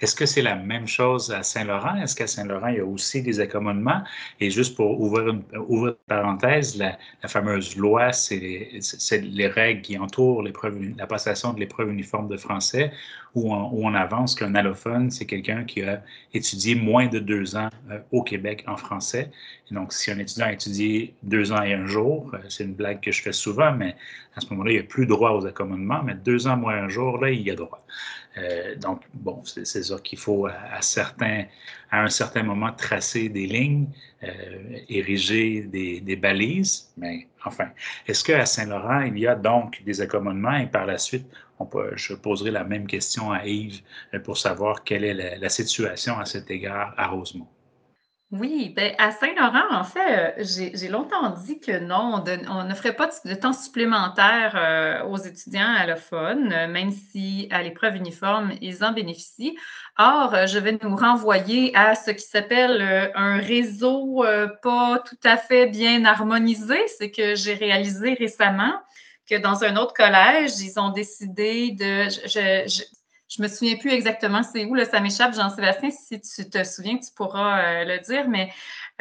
Est-ce 0.01 0.15
que 0.15 0.25
c'est 0.25 0.41
la 0.41 0.55
même 0.55 0.87
chose 0.87 1.31
à 1.31 1.43
Saint-Laurent? 1.43 1.95
Est-ce 2.01 2.15
qu'à 2.15 2.27
Saint-Laurent, 2.27 2.67
il 2.67 2.77
y 2.77 2.79
a 2.79 2.85
aussi 2.85 3.21
des 3.21 3.39
accommodements? 3.39 4.03
Et 4.39 4.49
juste 4.49 4.75
pour 4.75 4.99
ouvrir 4.99 5.27
une, 5.29 5.43
parenthèse, 6.07 6.77
la, 6.77 6.97
fameuse 7.27 7.75
loi, 7.77 8.11
c'est 8.11 8.39
les, 8.39 9.47
règles 9.47 9.81
qui 9.81 9.97
entourent 9.97 10.43
la 10.43 11.07
passation 11.07 11.53
de 11.53 11.59
l'épreuve 11.59 11.89
uniforme 11.89 12.27
de 12.27 12.37
français, 12.37 12.91
où 13.33 13.53
on, 13.53 13.93
avance 13.93 14.35
qu'un 14.35 14.55
allophone, 14.55 15.09
c'est 15.09 15.25
quelqu'un 15.25 15.63
qui 15.63 15.83
a 15.83 16.01
étudié 16.33 16.75
moins 16.75 17.07
de 17.07 17.19
deux 17.19 17.55
ans 17.55 17.69
euh, 17.89 17.99
au 18.11 18.23
Québec 18.23 18.63
en 18.67 18.75
français. 18.75 19.31
Donc, 19.69 19.93
si 19.93 20.11
un 20.11 20.19
étudiant 20.19 20.47
a 20.47 20.53
étudié 20.53 21.13
deux 21.23 21.51
ans 21.51 21.61
et 21.61 21.73
un 21.73 21.85
jour, 21.85 22.31
euh, 22.33 22.37
c'est 22.49 22.65
une 22.65 22.73
blague 22.73 22.99
que 22.99 23.11
je 23.11 23.21
fais 23.21 23.31
souvent, 23.31 23.71
mais 23.73 23.95
à 24.35 24.41
ce 24.41 24.49
moment-là, 24.49 24.71
il 24.71 24.73
n'y 24.75 24.79
a 24.79 24.83
plus 24.83 25.05
droit 25.05 25.31
aux 25.31 25.45
accommodements, 25.45 26.03
mais 26.03 26.15
deux 26.15 26.47
ans 26.47 26.57
moins 26.57 26.75
un 26.75 26.89
jour, 26.89 27.17
là, 27.19 27.29
il 27.29 27.41
y 27.41 27.51
a 27.51 27.55
droit. 27.55 27.85
Euh, 28.37 28.75
donc, 28.75 29.01
bon, 29.13 29.41
c'est 29.43 29.83
sûr 29.83 30.01
qu'il 30.01 30.17
faut 30.17 30.45
à, 30.47 30.81
certains, 30.81 31.45
à 31.89 32.03
un 32.03 32.09
certain 32.09 32.43
moment 32.43 32.71
tracer 32.71 33.29
des 33.29 33.45
lignes, 33.45 33.87
euh, 34.23 34.77
ériger 34.87 35.61
des, 35.63 36.15
balises, 36.15 36.91
mais 36.97 37.27
enfin, 37.45 37.69
est-ce 38.07 38.23
qu'à 38.23 38.45
Saint-Laurent, 38.45 39.01
il 39.01 39.17
y 39.19 39.27
a 39.27 39.35
donc 39.35 39.83
des 39.83 40.01
accommodements 40.01 40.57
et 40.57 40.67
par 40.67 40.85
la 40.85 40.97
suite, 40.97 41.25
on 41.59 41.65
peut, 41.65 41.91
je 41.95 42.13
poserai 42.13 42.51
la 42.51 42.63
même 42.63 42.87
question 42.87 43.31
à 43.31 43.45
Yves 43.45 43.81
euh, 44.13 44.19
pour 44.19 44.37
savoir 44.37 44.83
quelle 44.83 45.03
est 45.03 45.37
la 45.37 45.49
situation 45.49 46.17
à 46.19 46.25
cet 46.25 46.49
égard 46.49 46.93
à 46.97 47.07
Rosemont? 47.07 47.47
Oui, 48.31 48.71
ben 48.73 48.95
à 48.97 49.11
Saint-Laurent, 49.11 49.73
en 49.73 49.83
fait, 49.83 50.39
euh, 50.39 50.69
j'ai 50.73 50.87
longtemps 50.87 51.31
dit 51.31 51.59
que 51.59 51.79
non, 51.79 52.23
on, 52.47 52.63
ne 52.63 52.73
ferait 52.73 52.95
pas 52.95 53.09
de, 53.25 53.33
temps 53.35 53.51
supplémentaire 53.51 54.53
euh, 54.55 55.03
aux 55.03 55.17
étudiants 55.17 55.73
allophones, 55.77 56.53
euh, 56.53 56.67
même 56.69 56.91
si 56.91 57.49
à 57.51 57.61
l'épreuve 57.61 57.97
uniforme, 57.97 58.53
ils 58.61 58.85
en 58.85 58.93
bénéficient. 58.93 59.57
Or, 59.97 60.47
je 60.47 60.59
vais 60.59 60.79
nous 60.81 60.95
renvoyer 60.95 61.75
à 61.75 61.93
ce 61.95 62.11
qui 62.11 62.23
s'appelle 62.23 63.11
un 63.15 63.37
réseau 63.37 64.23
pas 64.63 64.99
tout 64.99 65.19
à 65.25 65.35
fait 65.35 65.67
bien 65.67 66.05
harmonisé, 66.05 66.79
c'est 66.97 67.11
que 67.11 67.35
j'ai 67.35 67.55
réalisé 67.55 68.13
récemment 68.13 68.73
que 69.29 69.35
dans 69.35 69.65
un 69.65 69.75
autre 69.75 69.93
collège, 69.93 70.53
ils 70.61 70.79
ont 70.79 70.91
décidé 70.91 71.71
de 71.71 72.07
me 73.41 73.47
souviens 73.47 73.77
plus 73.77 73.91
exactement 73.91 74.41
c'est 74.43 74.65
où, 74.65 74.77
ça 74.83 74.99
m'échappe, 74.99 75.33
Jean-Sébastien, 75.33 75.91
si 75.91 76.19
tu 76.19 76.49
te 76.49 76.63
souviens, 76.63 76.97
tu 76.97 77.11
pourras 77.15 77.61
euh, 77.61 77.85
le 77.85 77.99
dire, 77.99 78.27
mais 78.27 78.51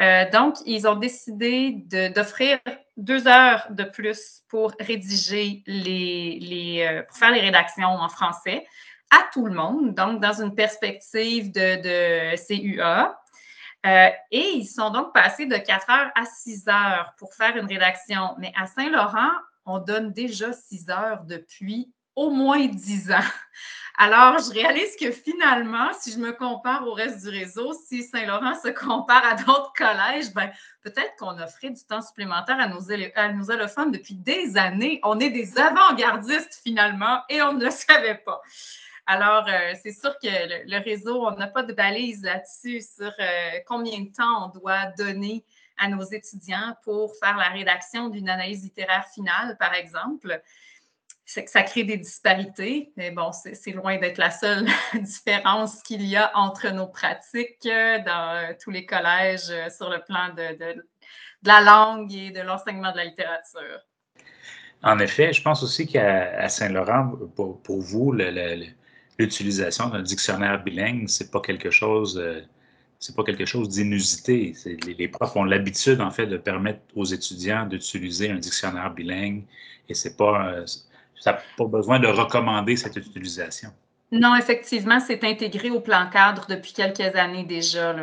euh, 0.01 0.29
donc, 0.29 0.55
ils 0.65 0.87
ont 0.87 0.95
décidé 0.95 1.83
d'offrir 2.15 2.59
deux 2.97 3.27
heures 3.27 3.67
de 3.71 3.83
plus 3.83 4.43
pour 4.47 4.73
rédiger 4.79 5.63
les, 5.67 6.39
les 6.39 6.87
euh, 6.87 7.03
pour 7.03 7.17
faire 7.17 7.31
les 7.31 7.41
rédactions 7.41 7.87
en 7.87 8.09
français 8.09 8.65
à 9.11 9.27
tout 9.33 9.45
le 9.45 9.53
monde, 9.53 9.93
donc 9.95 10.21
dans 10.21 10.41
une 10.41 10.55
perspective 10.55 11.51
de, 11.51 11.81
de 11.81 12.37
CUA. 12.47 13.17
Et 13.83 14.51
ils 14.53 14.65
sont 14.65 14.91
donc 14.91 15.13
passés 15.13 15.47
de 15.47 15.57
4 15.57 15.89
heures 15.89 16.11
à 16.15 16.23
6 16.23 16.67
heures 16.69 17.13
pour 17.17 17.33
faire 17.33 17.57
une 17.57 17.65
rédaction. 17.65 18.35
Mais 18.37 18.53
à 18.55 18.67
Saint-Laurent, 18.67 19.31
on 19.65 19.79
donne 19.79 20.13
déjà 20.13 20.53
6 20.53 20.89
heures 20.89 21.23
depuis 21.25 21.91
au 22.15 22.29
moins 22.29 22.65
10 22.65 23.11
ans. 23.11 23.29
Alors, 23.97 24.39
je 24.39 24.51
réalise 24.51 24.95
que 24.95 25.11
finalement, 25.11 25.91
si 25.99 26.11
je 26.11 26.17
me 26.17 26.31
compare 26.31 26.87
au 26.87 26.93
reste 26.93 27.21
du 27.21 27.29
réseau, 27.29 27.73
si 27.87 28.03
Saint-Laurent 28.03 28.55
se 28.55 28.69
compare 28.69 29.23
à 29.23 29.35
d'autres 29.35 29.73
collèges, 29.77 30.33
ben, 30.33 30.49
peut-être 30.81 31.15
qu'on 31.19 31.37
offrait 31.39 31.69
du 31.69 31.83
temps 31.85 32.01
supplémentaire 32.01 32.59
à 32.59 32.67
nos, 32.67 32.91
à 32.91 33.53
allophones 33.53 33.91
depuis 33.91 34.15
des 34.15 34.57
années. 34.57 34.99
On 35.03 35.19
est 35.19 35.29
des 35.29 35.57
avant-gardistes 35.59 36.61
finalement 36.63 37.21
et 37.29 37.41
on 37.41 37.53
ne 37.53 37.65
le 37.65 37.69
savait 37.71 38.21
pas. 38.25 38.41
Alors, 39.05 39.45
euh, 39.47 39.73
c'est 39.83 39.91
sûr 39.91 40.17
que 40.19 40.27
le, 40.27 40.83
réseau, 40.83 41.25
on 41.25 41.35
n'a 41.35 41.47
pas 41.47 41.63
de 41.63 41.73
balise 41.73 42.23
là-dessus 42.23 42.81
sur 42.81 43.11
euh, 43.19 43.59
combien 43.67 43.99
de 43.99 44.11
temps 44.11 44.45
on 44.45 44.59
doit 44.59 44.85
donner 44.97 45.43
à 45.77 45.89
nos 45.89 46.03
étudiants 46.03 46.75
pour 46.83 47.13
faire 47.17 47.37
la 47.37 47.49
rédaction 47.49 48.09
d'une 48.09 48.29
analyse 48.29 48.63
littéraire 48.63 49.05
finale, 49.13 49.57
par 49.59 49.73
exemple. 49.73 50.41
Ça 51.47 51.63
crée 51.63 51.85
des 51.85 51.97
disparités, 51.97 52.91
mais 52.97 53.11
bon, 53.11 53.31
c'est 53.31 53.71
loin 53.71 53.97
d'être 53.97 54.17
la 54.17 54.31
seule 54.31 54.65
différence 54.93 55.81
qu'il 55.81 56.05
y 56.05 56.17
a 56.17 56.29
entre 56.35 56.69
nos 56.71 56.87
pratiques 56.87 57.65
euh, 57.65 57.99
dans 57.99 58.53
tous 58.61 58.69
les 58.69 58.85
collèges 58.85 59.53
sur 59.75 59.89
le 59.89 60.03
plan 60.03 60.33
de, 60.35 60.83
la 61.43 61.61
langue 61.61 62.13
et 62.13 62.31
de 62.31 62.41
l'enseignement 62.41 62.91
de 62.91 62.97
la 62.97 63.05
littérature. 63.05 63.79
En 64.83 64.99
effet, 64.99 65.31
je 65.31 65.41
pense 65.41 65.63
aussi 65.63 65.87
qu'à 65.87 66.49
Saint-Laurent, 66.49 67.13
pour, 67.35 67.79
vous, 67.79 68.13
l'utilisation 69.17 69.87
d'un 69.87 70.01
dictionnaire 70.01 70.61
bilingue, 70.61 71.07
c'est 71.07 71.31
pas 71.31 71.39
quelque 71.39 71.69
chose, 71.69 72.17
euh, 72.17 72.41
c'est 72.99 73.15
pas 73.15 73.23
quelque 73.23 73.45
chose 73.45 73.69
d'inusité. 73.69 74.53
Les, 74.97 75.07
profs 75.07 75.35
ont 75.37 75.45
l'habitude, 75.45 76.01
en 76.01 76.11
fait, 76.11 76.25
de 76.27 76.37
permettre 76.37 76.81
aux 76.95 77.05
étudiants 77.05 77.67
d'utiliser 77.67 78.31
un 78.31 78.37
dictionnaire 78.37 78.91
bilingue 78.93 79.43
et 79.87 79.93
c'est 79.93 80.17
pas, 80.17 80.47
euh, 80.47 80.65
ça 81.21 81.33
n'a 81.33 81.41
pas 81.55 81.65
besoin 81.65 81.99
de 81.99 82.07
recommander 82.07 82.75
cette 82.75 82.97
utilisation. 82.97 83.69
Non, 84.11 84.35
effectivement, 84.35 84.99
c'est 84.99 85.23
intégré 85.23 85.69
au 85.69 85.79
plan 85.79 86.09
cadre 86.11 86.45
depuis 86.49 86.73
quelques 86.73 87.15
années 87.15 87.45
déjà. 87.45 87.95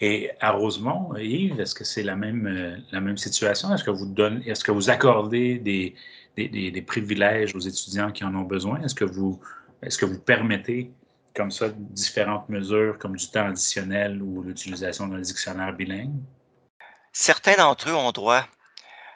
Et 0.00 0.30
à 0.40 0.50
Rosemont, 0.50 1.16
Yves, 1.16 1.60
est-ce 1.60 1.74
que 1.74 1.84
c'est 1.84 2.02
la 2.02 2.16
même, 2.16 2.46
euh, 2.46 2.76
la 2.90 3.00
même 3.00 3.16
situation? 3.16 3.72
Est-ce 3.72 3.84
que 3.84 3.90
vous 3.90 4.06
donnez, 4.06 4.46
est-ce 4.48 4.64
que 4.64 4.72
vous 4.72 4.90
accordez 4.90 5.58
des, 5.58 5.94
des, 6.36 6.48
des, 6.48 6.82
privilèges 6.82 7.54
aux 7.54 7.60
étudiants 7.60 8.10
qui 8.10 8.24
en 8.24 8.34
ont 8.34 8.42
besoin? 8.42 8.82
Est-ce 8.82 8.94
que 8.94 9.04
vous 9.04 9.40
est-ce 9.82 9.98
que 9.98 10.04
vous 10.04 10.18
permettez 10.18 10.92
comme 11.34 11.50
ça 11.50 11.68
différentes 11.68 12.48
mesures 12.48 12.98
comme 12.98 13.16
du 13.16 13.28
temps 13.28 13.46
additionnel 13.46 14.20
ou 14.20 14.42
l'utilisation 14.42 15.06
d'un 15.06 15.20
dictionnaire 15.20 15.72
bilingue? 15.72 16.20
Certains 17.12 17.56
d'entre 17.56 17.88
eux 17.88 17.94
ont 17.94 18.12
droit 18.12 18.44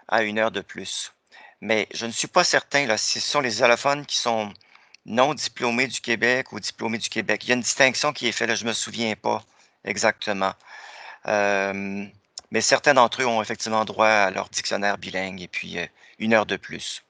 à 0.09 0.23
une 0.23 0.39
heure 0.39 0.53
de 0.53 0.61
plus. 0.61 1.16
Mais 1.61 1.89
je 1.95 2.07
ne 2.07 2.13
suis 2.13 2.29
pas 2.29 2.45
certain 2.45 2.97
si 2.97 3.21
ce 3.21 3.31
sont 3.31 3.41
les 3.41 3.63
allophones 3.63 4.05
qui 4.07 4.19
sont 4.19 4.53
non 5.07 5.35
diplômés 5.35 5.87
du 5.87 6.01
Québec 6.01 6.53
ou 6.53 6.61
diplômés 6.61 6.99
du 6.99 7.09
Québec. 7.09 7.45
Il 7.45 7.49
y 7.49 7.53
a 7.53 7.55
une 7.55 7.63
distinction 7.63 8.13
qui 8.13 8.27
est 8.27 8.33
faite, 8.33 8.49
là, 8.49 8.55
je 8.55 8.65
ne 8.65 8.69
me 8.69 8.75
souviens 8.75 9.15
pas 9.15 9.43
exactement. 9.85 10.53
Euh, 11.29 12.05
mais 12.51 12.61
certains 12.61 12.95
d'entre 12.95 13.23
eux 13.23 13.27
ont 13.27 13.41
effectivement 13.43 13.85
droit 13.85 14.07
à 14.07 14.31
leur 14.31 14.49
dictionnaire 14.49 14.99
bilingue 14.99 15.41
et 15.41 15.49
puis 15.49 15.79
euh, 15.79 15.87
une 16.19 16.35
heure 16.35 16.47
de 16.47 16.57
plus. 16.57 17.03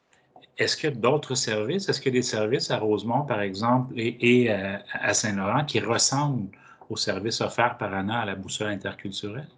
Est-ce 0.58 0.76
qu'il 0.76 0.90
y 0.90 0.92
a 0.92 0.96
d'autres 0.96 1.34
services? 1.34 1.88
Est-ce 1.88 2.00
qu'il 2.00 2.14
y 2.14 2.16
a 2.16 2.20
des 2.20 2.26
services 2.26 2.70
à 2.70 2.78
Rosemont, 2.78 3.22
par 3.22 3.42
exemple, 3.42 3.92
et, 3.96 4.46
euh, 4.48 4.78
à 4.92 5.12
Saint-Laurent 5.12 5.64
qui 5.64 5.80
ressemblent 5.80 6.48
aux 6.88 6.96
services 6.96 7.42
offerts 7.42 7.76
par 7.76 7.92
Anna 7.92 8.20
à 8.20 8.24
la 8.24 8.34
boussole 8.34 8.68
interculturelle? 8.68 9.48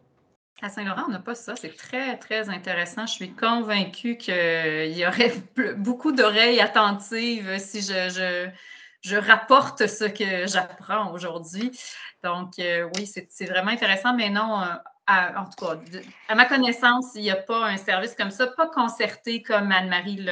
À 0.61 0.68
Saint-Laurent, 0.71 1.05
on 1.07 1.12
n'a 1.12 1.21
pas 1.21 1.37
ça. 1.37 1.55
C'est 1.55 1.77
très, 1.77 2.18
très 2.18 2.49
intéressant. 2.49 3.07
Je 3.07 3.12
suis 3.12 3.33
convaincue 3.33 4.16
qu'il 4.16 4.92
y 4.92 5.07
aurait 5.07 5.33
beaucoup 5.77 6.11
d'oreilles 6.11 6.61
attentives 6.61 7.59
si 7.59 7.81
je, 7.81 8.51
je, 9.03 9.16
rapporte 9.16 9.87
ce 9.87 10.05
que 10.05 10.49
j'apprends 10.49 11.12
aujourd'hui. 11.12 11.71
Donc, 12.25 12.59
euh, 12.59 12.88
oui, 12.97 13.07
c'est 13.07 13.47
vraiment 13.47 13.71
intéressant, 13.71 14.14
mais 14.14 14.31
non, 14.31 14.61
euh, 14.62 14.75
en 15.09 15.44
tout 15.44 15.64
cas, 15.64 15.77
à 16.29 16.35
ma 16.35 16.44
connaissance, 16.44 17.07
il 17.14 17.23
n'y 17.23 17.31
a 17.31 17.37
pas 17.37 17.66
un 17.66 17.77
service 17.77 18.16
comme 18.16 18.33
ça, 18.33 18.49
pas 18.49 18.68
concerté 18.68 19.42
comme 19.42 19.71
Anne-Marie 19.71 20.27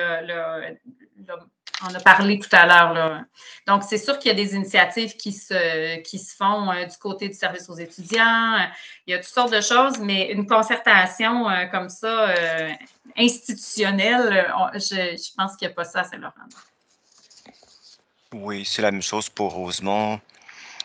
en 1.83 1.95
a 1.95 2.01
parlé 2.01 2.39
tout 2.39 2.49
à 2.53 2.67
l'heure. 2.67 3.25
Donc, 3.67 3.83
c'est 3.83 3.99
sûr 3.99 4.19
qu'il 4.19 4.31
y 4.31 4.33
a 4.33 4.37
des 4.37 4.55
initiatives 4.55 5.17
qui 5.17 5.33
se, 5.33 6.35
font 6.39 6.71
euh, 6.71 6.85
du 6.85 6.97
côté 6.99 7.29
du 7.29 7.35
service 7.35 7.69
aux 7.69 7.77
étudiants. 7.77 8.69
Il 9.07 9.13
y 9.13 9.15
a 9.15 9.19
toutes 9.19 9.33
sortes 9.33 9.53
de 9.53 9.61
choses, 9.61 9.99
mais 9.99 10.31
une 10.31 10.47
concertation 10.47 11.49
euh, 11.49 11.67
comme 11.67 11.89
ça, 11.89 12.31
euh, 12.31 12.73
institutionnelle, 13.17 14.47
je, 14.75 15.35
pense 15.37 15.57
qu'il 15.57 15.69
n'y 15.69 15.73
a 15.73 15.75
pas 15.75 15.85
ça 15.85 16.01
à 16.01 16.05
Saint-Laurent. 16.05 16.33
Oui, 18.33 18.65
c'est 18.65 18.83
la 18.83 18.91
même 18.91 19.03
chose 19.03 19.29
pour 19.29 19.53
Rosemont. 19.53 20.21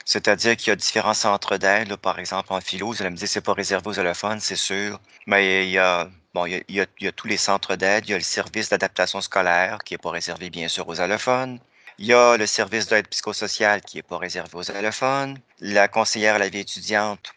C'est-à-dire 0.05 0.57
qu'il 0.57 0.69
y 0.69 0.71
a 0.71 0.75
différents 0.75 1.13
centres 1.13 1.57
d'aide, 1.57 1.95
par 1.95 2.19
exemple 2.19 2.51
en 2.51 2.59
philo, 2.59 2.87
vous 2.87 3.01
allez 3.01 3.11
me 3.11 3.15
dire 3.15 3.27
que 3.27 3.31
ce 3.31 3.39
n'est 3.39 3.43
pas 3.43 3.53
réservé 3.53 3.87
aux 3.87 3.99
allophones, 3.99 4.39
c'est 4.39 4.55
sûr. 4.55 4.99
Mais 5.27 5.67
il 5.67 5.71
y 5.71 5.77
a, 5.77 6.09
bon, 6.33 6.45
il 6.45 6.63
y 6.69 6.79
a, 6.79 7.11
tous 7.11 7.27
les 7.27 7.37
centres 7.37 7.75
d'aide, 7.75 8.05
il 8.07 8.11
y 8.11 8.13
a 8.13 8.17
le 8.17 8.23
service 8.23 8.69
d'adaptation 8.69 9.21
scolaire 9.21 9.79
qui 9.83 9.93
n'est 9.93 9.97
pas 9.97 10.11
réservé 10.11 10.49
bien 10.49 10.67
sûr 10.67 10.87
aux 10.87 11.01
allophones. 11.01 11.59
Il 11.97 12.05
y 12.05 12.13
a 12.13 12.37
le 12.37 12.47
service 12.47 12.87
d'aide 12.87 13.07
psychosociale 13.09 13.81
qui 13.81 13.97
n'est 13.97 14.03
pas 14.03 14.17
réservé 14.17 14.51
aux 14.53 14.71
allophones, 14.71 15.37
la 15.59 15.87
conseillère 15.87 16.35
à 16.35 16.39
la 16.39 16.49
vie 16.49 16.59
étudiante, 16.59 17.33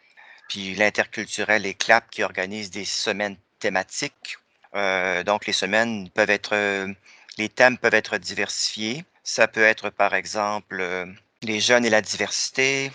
puis 0.48 0.74
l'interculturel 0.74 1.66
et 1.66 1.74
CLAP 1.74 2.10
qui 2.10 2.22
organise 2.22 2.70
des 2.70 2.84
semaines 2.84 3.36
thématiques. 3.58 4.38
Euh, 4.74 5.22
donc 5.22 5.46
les 5.46 5.52
semaines 5.52 6.08
peuvent 6.10 6.30
être, 6.30 6.54
euh, 6.54 6.92
les 7.38 7.48
thèmes 7.48 7.78
peuvent 7.78 7.94
être 7.94 8.18
diversifiés. 8.18 9.04
Ça 9.22 9.48
peut 9.48 9.62
être 9.62 9.90
par 9.90 10.14
exemple 10.14 10.80
euh, 10.80 11.06
les 11.42 11.60
jeunes 11.60 11.84
et 11.84 11.90
la 11.90 12.02
diversité, 12.02 12.90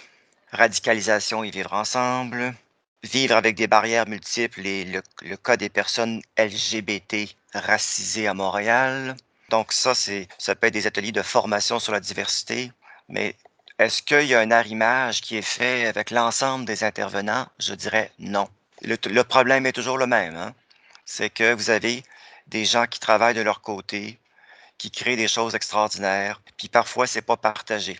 radicalisation 0.51 1.43
et 1.43 1.51
vivre 1.51 1.73
ensemble, 1.73 2.53
vivre 3.03 3.35
avec 3.35 3.55
des 3.55 3.67
barrières 3.67 4.07
multiples 4.07 4.65
et 4.65 4.85
le, 4.85 5.37
cas 5.37 5.57
des 5.57 5.69
personnes 5.69 6.21
LGBT 6.37 7.35
racisées 7.53 8.27
à 8.27 8.33
Montréal. 8.33 9.15
Donc 9.49 9.71
ça, 9.73 9.95
c'est, 9.95 10.27
ça 10.37 10.55
peut 10.55 10.67
être 10.67 10.73
des 10.73 10.87
ateliers 10.87 11.11
de 11.11 11.21
formation 11.21 11.79
sur 11.79 11.91
la 11.91 11.99
diversité, 11.99 12.71
mais 13.07 13.35
est-ce 13.79 14.03
qu'il 14.03 14.25
y 14.25 14.35
a 14.35 14.39
un 14.39 14.51
arrimage 14.51 15.21
qui 15.21 15.37
est 15.37 15.41
fait 15.41 15.87
avec 15.87 16.11
l'ensemble 16.11 16.65
des 16.65 16.83
intervenants? 16.83 17.47
Je 17.59 17.73
dirais 17.73 18.11
non. 18.19 18.49
Le, 18.81 19.23
problème 19.23 19.65
est 19.65 19.71
toujours 19.71 19.97
le 19.97 20.07
même. 20.07 20.35
Hein. 20.35 20.53
C'est 21.05 21.29
que 21.29 21.53
vous 21.53 21.69
avez 21.69 22.03
des 22.47 22.65
gens 22.65 22.85
qui 22.85 22.99
travaillent 22.99 23.35
de 23.35 23.41
leur 23.41 23.61
côté, 23.61 24.19
qui 24.77 24.91
créent 24.91 25.15
des 25.15 25.27
choses 25.27 25.55
extraordinaires, 25.55 26.41
puis 26.57 26.69
parfois, 26.69 27.07
c'est 27.07 27.21
pas 27.21 27.37
partagé 27.37 27.99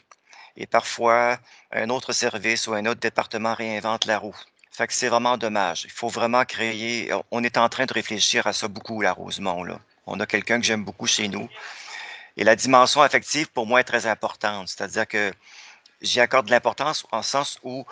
et 0.59 0.67
parfois 0.67 1.39
un 1.71 1.89
autre 1.89 2.13
service 2.13 2.67
ou 2.67 2.73
un 2.73 2.85
autre 2.85 2.99
département 2.99 3.55
réinvente 3.55 4.05
la 4.05 4.19
roue. 4.19 4.35
Fait 4.71 4.87
que 4.87 4.93
c'est 4.93 5.09
vraiment 5.09 5.37
dommage. 5.37 5.83
Il 5.85 5.91
faut 5.91 6.07
vraiment 6.07 6.45
créer. 6.45 7.11
On 7.31 7.43
est 7.43 7.57
en 7.57 7.69
train 7.69 7.85
de 7.85 7.93
réfléchir 7.93 8.47
à 8.47 8.53
ça 8.53 8.67
beaucoup, 8.67 9.01
la 9.01 9.11
Rosemont. 9.11 9.63
Là. 9.63 9.79
On 10.05 10.19
a 10.19 10.25
quelqu'un 10.25 10.59
que 10.59 10.65
j'aime 10.65 10.83
beaucoup 10.83 11.07
chez 11.07 11.27
nous. 11.27 11.49
Et 12.37 12.43
la 12.43 12.55
dimension 12.55 13.01
affective, 13.01 13.47
pour 13.51 13.67
moi, 13.67 13.81
est 13.81 13.83
très 13.83 14.05
importante. 14.05 14.69
C'est-à-dire 14.69 15.07
que 15.07 15.33
j'y 16.01 16.19
accorde 16.21 16.45
de 16.45 16.51
l'importance 16.51 17.05
en 17.11 17.21
sens 17.21 17.59
où 17.63 17.85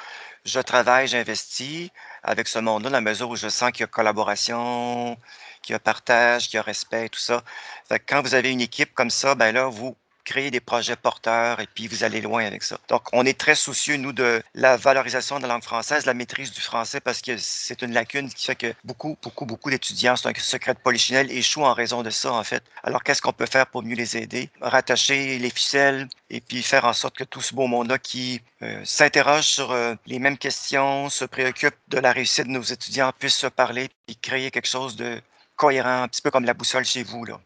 je 0.45 0.59
travaille, 0.59 1.07
j'investis 1.07 1.89
avec 2.23 2.47
ce 2.47 2.59
monde-là, 2.59 2.89
dans 2.89 2.95
la 2.95 3.01
mesure 3.01 3.29
où 3.29 3.35
je 3.35 3.49
sens 3.49 3.71
qu'il 3.71 3.81
y 3.81 3.83
a 3.83 3.87
collaboration, 3.87 5.17
qu'il 5.61 5.73
y 5.73 5.75
a 5.75 5.79
partage, 5.79 6.47
qu'il 6.47 6.55
y 6.55 6.59
a 6.59 6.61
respect, 6.61 7.09
tout 7.09 7.19
ça. 7.19 7.43
Fait 7.89 7.99
que 7.99 8.05
quand 8.07 8.21
vous 8.21 8.35
avez 8.35 8.51
une 8.51 8.61
équipe 8.61 8.93
comme 8.93 9.09
ça, 9.09 9.35
ben 9.35 9.53
là, 9.53 9.65
vous 9.67 9.95
créer 10.27 10.51
des 10.51 10.59
projets 10.59 10.97
porteurs 10.97 11.61
et 11.61 11.67
puis 11.73 11.87
vous 11.87 12.03
allez 12.03 12.19
loin 12.19 12.45
avec 12.45 12.61
ça. 12.61 12.77
Donc, 12.89 13.03
on 13.13 13.25
est 13.25 13.39
très 13.39 13.55
soucieux, 13.55 13.95
nous, 13.95 14.11
de 14.11 14.43
la 14.53 14.75
valorisation 14.75 15.37
de 15.37 15.43
la 15.43 15.47
langue 15.47 15.63
française, 15.63 16.05
la 16.05 16.13
maîtrise 16.13 16.51
du 16.51 16.59
français, 16.59 16.99
parce 16.99 17.21
que 17.21 17.37
c'est 17.37 17.81
une 17.81 17.93
lacune 17.93 18.29
qui 18.29 18.45
fait 18.45 18.55
que 18.55 18.73
beaucoup, 18.83 19.17
beaucoup, 19.23 19.45
beaucoup 19.45 19.69
d'étudiants, 19.69 20.17
c'est 20.17 20.27
un 20.27 20.33
secret 20.37 20.73
de 20.73 20.79
polichinelle, 20.79 21.31
échouent 21.31 21.63
en 21.63 21.73
raison 21.73 22.03
de 22.03 22.09
ça, 22.09 22.33
en 22.33 22.43
fait. 22.43 22.61
Alors, 22.83 23.03
qu'est-ce 23.03 23.21
qu'on 23.21 23.31
peut 23.31 23.45
faire 23.45 23.67
pour 23.67 23.83
mieux 23.83 23.95
les 23.95 24.17
aider? 24.17 24.49
Rattacher 24.59 25.39
les 25.39 25.49
ficelles 25.49 26.09
et 26.29 26.41
puis 26.41 26.61
faire 26.61 26.83
en 26.83 26.93
sorte 26.93 27.15
que 27.15 27.23
tout 27.23 27.41
ce 27.41 27.55
beau 27.55 27.67
monde-là 27.67 27.97
qui 27.97 28.41
euh, 28.63 28.81
s'interroge 28.83 29.45
sur 29.45 29.71
euh, 29.71 29.95
les 30.07 30.19
mêmes 30.19 30.37
questions, 30.37 31.09
se 31.09 31.23
préoccupe 31.23 31.75
de 31.87 31.99
la 31.99 32.11
réussite 32.11 32.47
de 32.47 32.51
nos 32.51 32.63
étudiants, 32.63 33.13
puisse 33.17 33.37
se 33.37 33.47
parler 33.47 33.89
et 34.09 34.15
créer 34.15 34.51
quelque 34.51 34.67
chose 34.67 34.97
de 34.97 35.21
cohérent, 35.55 36.03
un 36.03 36.07
petit 36.09 36.21
peu 36.21 36.31
comme 36.31 36.43
la 36.43 36.53
boussole 36.53 36.83
chez 36.83 37.03
vous, 37.03 37.23
là. 37.23 37.39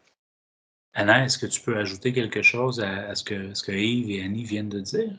Anna, 0.94 1.24
est-ce 1.24 1.38
que 1.38 1.46
tu 1.46 1.60
peux 1.60 1.76
ajouter 1.76 2.12
quelque 2.12 2.42
chose 2.42 2.80
à, 2.80 3.14
ce, 3.14 3.24
que, 3.24 3.72
Yves 3.72 4.10
et 4.10 4.22
Annie 4.22 4.44
viennent 4.44 4.68
de 4.68 4.80
dire? 4.80 5.12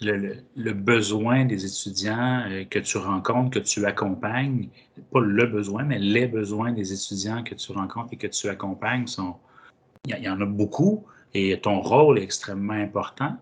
le, 0.00 0.72
besoin 0.72 1.44
des 1.44 1.64
étudiants 1.64 2.44
euh, 2.48 2.64
que 2.64 2.78
tu 2.78 2.98
rencontres, 2.98 3.50
que 3.50 3.58
tu 3.58 3.84
accompagnes, 3.86 4.68
pas 5.12 5.20
le 5.20 5.46
besoin, 5.46 5.84
mais 5.84 5.98
les 5.98 6.26
besoins 6.26 6.72
des 6.72 6.92
étudiants 6.92 7.42
que 7.42 7.54
tu 7.54 7.72
rencontres 7.72 8.12
et 8.12 8.16
que 8.16 8.26
tu 8.26 8.48
accompagnes 8.48 9.06
sont, 9.06 9.36
il 10.06 10.18
y, 10.18 10.28
en 10.28 10.40
a 10.40 10.46
beaucoup 10.46 11.04
et 11.34 11.58
ton 11.60 11.80
rôle 11.80 12.18
est 12.18 12.22
extrêmement 12.22 12.72
important. 12.72 13.36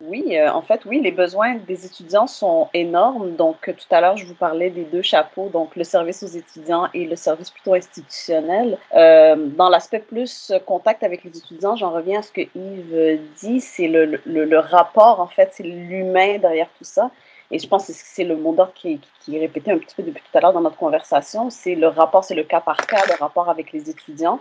Oui, 0.00 0.36
euh, 0.36 0.48
en 0.52 0.62
fait, 0.62 0.84
oui, 0.84 1.00
les 1.00 1.10
besoins 1.10 1.56
des 1.56 1.84
étudiants 1.84 2.28
sont 2.28 2.68
énormes. 2.72 3.34
Donc, 3.34 3.56
tout 3.62 3.94
à 3.94 4.00
l'heure, 4.00 4.16
je 4.16 4.26
vous 4.26 4.34
parlais 4.34 4.70
des 4.70 4.84
deux 4.84 5.02
chapeaux, 5.02 5.48
donc 5.48 5.74
le 5.74 5.82
service 5.82 6.22
aux 6.22 6.28
étudiants 6.28 6.88
et 6.94 7.04
le 7.04 7.16
service 7.16 7.50
plutôt 7.50 7.74
institutionnel. 7.74 8.78
Euh, 8.94 9.34
dans 9.36 9.68
l'aspect 9.68 9.98
plus 9.98 10.52
contact 10.66 11.02
avec 11.02 11.24
les 11.24 11.36
étudiants, 11.36 11.74
j'en 11.74 11.90
reviens 11.90 12.20
à 12.20 12.22
ce 12.22 12.30
que 12.30 12.42
Yves 12.42 13.20
dit, 13.40 13.60
c'est 13.60 13.88
le, 13.88 14.20
le, 14.24 14.58
rapport, 14.60 15.18
en 15.18 15.26
fait, 15.26 15.48
c'est 15.52 15.64
l'humain 15.64 16.38
derrière 16.38 16.68
tout 16.78 16.84
ça. 16.84 17.10
Et 17.50 17.58
je 17.58 17.66
pense 17.66 17.88
que 17.88 17.92
c'est 17.92 18.24
le 18.24 18.36
mot 18.36 18.54
d'ordre 18.54 18.74
qui, 18.74 19.00
qui, 19.20 19.36
est 19.36 19.40
répété 19.40 19.72
un 19.72 19.78
petit 19.78 19.96
peu 19.96 20.04
depuis 20.04 20.22
tout 20.30 20.38
à 20.38 20.40
l'heure 20.40 20.52
dans 20.52 20.60
notre 20.60 20.76
conversation, 20.76 21.50
c'est 21.50 21.74
le 21.74 21.88
rapport, 21.88 22.22
c'est 22.22 22.34
le 22.34 22.44
cas 22.44 22.60
par 22.60 22.76
cas, 22.76 23.02
le 23.08 23.14
rapport 23.18 23.48
avec 23.48 23.72
les 23.72 23.90
étudiants. 23.90 24.38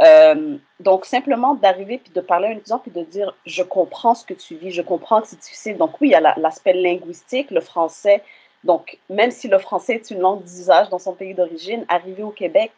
Euh, 0.00 0.58
donc, 0.80 1.06
simplement 1.06 1.54
d'arriver 1.54 1.98
puis 1.98 2.12
de 2.12 2.20
parler 2.20 2.48
à 2.48 2.50
un 2.50 2.54
étudiant 2.54 2.78
puis 2.78 2.90
de 2.90 3.02
dire 3.02 3.34
Je 3.46 3.62
comprends 3.62 4.14
ce 4.14 4.24
que 4.24 4.34
tu 4.34 4.56
vis, 4.56 4.70
je 4.70 4.82
comprends 4.82 5.22
que 5.22 5.28
c'est 5.28 5.40
difficile. 5.40 5.76
Donc, 5.78 6.00
oui, 6.00 6.08
il 6.08 6.10
y 6.12 6.14
a 6.14 6.34
l'aspect 6.36 6.74
linguistique, 6.74 7.50
le 7.50 7.60
français. 7.60 8.22
Donc, 8.64 8.98
même 9.08 9.30
si 9.30 9.48
le 9.48 9.58
français 9.58 9.94
est 9.94 10.10
une 10.10 10.20
langue 10.20 10.42
d'usage 10.42 10.88
dans 10.90 10.98
son 10.98 11.12
pays 11.12 11.34
d'origine, 11.34 11.84
arrivé 11.88 12.22
au 12.22 12.30
Québec, 12.30 12.72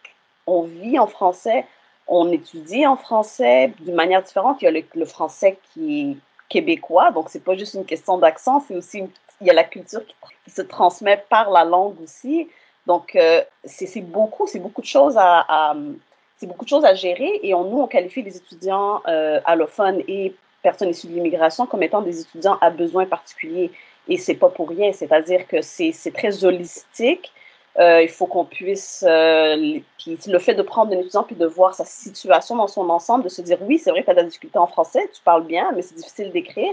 on 0.47 0.63
vit 0.63 0.99
en 0.99 1.07
français, 1.07 1.67
on 2.07 2.31
étudie 2.31 2.87
en 2.87 2.97
français 2.97 3.73
d'une 3.81 3.95
manière 3.95 4.23
différente. 4.23 4.63
Il 4.63 4.67
y 4.67 4.69
a 4.69 4.83
le, 4.95 5.05
français 5.05 5.59
qui 5.73 6.01
est 6.01 6.17
québécois, 6.49 7.11
donc 7.11 7.29
c'est 7.29 7.45
pas 7.45 7.57
juste 7.57 7.75
une 7.75 7.85
question 7.85 8.17
d'accent, 8.17 8.65
c'est 8.67 8.75
aussi 8.75 9.03
il 9.41 9.47
y 9.47 9.51
a 9.51 9.53
la 9.53 9.65
culture 9.65 10.01
qui, 10.07 10.51
se 10.51 10.63
transmet 10.63 11.23
par 11.29 11.51
la 11.51 11.65
langue 11.65 12.01
aussi. 12.03 12.49
Donc, 12.87 13.15
euh, 13.17 13.43
c'est 13.65 14.01
beaucoup, 14.01 14.47
c'est 14.47 14.59
beaucoup 14.59 14.81
de 14.81 14.87
choses 14.87 15.17
à 15.19 15.75
c'est 16.39 16.47
beaucoup 16.47 16.65
de 16.65 16.71
choses 16.71 16.85
à 16.85 16.95
gérer 16.95 17.41
et 17.43 17.53
on, 17.55 17.65
nous, 17.65 17.79
on 17.79 17.87
qualifie 17.87 18.23
les 18.23 18.37
étudiants 18.37 19.03
euh, 19.09 19.41
allophones 19.45 20.03
et 20.07 20.35
personnes 20.63 20.91
issues 20.91 21.09
de 21.09 21.15
l'immigration 21.15 21.67
comme 21.67 21.83
étant 21.83 22.01
des 22.01 22.21
étudiants 22.21 22.59
à 22.61 22.71
besoins 22.71 23.07
particuliers. 23.07 23.71
Et 24.09 24.17
c'est 24.17 24.35
pas 24.35 24.49
pour 24.49 24.69
rien, 24.69 24.93
c'est-à-dire 24.93 25.47
que 25.47 25.61
c'est 25.61 25.93
très 26.15 26.45
holistique. 26.45 27.33
Euh, 27.79 28.03
il 28.03 28.09
faut 28.09 28.27
qu'on 28.27 28.45
puisse, 28.45 29.05
euh, 29.07 29.79
puis 29.99 30.19
le 30.27 30.39
fait 30.39 30.55
de 30.55 30.63
prendre 30.63 30.93
un 30.93 30.99
étudiant 30.99 31.23
puis 31.23 31.37
de 31.37 31.47
voir 31.47 31.75
sa 31.75 31.85
situation 31.85 32.57
dans 32.57 32.67
son 32.67 32.89
ensemble, 32.89 33.25
de 33.25 33.29
se 33.29 33.43
dire 33.43 33.59
oui, 33.63 33.79
c'est 33.79 33.91
vrai 33.91 34.01
que 34.01 34.07
tu 34.07 34.11
as 34.11 34.15
de 34.15 34.21
la 34.21 34.27
difficulté 34.27 34.59
en 34.59 34.67
français, 34.67 35.09
tu 35.13 35.21
parles 35.23 35.45
bien, 35.45 35.71
mais 35.75 35.83
c'est 35.83 35.95
difficile 35.95 36.33
d'écrire. 36.33 36.73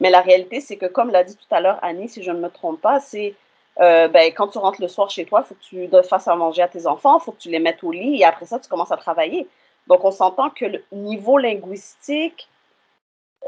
Mais 0.00 0.10
la 0.10 0.22
réalité, 0.22 0.60
c'est 0.60 0.76
que 0.76 0.86
comme 0.86 1.10
l'a 1.10 1.24
dit 1.24 1.36
tout 1.36 1.54
à 1.54 1.60
l'heure 1.60 1.78
Annie, 1.82 2.08
si 2.08 2.22
je 2.22 2.30
ne 2.32 2.40
me 2.40 2.48
trompe 2.48 2.80
pas, 2.80 3.00
c'est 3.00 3.34
euh, 3.80 4.08
ben, 4.08 4.32
quand 4.34 4.48
tu 4.48 4.58
rentres 4.58 4.80
le 4.80 4.88
soir 4.88 5.08
chez 5.08 5.24
toi, 5.24 5.42
il 5.44 5.48
faut 5.48 5.54
que 5.54 6.02
tu 6.02 6.08
fasses 6.08 6.28
à 6.28 6.36
manger 6.36 6.62
à 6.62 6.68
tes 6.68 6.86
enfants, 6.86 7.18
il 7.18 7.24
faut 7.24 7.32
que 7.32 7.40
tu 7.40 7.48
les 7.48 7.58
mettes 7.58 7.82
au 7.82 7.92
lit 7.92 8.20
et 8.20 8.24
après 8.24 8.46
ça, 8.46 8.58
tu 8.58 8.68
commences 8.68 8.92
à 8.92 8.96
travailler. 8.96 9.48
Donc, 9.86 10.04
on 10.04 10.10
s'entend 10.10 10.50
que 10.50 10.66
le 10.66 10.84
niveau 10.92 11.38
linguistique, 11.38 12.48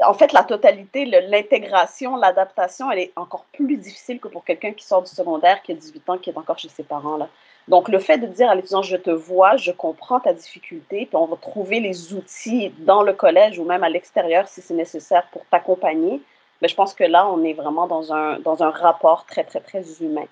en 0.03 0.13
fait, 0.15 0.33
la 0.33 0.43
totalité, 0.43 1.05
l'intégration, 1.05 2.15
l'adaptation, 2.15 2.89
elle 2.91 2.99
est 2.99 3.13
encore 3.15 3.45
plus 3.53 3.77
difficile 3.77 4.19
que 4.19 4.27
pour 4.27 4.43
quelqu'un 4.43 4.73
qui 4.73 4.85
sort 4.85 5.03
du 5.03 5.11
secondaire, 5.11 5.61
qui 5.61 5.71
a 5.71 5.75
18 5.75 6.09
ans, 6.09 6.17
qui 6.17 6.31
est 6.31 6.37
encore 6.37 6.57
chez 6.57 6.69
ses 6.69 6.83
parents. 6.83 7.17
Là. 7.17 7.29
Donc, 7.67 7.87
le 7.87 7.99
fait 7.99 8.17
de 8.17 8.25
dire 8.25 8.49
à 8.49 8.55
l'étudiant, 8.55 8.81
je 8.81 8.97
te 8.97 9.11
vois, 9.11 9.55
je 9.57 9.71
comprends 9.71 10.19
ta 10.19 10.33
difficulté, 10.33 11.05
puis 11.05 11.15
on 11.15 11.27
va 11.27 11.37
trouver 11.37 11.79
les 11.79 12.13
outils 12.13 12.73
dans 12.79 13.03
le 13.03 13.13
collège 13.13 13.59
ou 13.59 13.65
même 13.65 13.83
à 13.83 13.89
l'extérieur 13.89 14.47
si 14.47 14.61
c'est 14.61 14.73
nécessaire 14.73 15.27
pour 15.31 15.45
t'accompagner, 15.45 16.21
je 16.67 16.75
pense 16.75 16.93
que 16.93 17.03
là, 17.03 17.27
on 17.27 17.43
est 17.43 17.53
vraiment 17.53 17.87
dans 17.87 18.13
un, 18.13 18.39
dans 18.39 18.63
un 18.63 18.69
rapport 18.69 19.25
très, 19.25 19.43
très, 19.43 19.59
très 19.59 19.83
humain. 20.01 20.25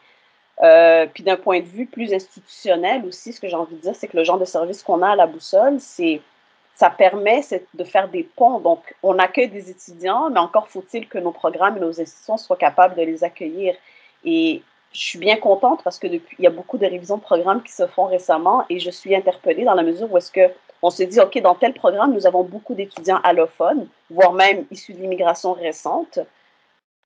Euh, 0.64 1.08
puis 1.12 1.24
d'un 1.24 1.38
point 1.38 1.60
de 1.60 1.66
vue 1.66 1.88
plus 1.88 2.14
institutionnel 2.14 3.04
aussi, 3.06 3.34
ce 3.34 3.40
que 3.40 3.48
j'ai 3.48 3.56
envie 3.56 3.76
de 3.76 3.82
dire, 3.82 3.96
c'est 3.96 4.08
que 4.08 4.18
le 4.18 4.24
genre 4.24 4.38
de 4.38 4.46
service 4.46 4.84
qu'on 4.84 5.02
a 5.02 5.10
à 5.10 5.16
la 5.16 5.28
boussole, 5.28 5.80
c'est 5.80 6.22
ça 6.76 6.90
permet 6.90 7.42
de 7.74 7.84
faire 7.84 8.08
des 8.08 8.24
ponts. 8.24 8.60
Donc, 8.60 8.96
on 9.04 9.20
accueille 9.20 9.50
des 9.50 9.70
étudiants, 9.70 10.30
mais 10.30 10.40
encore 10.40 10.68
faut-il 10.68 11.08
que 11.08 11.18
nos 11.18 11.32
programmes 11.32 11.78
et 11.78 11.80
nos 11.80 12.00
institutions 12.02 12.38
soient 12.38 12.58
capables 12.58 12.96
de 12.96 13.04
les 13.04 13.24
accueillir. 13.24 13.76
Et 14.24 14.64
je 14.92 15.00
suis 15.00 15.20
bien 15.20 15.38
contente 15.38 15.84
parce 15.84 16.00
que 16.00 16.08
depuis, 16.08 16.36
il 16.40 16.44
y 16.44 16.48
a 16.48 16.52
beaucoup 16.52 16.78
de 16.78 16.86
révisions 16.86 17.18
de 17.18 17.22
programmes 17.22 17.62
qui 17.64 17.72
se 17.72 17.86
font 17.88 18.06
récemment 18.06 18.66
et 18.70 18.80
je 18.80 18.90
suis 18.90 19.16
interpellée 19.16 19.64
dans 19.64 19.74
la 19.74 19.84
mesure 19.84 20.12
où 20.12 20.18
est-ce 20.18 20.32
que 20.32 20.50
on 20.82 20.90
se 20.90 21.04
dit, 21.04 21.20
OK, 21.20 21.40
dans 21.42 21.56
tel 21.56 21.74
programme, 21.74 22.14
nous 22.14 22.26
avons 22.26 22.44
beaucoup 22.44 22.74
d'étudiants 22.74 23.20
allophones, 23.24 23.88
voire 24.10 24.34
même 24.34 24.66
issus 24.72 24.94
de 24.94 25.00
l'immigration 25.00 25.54
récente. 25.54 26.20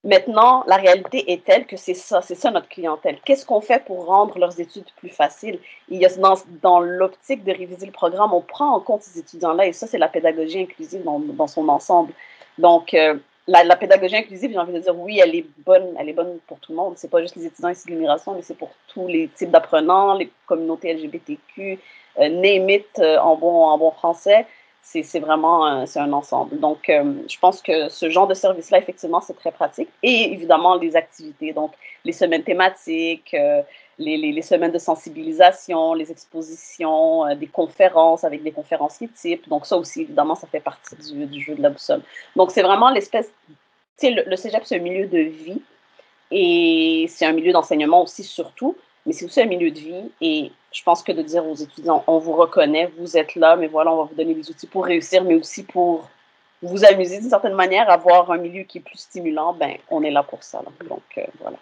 Maintenant, 0.04 0.62
la 0.66 0.76
réalité 0.76 1.32
est 1.32 1.44
telle 1.44 1.66
que 1.66 1.76
c'est 1.76 1.94
ça, 1.94 2.22
c'est 2.22 2.36
ça 2.36 2.50
notre 2.50 2.68
clientèle. 2.68 3.18
Qu'est-ce 3.24 3.44
qu'on 3.44 3.60
fait 3.60 3.84
pour 3.84 4.06
rendre 4.06 4.38
leurs 4.38 4.60
études 4.60 4.86
plus 4.96 5.08
faciles? 5.08 5.58
Il 5.88 6.00
y 6.00 6.06
a 6.06 6.14
dans, 6.16 6.36
dans 6.62 6.80
l'optique 6.80 7.42
de 7.44 7.52
réviser 7.52 7.86
le 7.86 7.92
programme, 7.92 8.32
on 8.32 8.40
prend 8.40 8.74
en 8.74 8.80
compte 8.80 9.02
ces 9.02 9.18
étudiants-là 9.18 9.66
et 9.66 9.72
ça, 9.72 9.86
c'est 9.86 9.98
la 9.98 10.08
pédagogie 10.08 10.60
inclusive 10.60 11.02
dans, 11.02 11.18
dans 11.18 11.48
son 11.48 11.68
ensemble. 11.68 12.12
Donc, 12.58 12.94
euh, 12.94 13.16
la, 13.46 13.76
pédagogie 13.76 14.16
inclusive, 14.16 14.50
j'ai 14.50 14.58
envie 14.58 14.72
de 14.72 14.80
dire, 14.80 14.98
oui, 14.98 15.20
elle 15.22 15.34
est 15.34 15.46
bonne, 15.64 15.94
elle 15.98 16.08
est 16.08 16.12
bonne 16.12 16.38
pour 16.46 16.58
tout 16.58 16.72
le 16.72 16.76
monde. 16.76 16.94
C'est 16.96 17.10
pas 17.10 17.20
juste 17.20 17.36
les 17.36 17.46
étudiants 17.46 17.68
issus 17.68 17.86
de 17.86 17.92
l'immigration, 17.92 18.34
mais 18.34 18.42
c'est 18.42 18.56
pour 18.56 18.70
tous 18.88 19.06
les 19.06 19.28
types 19.28 19.50
d'apprenants, 19.50 20.14
les 20.14 20.30
communautés 20.46 20.92
LGBTQ, 20.94 21.78
euh, 22.18 22.78
euh, 22.98 23.18
en, 23.18 23.36
bon, 23.36 23.64
en 23.64 23.78
bon 23.78 23.90
français. 23.92 24.46
C'est 24.82 25.18
vraiment 25.18 25.84
c'est 25.84 25.98
un 25.98 26.12
ensemble. 26.12 26.58
Donc, 26.60 26.88
euh, 26.88 27.14
je 27.28 27.38
pense 27.40 27.60
que 27.60 27.88
ce 27.88 28.08
genre 28.08 28.28
de 28.28 28.34
service-là, 28.34 28.78
effectivement, 28.78 29.20
c'est 29.20 29.34
très 29.34 29.50
pratique. 29.50 29.88
Et 30.02 30.32
évidemment, 30.32 30.76
les 30.76 30.94
activités, 30.94 31.52
donc 31.52 31.72
les 32.04 32.12
semaines 32.12 32.44
thématiques, 32.44 33.34
les, 33.98 34.42
semaines 34.42 34.72
de 34.72 34.78
sensibilisation, 34.78 35.94
les 35.94 36.10
expositions, 36.10 37.34
des 37.34 37.46
conférences 37.46 38.24
avec 38.24 38.42
des 38.42 38.52
conférenciers 38.52 39.08
types. 39.08 39.48
Donc, 39.48 39.66
ça 39.66 39.76
aussi, 39.76 40.02
évidemment, 40.02 40.34
ça 40.34 40.46
fait 40.46 40.60
partie 40.60 40.96
du, 40.96 41.26
du 41.26 41.40
jeu 41.40 41.54
de 41.54 41.62
la 41.62 41.70
boussole. 41.70 42.02
Donc, 42.34 42.50
c'est 42.50 42.62
vraiment 42.62 42.90
l'espèce. 42.90 43.30
Tu 43.48 43.54
sais, 43.96 44.10
le, 44.10 44.24
le 44.26 44.36
cégep, 44.36 44.62
c'est 44.64 44.76
un 44.76 44.82
milieu 44.82 45.06
de 45.06 45.18
vie 45.18 45.62
et 46.30 47.06
c'est 47.08 47.24
un 47.24 47.32
milieu 47.32 47.52
d'enseignement 47.52 48.02
aussi, 48.02 48.22
surtout 48.24 48.76
mais 49.06 49.12
c'est 49.12 49.24
aussi 49.24 49.40
un 49.40 49.46
milieu 49.46 49.70
de 49.70 49.78
vie. 49.78 50.10
Et 50.20 50.52
je 50.72 50.82
pense 50.82 51.02
que 51.02 51.12
de 51.12 51.22
dire 51.22 51.46
aux 51.46 51.54
étudiants, 51.54 52.04
on 52.06 52.18
vous 52.18 52.32
reconnaît, 52.32 52.92
vous 52.98 53.16
êtes 53.16 53.36
là, 53.36 53.56
mais 53.56 53.68
voilà, 53.68 53.92
on 53.92 53.98
va 53.98 54.02
vous 54.04 54.14
donner 54.14 54.34
les 54.34 54.50
outils 54.50 54.66
pour 54.66 54.84
réussir, 54.84 55.24
mais 55.24 55.36
aussi 55.36 55.62
pour 55.62 56.10
vous 56.62 56.84
amuser 56.84 57.20
d'une 57.20 57.30
certaine 57.30 57.54
manière, 57.54 57.88
avoir 57.88 58.30
un 58.30 58.38
milieu 58.38 58.64
qui 58.64 58.78
est 58.78 58.80
plus 58.80 58.98
stimulant, 58.98 59.54
ben, 59.54 59.76
on 59.90 60.02
est 60.02 60.10
là 60.10 60.22
pour 60.22 60.42
ça. 60.42 60.62
Donc, 60.88 61.02
euh, 61.18 61.22
voilà. 61.40 61.58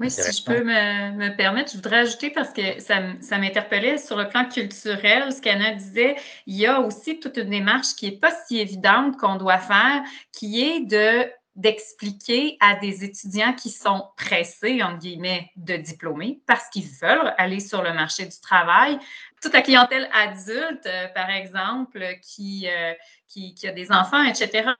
Oui, 0.00 0.10
si 0.10 0.32
je 0.32 0.42
peux 0.42 0.64
me, 0.64 1.12
me, 1.12 1.36
permettre, 1.36 1.72
je 1.72 1.76
voudrais 1.76 1.98
ajouter 1.98 2.30
parce 2.30 2.50
que 2.54 2.80
ça, 2.80 3.02
ça 3.20 3.36
m'interpellait 3.36 3.98
sur 3.98 4.16
le 4.16 4.28
plan 4.28 4.48
culturel, 4.48 5.30
ce 5.30 5.42
qu'Anna 5.42 5.74
disait, 5.74 6.16
il 6.46 6.56
y 6.56 6.66
a 6.66 6.80
aussi 6.80 7.20
toute 7.20 7.36
une 7.36 7.50
démarche 7.50 7.94
qui 7.96 8.06
n'est 8.06 8.16
pas 8.16 8.32
si 8.46 8.58
évidente 8.58 9.18
qu'on 9.18 9.36
doit 9.36 9.58
faire, 9.58 10.02
qui 10.32 10.62
est 10.62 10.80
de 10.80 11.30
d'expliquer 11.56 12.56
à 12.60 12.76
des 12.76 13.04
étudiants 13.04 13.52
qui 13.52 13.70
sont 13.70 14.04
pressés, 14.16 14.82
entre 14.82 14.98
guillemets, 14.98 15.50
de 15.56 15.76
diplômer 15.76 16.40
parce 16.46 16.68
qu'ils 16.70 16.88
veulent 17.02 17.34
aller 17.36 17.60
sur 17.60 17.82
le 17.82 17.92
marché 17.92 18.24
du 18.24 18.40
travail. 18.40 18.98
Toute 19.40 19.54
la 19.54 19.62
clientèle 19.62 20.08
adulte, 20.12 20.86
euh, 20.86 21.08
par 21.14 21.30
exemple, 21.30 22.04
qui, 22.20 22.68
euh, 22.68 22.92
qui, 23.26 23.54
a 23.66 23.72
des 23.72 23.90
enfants, 23.90 24.22
etc. 24.24 24.70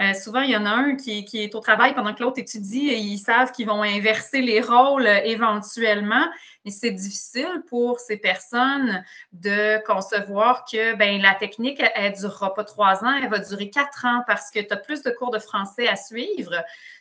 Euh, 0.00 0.14
souvent, 0.14 0.40
il 0.40 0.50
y 0.50 0.56
en 0.56 0.64
a 0.64 0.70
un 0.70 0.96
qui, 0.96 1.24
qui 1.26 1.42
est 1.42 1.54
au 1.54 1.60
travail 1.60 1.94
pendant 1.94 2.14
que 2.14 2.22
l'autre 2.22 2.38
étudie 2.38 2.88
et 2.88 2.96
ils 2.96 3.18
savent 3.18 3.52
qu'ils 3.52 3.66
vont 3.66 3.82
inverser 3.82 4.40
les 4.40 4.62
rôles 4.62 5.06
éventuellement. 5.06 6.26
Et 6.64 6.70
c'est 6.70 6.92
difficile 6.92 7.62
pour 7.68 8.00
ces 8.00 8.16
personnes 8.16 9.04
de 9.32 9.84
concevoir 9.84 10.64
que 10.64 10.94
ben, 10.94 11.20
la 11.20 11.34
technique, 11.34 11.82
elle 11.94 12.12
ne 12.12 12.16
durera 12.16 12.54
pas 12.54 12.64
trois 12.64 13.04
ans, 13.04 13.14
elle 13.22 13.28
va 13.28 13.38
durer 13.38 13.68
quatre 13.68 14.06
ans 14.06 14.22
parce 14.26 14.50
que 14.50 14.60
tu 14.60 14.72
as 14.72 14.76
plus 14.76 15.02
de 15.02 15.10
cours 15.10 15.30
de 15.30 15.38
français 15.38 15.88
à 15.88 15.96
suivre. 15.96 16.54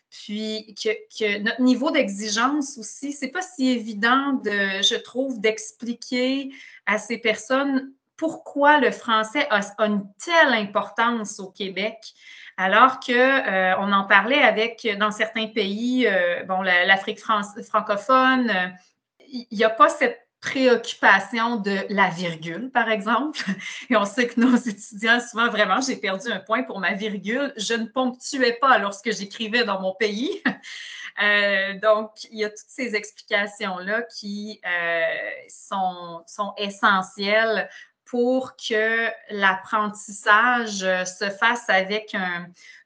Puis 0.10 0.76
que, 0.76 1.40
notre 1.40 1.62
niveau 1.62 1.92
d'exigence 1.92 2.78
aussi, 2.78 3.14
c'est 3.14 3.28
pas 3.28 3.42
si 3.42 3.70
évident 3.70 4.34
de, 4.34 4.82
je 4.82 4.96
trouve, 4.96 5.40
d'expliquer 5.40 6.52
à 6.86 6.98
ces 6.98 7.18
personnes 7.18 7.94
pourquoi 8.20 8.80
le 8.80 8.92
français 8.92 9.48
a, 9.50 9.62
une 9.86 10.06
telle 10.24 10.54
importance 10.54 11.40
au 11.40 11.50
Québec, 11.52 12.14
alors 12.58 13.00
que 13.00 13.14
euh, 13.14 13.78
on 13.80 13.94
en 13.94 14.04
parlait 14.04 14.42
avec 14.42 14.86
dans 15.00 15.12
certains 15.12 15.48
pays, 15.48 16.06
euh, 16.06 16.44
bon, 16.44 16.62
l'Afrique 16.62 17.22
francophone, 17.22 18.50
euh, 18.50 18.68
il 19.32 19.48
n'y 19.52 19.64
a 19.64 19.70
pas 19.70 19.88
cette 19.88 20.29
préoccupation 20.42 21.58
de 21.58 21.86
la 21.90 22.10
virgule, 22.10 22.72
par 22.72 22.90
exemple. 22.90 23.40
Et 23.90 23.98
on 23.98 24.06
sait 24.06 24.28
que 24.28 24.40
nos 24.40 24.56
étudiants, 24.70 25.20
souvent, 25.20 25.50
vraiment, 25.50 25.82
j'ai 25.82 25.98
perdu 25.98 26.32
un 26.32 26.40
point 26.40 26.64
pour 26.64 26.80
ma 26.80 26.94
virgule. 26.94 27.54
Je 27.58 27.74
ne 27.74 27.86
ponctuais 27.86 28.58
pas 28.60 28.78
lorsque 28.78 29.12
j'écrivais 29.12 29.66
dans 29.66 29.82
mon 29.82 29.94
pays. 29.96 30.42
donc, 31.82 32.12
il 32.32 32.40
y 32.40 32.46
a 32.46 32.50
toutes 32.50 32.70
ces 32.70 32.96
explications-là 32.96 34.04
qui 34.04 34.62
sont, 35.50 36.24
sont 36.26 36.54
essentielles 36.58 37.70
pour 38.10 38.56
que 38.56 39.08
l'apprentissage 39.30 40.80
se 40.80 41.30
fasse 41.30 41.70
avec 41.70 42.16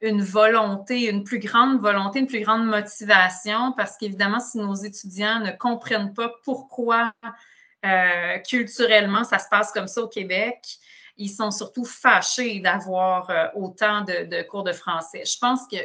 une 0.01 0.21
volonté, 0.21 1.09
une 1.09 1.23
plus 1.23 1.39
grande 1.39 1.79
volonté, 1.79 2.19
une 2.19 2.27
plus 2.27 2.41
grande 2.41 2.65
motivation, 2.65 3.71
parce 3.71 3.95
qu'évidemment, 3.95 4.41
si 4.41 4.57
nos 4.57 4.75
étudiants 4.75 5.39
ne 5.39 5.51
comprennent 5.51 6.13
pas 6.13 6.29
pourquoi 6.43 7.13
euh, 7.85 8.37
culturellement 8.39 9.25
ça 9.25 9.39
se 9.39 9.49
passe 9.49 9.71
comme 9.71 9.87
ça 9.87 10.01
au 10.01 10.07
Québec, 10.07 10.57
ils 11.17 11.29
sont 11.29 11.51
surtout 11.51 11.85
fâchés 11.85 12.59
d'avoir 12.61 13.29
euh, 13.29 13.47
autant 13.55 14.01
de, 14.01 14.41
cours 14.43 14.63
de 14.63 14.71
français. 14.71 15.23
Je 15.25 15.37
pense 15.39 15.67
que 15.67 15.77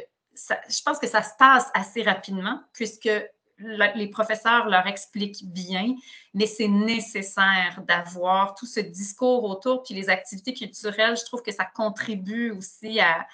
je 0.68 0.82
pense 0.84 1.00
que 1.00 1.08
ça 1.08 1.22
se 1.22 1.32
passe 1.36 1.68
assez 1.74 2.02
rapidement 2.02 2.62
puisque 2.72 3.10
les 3.58 4.08
professeurs 4.08 4.68
leur 4.68 4.86
expliquent 4.86 5.44
bien, 5.44 5.94
mais 6.34 6.46
c'est 6.46 6.68
nécessaire 6.68 7.82
d'avoir 7.86 8.54
tout 8.54 8.66
ce 8.66 8.80
discours 8.80 9.44
autour, 9.44 9.82
puis 9.82 9.94
les 9.94 10.08
activités 10.08 10.54
culturelles, 10.54 11.16
je 11.16 11.24
trouve 11.24 11.42
que 11.42 11.52
ça 11.52 11.64
contribue 11.64 12.50
aussi 12.52 13.00
à, 13.00 13.26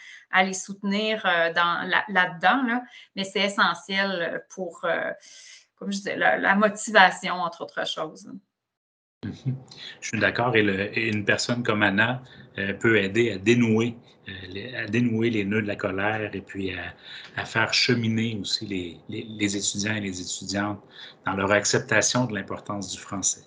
les 0.42 0.54
soutenir 0.54 1.24
euh, 1.26 1.52
là-dedans, 2.08 2.82
mais 3.14 3.24
c'est 3.24 3.42
essentiel 3.42 4.44
pour, 4.50 4.80
euh, 4.84 5.12
comme 5.76 5.92
je 5.92 5.98
disais, 5.98 6.16
la, 6.16 6.54
motivation, 6.54 7.34
entre 7.34 7.62
autres 7.62 7.86
choses. 7.86 8.28
Je 10.00 10.08
suis 10.08 10.18
d'accord, 10.18 10.54
et, 10.56 11.08
une 11.08 11.24
personne 11.24 11.62
comme 11.62 11.82
Anna 11.82 12.22
euh, 12.58 12.72
peut 12.74 12.98
aider 12.98 13.32
à 13.32 13.38
dénouer 13.38 13.94
euh, 14.28 14.84
à 14.84 14.86
dénouer 14.86 15.28
les 15.28 15.44
nœuds 15.44 15.60
de 15.60 15.66
la 15.66 15.76
colère 15.76 16.34
et 16.34 16.40
puis 16.40 16.72
à, 17.36 17.44
faire 17.44 17.74
cheminer 17.74 18.38
aussi 18.40 18.64
les, 18.66 18.96
les, 19.08 19.56
étudiants 19.56 19.96
et 19.96 20.00
les 20.00 20.20
étudiantes 20.20 20.80
dans 21.26 21.34
leur 21.34 21.52
acceptation 21.52 22.24
de 22.24 22.34
l'importance 22.34 22.90
du 22.90 22.98
français. 22.98 23.42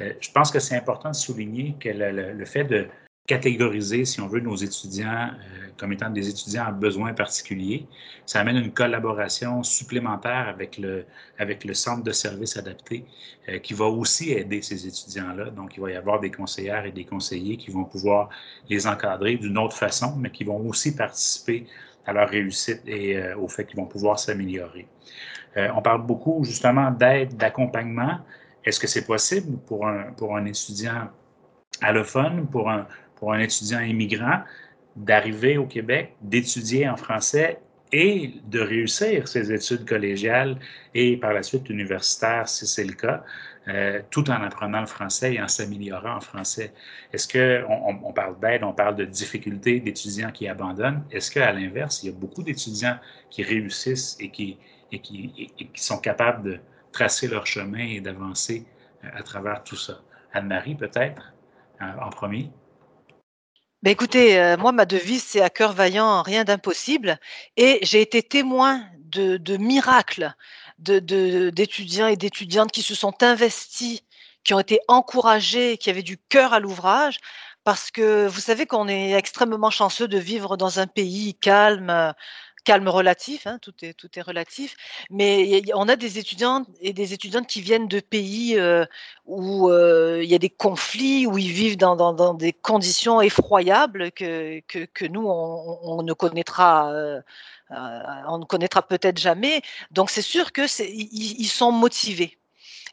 Euh, 0.00 0.12
je 0.20 0.30
pense 0.32 0.50
que 0.50 0.58
c'est 0.58 0.76
important 0.76 1.10
de 1.10 1.14
souligner 1.14 1.76
que 1.78 1.90
le 1.90 2.44
fait 2.46 2.64
de 2.64 2.88
catégoriser, 3.28 4.04
si 4.04 4.20
on 4.20 4.26
veut, 4.26 4.40
nos 4.40 4.56
étudiants 4.56 5.30
comme 5.78 5.92
étant 5.92 6.10
des 6.10 6.28
étudiants 6.28 6.66
à 6.66 6.72
besoins 6.72 7.14
particuliers. 7.14 7.86
Ça 8.26 8.40
amène 8.40 8.56
une 8.56 8.72
collaboration 8.72 9.62
supplémentaire 9.62 10.48
avec 10.48 10.78
le, 10.78 11.04
centre 11.74 12.02
de 12.02 12.12
services 12.12 12.56
adapté 12.56 13.04
euh, 13.48 13.58
qui 13.58 13.74
va 13.74 13.86
aussi 13.86 14.32
aider 14.32 14.60
ces 14.60 14.86
étudiants-là. 14.86 15.50
Donc, 15.50 15.76
il 15.76 15.80
va 15.80 15.90
y 15.90 15.96
avoir 15.96 16.20
des 16.20 16.30
conseillères 16.30 16.84
et 16.84 16.92
des 16.92 17.04
conseillers 17.04 17.56
qui 17.56 17.70
vont 17.70 17.84
pouvoir 17.84 18.28
les 18.68 18.86
encadrer 18.86 19.36
d'une 19.36 19.56
autre 19.56 19.76
façon, 19.76 20.16
mais 20.16 20.30
qui 20.30 20.44
vont 20.44 20.58
aussi 20.68 20.94
participer 20.94 21.66
à 22.06 22.12
leur 22.12 22.28
réussite 22.28 22.82
et 22.86 23.16
euh, 23.16 23.36
au 23.38 23.48
fait 23.48 23.64
qu'ils 23.64 23.76
vont 23.76 23.86
pouvoir 23.86 24.18
s'améliorer. 24.18 24.86
on 25.56 25.82
parle 25.82 26.02
beaucoup 26.06 26.44
justement 26.44 26.90
d'aide, 26.90 27.36
d'accompagnement. 27.36 28.18
Est-ce 28.64 28.78
que 28.78 28.86
c'est 28.86 29.06
possible 29.06 29.58
pour 29.66 29.86
un, 29.86 30.12
pour 30.12 30.36
un 30.36 30.44
étudiant 30.44 31.08
allophone, 31.80 32.46
pour 32.46 32.68
un, 32.68 32.86
pour 33.16 33.32
un 33.32 33.38
étudiant 33.38 33.80
immigrant? 33.80 34.40
D'arriver 34.98 35.56
au 35.58 35.66
Québec, 35.66 36.14
d'étudier 36.20 36.88
en 36.88 36.96
français 36.96 37.60
et 37.92 38.34
de 38.46 38.60
réussir 38.60 39.28
ses 39.28 39.52
études 39.52 39.88
collégiales 39.88 40.58
et 40.94 41.16
par 41.16 41.32
la 41.32 41.42
suite 41.42 41.70
universitaires, 41.70 42.48
si 42.48 42.66
c'est 42.66 42.84
le 42.84 42.92
cas, 42.92 43.24
euh, 43.68 44.00
tout 44.10 44.28
en 44.30 44.42
apprenant 44.42 44.80
le 44.80 44.86
français 44.86 45.34
et 45.34 45.42
en 45.42 45.48
s'améliorant 45.48 46.16
en 46.16 46.20
français. 46.20 46.72
Est-ce 47.12 47.28
qu'on 47.28 48.00
on 48.02 48.12
parle 48.12 48.38
d'aide, 48.40 48.64
on 48.64 48.72
parle 48.72 48.96
de 48.96 49.04
difficultés 49.04 49.80
d'étudiants 49.80 50.32
qui 50.32 50.48
abandonnent? 50.48 51.04
Est-ce 51.10 51.30
qu'à 51.30 51.52
l'inverse, 51.52 52.02
il 52.02 52.06
y 52.06 52.08
a 52.10 52.12
beaucoup 52.12 52.42
d'étudiants 52.42 52.98
qui 53.30 53.42
réussissent 53.42 54.16
et 54.20 54.30
qui, 54.30 54.58
et 54.92 55.00
qui, 55.00 55.70
sont 55.74 55.98
capables 55.98 56.42
de 56.42 56.60
tracer 56.92 57.28
leur 57.28 57.46
chemin 57.46 57.86
et 57.86 58.00
d'avancer 58.00 58.64
euh, 59.04 59.08
à 59.14 59.22
travers 59.22 59.62
tout 59.64 59.76
ça? 59.76 60.00
Anne-Marie, 60.32 60.74
peut-être, 60.74 61.32
euh, 61.80 61.84
en 62.02 62.10
premier? 62.10 62.50
Ben 63.84 63.92
écoutez, 63.92 64.40
euh, 64.40 64.56
moi, 64.56 64.72
ma 64.72 64.86
devise, 64.86 65.22
c'est 65.22 65.40
à 65.40 65.50
cœur 65.50 65.72
vaillant, 65.72 66.22
rien 66.22 66.42
d'impossible. 66.42 67.20
Et 67.56 67.78
j'ai 67.82 68.00
été 68.00 68.24
témoin 68.24 68.84
de, 68.98 69.56
miracles 69.56 70.34
d'étudiants 70.78 72.08
et 72.08 72.16
d'étudiantes 72.16 72.72
qui 72.72 72.82
se 72.82 72.96
sont 72.96 73.22
investis, 73.22 74.00
qui 74.42 74.52
ont 74.54 74.58
été 74.58 74.80
encouragés, 74.88 75.78
qui 75.78 75.90
avaient 75.90 76.02
du 76.02 76.18
cœur 76.18 76.52
à 76.54 76.58
l'ouvrage. 76.60 77.18
Parce 77.62 77.92
que 77.92 78.26
vous 78.26 78.40
savez 78.40 78.66
qu'on 78.66 78.88
est 78.88 79.12
extrêmement 79.12 79.70
chanceux 79.70 80.08
de 80.08 80.18
vivre 80.18 80.56
dans 80.56 80.80
un 80.80 80.88
pays 80.88 81.34
calme, 81.36 82.14
calme 82.64 82.88
relatif, 82.88 83.46
hein, 83.46 83.58
tout, 83.60 83.74
est, 83.82 83.94
tout 83.94 84.08
est 84.18 84.22
relatif, 84.22 84.76
mais 85.10 85.62
on 85.74 85.88
a 85.88 85.96
des 85.96 86.18
étudiants 86.18 86.64
et 86.80 86.92
des 86.92 87.12
étudiantes 87.12 87.46
qui 87.46 87.60
viennent 87.60 87.88
de 87.88 88.00
pays 88.00 88.58
euh, 88.58 88.84
où 89.26 89.70
euh, 89.70 90.20
il 90.22 90.30
y 90.30 90.34
a 90.34 90.38
des 90.38 90.50
conflits, 90.50 91.26
où 91.26 91.38
ils 91.38 91.52
vivent 91.52 91.76
dans, 91.76 91.96
dans, 91.96 92.34
des 92.34 92.52
conditions 92.52 93.20
effroyables 93.20 94.12
que, 94.12 94.60
que, 94.68 94.84
que 94.84 95.06
nous, 95.06 95.26
on, 95.26 96.02
ne 96.02 96.12
connaîtra. 96.12 96.92
Euh, 96.92 97.20
on 97.70 98.40
connaîtra 98.40 98.82
peut-être 98.82 99.18
jamais. 99.18 99.62
Donc 99.90 100.10
c'est 100.10 100.22
sûr 100.22 100.52
que 100.52 100.62
ils, 100.82 101.48
sont 101.48 101.72
motivés. 101.72 102.38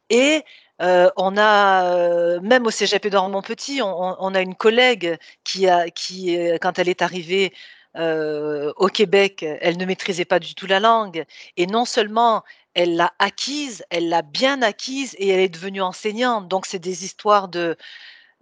Et 0.10 0.44
on 0.80 1.38
a, 1.38 2.40
même 2.42 2.66
au 2.66 2.72
CGP 2.72 3.10
d'Ormont-Petit, 3.10 3.82
on, 3.82 4.16
on, 4.20 4.36
a 4.36 4.42
une 4.42 4.56
collègue 4.56 5.18
qui, 5.46 5.68
a, 5.70 5.90
qui 5.90 6.38
quand 6.62 6.78
elle 6.78 6.90
est 6.90 7.02
arrivée 7.02 7.54
au 7.98 8.88
Québec, 8.88 9.46
elle 9.62 9.78
ne 9.78 9.86
maîtrisait 9.86 10.26
pas 10.26 10.40
du 10.40 10.56
tout 10.56 10.68
la 10.68 10.80
langue. 10.80 11.26
Et 11.58 11.68
non 11.68 11.86
seulement 11.86 12.44
elle 12.76 12.98
l'a 12.98 13.14
acquise, 13.20 13.84
elle 13.90 14.10
l'a 14.10 14.22
bien 14.22 14.62
acquise 14.62 15.16
et 15.18 15.30
elle 15.30 15.40
est 15.40 15.50
devenue 15.50 15.82
enseignante. 15.82 16.48
Donc, 16.50 16.66
c'est 16.66 16.80
des 16.80 17.06
histoires 17.06 17.48
de, 17.48 17.78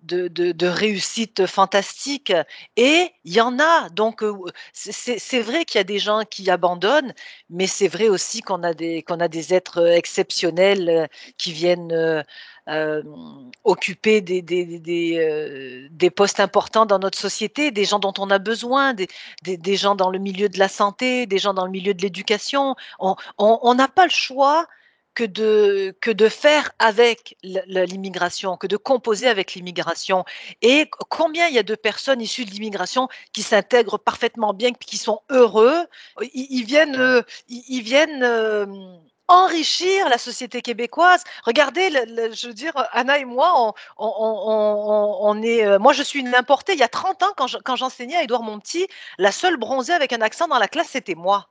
de, 0.03 0.27
de, 0.27 0.67
réussite 0.67 1.45
fantastique. 1.45 2.33
Et 2.75 3.11
il 3.23 3.33
y 3.33 3.41
en 3.41 3.59
a. 3.59 3.89
Donc, 3.89 4.23
euh, 4.23 4.33
c'est 4.73 5.41
vrai 5.41 5.65
qu'il 5.65 5.79
y 5.79 5.81
a 5.81 5.85
des 5.85 5.99
gens 5.99 6.23
qui 6.29 6.49
abandonnent, 6.49 7.13
mais 7.49 7.67
c'est 7.67 7.87
vrai 7.87 8.09
aussi 8.09 8.41
qu'on 8.41 8.63
a, 8.63 8.73
des, 8.73 9.03
a 9.07 9.27
des 9.27 9.53
êtres 9.53 9.87
exceptionnels 9.87 10.89
euh, 10.89 11.07
qui 11.37 11.51
viennent 11.51 12.23
euh, 12.69 13.03
occuper 13.65 14.21
des, 14.21 14.41
des, 14.41 15.17
euh, 15.17 15.87
des, 15.91 16.09
postes 16.09 16.39
importants 16.39 16.85
dans 16.85 16.99
notre 16.99 17.17
société, 17.17 17.71
des 17.71 17.83
gens 17.83 17.99
dont 17.99 18.13
on 18.19 18.29
a 18.29 18.39
besoin, 18.39 18.93
des, 18.93 19.07
des 19.43 19.75
gens 19.75 19.95
dans 19.95 20.09
le 20.09 20.17
milieu 20.17 20.47
de 20.47 20.57
la 20.57 20.69
santé, 20.69 21.25
des 21.25 21.39
gens 21.39 21.53
dans 21.53 21.65
le 21.65 21.71
milieu 21.71 21.93
de 21.93 22.01
l'éducation. 22.01 22.75
On 22.99 23.75
n'a 23.75 23.87
pas 23.89 24.05
le 24.05 24.11
choix 24.11 24.67
que 25.15 25.23
de, 25.23 25.95
que 26.01 26.11
de 26.11 26.29
faire 26.29 26.71
avec 26.79 27.37
l'immigration, 27.43 28.57
que 28.57 28.67
de 28.67 28.77
composer 28.77 29.27
avec 29.27 29.53
l'immigration. 29.53 30.25
Et 30.61 30.89
combien 31.09 31.47
il 31.47 31.55
y 31.55 31.59
a 31.59 31.63
de 31.63 31.75
personnes 31.75 32.21
issues 32.21 32.45
de 32.45 32.51
l'immigration 32.51 33.07
qui 33.31 33.43
s'intègrent 33.43 33.97
parfaitement 33.97 34.53
bien, 34.53 34.71
qui 34.73 34.97
sont 34.97 35.21
heureux, 35.29 35.85
ils, 36.33 36.65
viennent, 36.65 36.95
euh, 36.95 37.21
ils, 37.47 37.81
viennent 37.81 38.23
enrichir 39.27 40.09
la 40.09 40.17
société 40.17 40.61
québécoise. 40.61 41.23
Regardez, 41.45 41.89
je 41.91 42.47
veux 42.47 42.53
dire, 42.53 42.73
Anna 42.91 43.17
et 43.19 43.25
moi, 43.25 43.73
on, 43.97 45.43
est. 45.43 45.65
Euh, 45.65 45.79
moi, 45.79 45.93
je 45.93 46.03
suis 46.03 46.19
une 46.19 46.35
importée. 46.35 46.73
Il 46.73 46.79
y 46.79 46.83
a 46.83 46.87
30 46.87 47.23
ans, 47.23 47.33
quand 47.35 47.75
j'enseignais 47.75 48.17
à 48.17 48.23
Édouard 48.23 48.43
Monti, 48.43 48.87
la 49.17 49.31
seule 49.31 49.57
bronzée 49.57 49.93
avec 49.93 50.13
un 50.13 50.21
accent 50.21 50.47
dans 50.47 50.59
la 50.59 50.67
classe, 50.67 50.89
c'était 50.89 51.15
moi. 51.15 51.49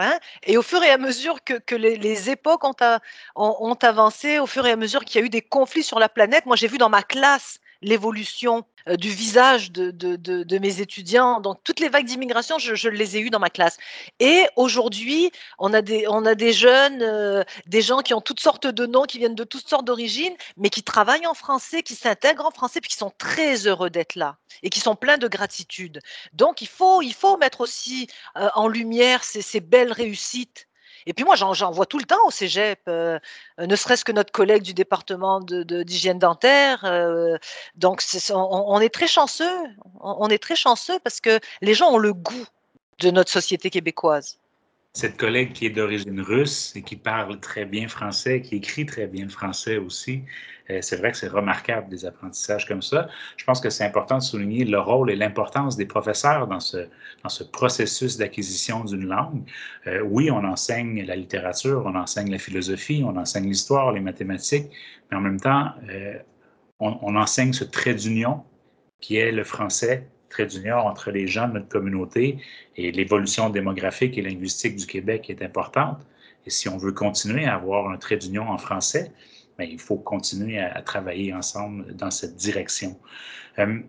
Hein. 0.00 0.18
et 0.44 0.56
au 0.56 0.62
fur 0.62 0.82
et 0.84 0.90
à 0.90 0.98
mesure 0.98 1.42
que, 1.42 1.74
les, 1.74 2.30
époques 2.30 2.62
ont, 2.64 3.74
avancé, 3.82 4.38
au 4.38 4.46
fur 4.46 4.64
et 4.66 4.70
à 4.70 4.76
mesure 4.76 5.04
qu'il 5.04 5.20
y 5.20 5.22
a 5.22 5.26
eu 5.26 5.30
des 5.30 5.42
conflits 5.42 5.82
sur 5.82 5.98
la 5.98 6.08
planète, 6.08 6.46
moi 6.46 6.54
j'ai 6.54 6.68
vu 6.68 6.78
dans 6.78 6.88
ma 6.88 7.02
classe 7.02 7.58
l'évolution 7.82 8.64
du 8.96 9.10
visage 9.10 9.72
de, 9.72 10.58
mes 10.58 10.80
étudiants. 10.80 11.40
Donc, 11.40 11.58
toutes 11.64 11.80
les 11.80 11.88
vagues 11.88 12.06
d'immigration, 12.06 12.58
je, 12.58 12.88
les 12.88 13.16
ai 13.16 13.20
eues 13.20 13.30
dans 13.30 13.38
ma 13.38 13.50
classe. 13.50 13.76
Et 14.20 14.44
aujourd'hui, 14.56 15.30
on, 15.58 15.72
a 15.74 15.82
des, 15.82 16.52
jeunes, 16.52 17.02
euh, 17.02 17.42
des 17.66 17.82
gens 17.82 18.00
qui 18.00 18.14
ont 18.14 18.20
toutes 18.20 18.40
sortes 18.40 18.66
de 18.66 18.86
noms, 18.86 19.02
qui 19.02 19.18
viennent 19.18 19.34
de 19.34 19.44
toutes 19.44 19.68
sortes 19.68 19.84
d'origines, 19.84 20.34
mais 20.56 20.70
qui 20.70 20.82
travaillent 20.82 21.26
en 21.26 21.34
français, 21.34 21.82
qui 21.82 21.94
s'intègrent 21.94 22.46
en 22.46 22.50
français, 22.50 22.80
puis 22.80 22.90
qui 22.90 22.96
sont 22.96 23.12
très 23.18 23.66
heureux 23.66 23.90
d'être 23.90 24.14
là 24.14 24.36
et 24.62 24.70
qui 24.70 24.80
sont 24.80 24.96
pleins 24.96 25.18
de 25.18 25.28
gratitude. 25.28 26.00
Donc, 26.32 26.62
il 26.62 26.68
faut, 26.68 27.02
il 27.02 27.14
faut 27.14 27.36
mettre 27.36 27.60
aussi 27.60 28.08
euh, 28.36 28.48
en 28.54 28.68
lumière 28.68 29.24
ces 29.24 29.60
belles 29.60 29.92
réussites 29.92 30.67
et 31.08 31.14
puis 31.14 31.24
moi, 31.24 31.36
j'en 31.36 31.70
vois 31.70 31.86
tout 31.86 31.98
le 31.98 32.04
temps 32.04 32.22
au 32.26 32.30
cégep, 32.30 32.80
euh, 32.86 33.18
ne 33.58 33.76
serait-ce 33.76 34.04
que 34.04 34.12
notre 34.12 34.30
collègue 34.30 34.62
du 34.62 34.74
département 34.74 35.40
d'hygiène 35.40 36.18
de, 36.18 36.20
dentaire. 36.20 36.84
Euh, 36.84 37.38
donc, 37.76 38.02
on, 38.30 38.78
est 38.78 38.90
très 38.90 39.06
chanceux. 39.06 39.56
On, 40.00 40.28
est 40.28 40.36
très 40.36 40.54
chanceux 40.54 40.98
parce 40.98 41.22
que 41.22 41.40
les 41.62 41.72
gens 41.72 41.92
ont 41.92 41.96
le 41.96 42.12
goût 42.12 42.44
de 42.98 43.10
notre 43.10 43.30
société 43.30 43.70
québécoise 43.70 44.38
cette 44.98 45.16
collègue 45.16 45.52
qui 45.52 45.66
est 45.66 45.70
d'origine 45.70 46.20
russe 46.20 46.72
et 46.74 46.82
qui 46.82 46.96
parle 46.96 47.38
très 47.38 47.64
bien 47.64 47.86
français, 47.86 48.42
qui 48.42 48.56
écrit 48.56 48.84
très 48.84 49.06
bien 49.06 49.24
le 49.24 49.30
français 49.30 49.76
aussi. 49.76 50.24
Euh, 50.70 50.80
c'est 50.82 50.96
vrai 50.96 51.12
que 51.12 51.16
c'est 51.16 51.28
remarquable 51.28 51.88
des 51.88 52.04
apprentissages 52.04 52.66
comme 52.66 52.82
ça. 52.82 53.08
Je 53.36 53.44
pense 53.44 53.60
que 53.60 53.70
c'est 53.70 53.84
important 53.84 54.18
de 54.18 54.22
souligner 54.24 54.64
le 54.64 54.80
rôle 54.80 55.10
et 55.12 55.16
l'importance 55.16 55.76
des 55.76 55.86
professeurs 55.86 56.48
dans 56.48 56.58
ce, 56.58 56.88
dans 57.22 57.28
ce 57.28 57.44
processus 57.44 58.16
d'acquisition 58.16 58.82
d'une 58.82 59.06
langue. 59.06 59.44
Euh, 59.86 60.02
oui, 60.02 60.32
on 60.32 60.42
enseigne 60.44 61.06
la 61.06 61.14
littérature, 61.14 61.84
on 61.86 61.94
enseigne 61.94 62.32
la 62.32 62.38
philosophie, 62.38 63.02
on 63.06 63.16
enseigne 63.16 63.46
l'histoire, 63.46 63.92
les 63.92 64.00
mathématiques, 64.00 64.66
mais 65.10 65.16
en 65.16 65.20
même 65.20 65.40
temps, 65.40 65.70
euh, 65.90 66.18
on, 66.80 67.14
enseigne 67.14 67.52
ce 67.52 67.64
trait 67.64 67.94
d'union 67.94 68.42
qui 69.00 69.16
est 69.16 69.30
le 69.30 69.44
français, 69.44 70.08
trait 70.28 70.46
d'union 70.46 70.78
entre 70.78 71.10
les 71.10 71.26
gens 71.26 71.48
de 71.48 71.54
notre 71.54 71.68
communauté 71.68 72.38
et 72.76 72.92
l'évolution 72.92 73.50
démographique 73.50 74.18
et 74.18 74.22
linguistique 74.22 74.76
du 74.76 74.86
Québec 74.86 75.30
est 75.30 75.42
importante. 75.42 75.98
Et 76.46 76.50
si 76.50 76.68
on 76.68 76.76
veut 76.76 76.92
continuer 76.92 77.44
à 77.44 77.54
avoir 77.54 77.90
un 77.90 77.96
trait 77.96 78.16
d'union 78.16 78.48
en 78.48 78.58
français, 78.58 79.12
bien, 79.58 79.66
il 79.66 79.78
faut 79.78 79.96
continuer 79.96 80.58
à, 80.58 80.80
travailler 80.82 81.34
ensemble 81.34 81.94
dans 81.94 82.10
cette 82.10 82.36
direction. 82.36 82.98
Euh, 83.58 83.80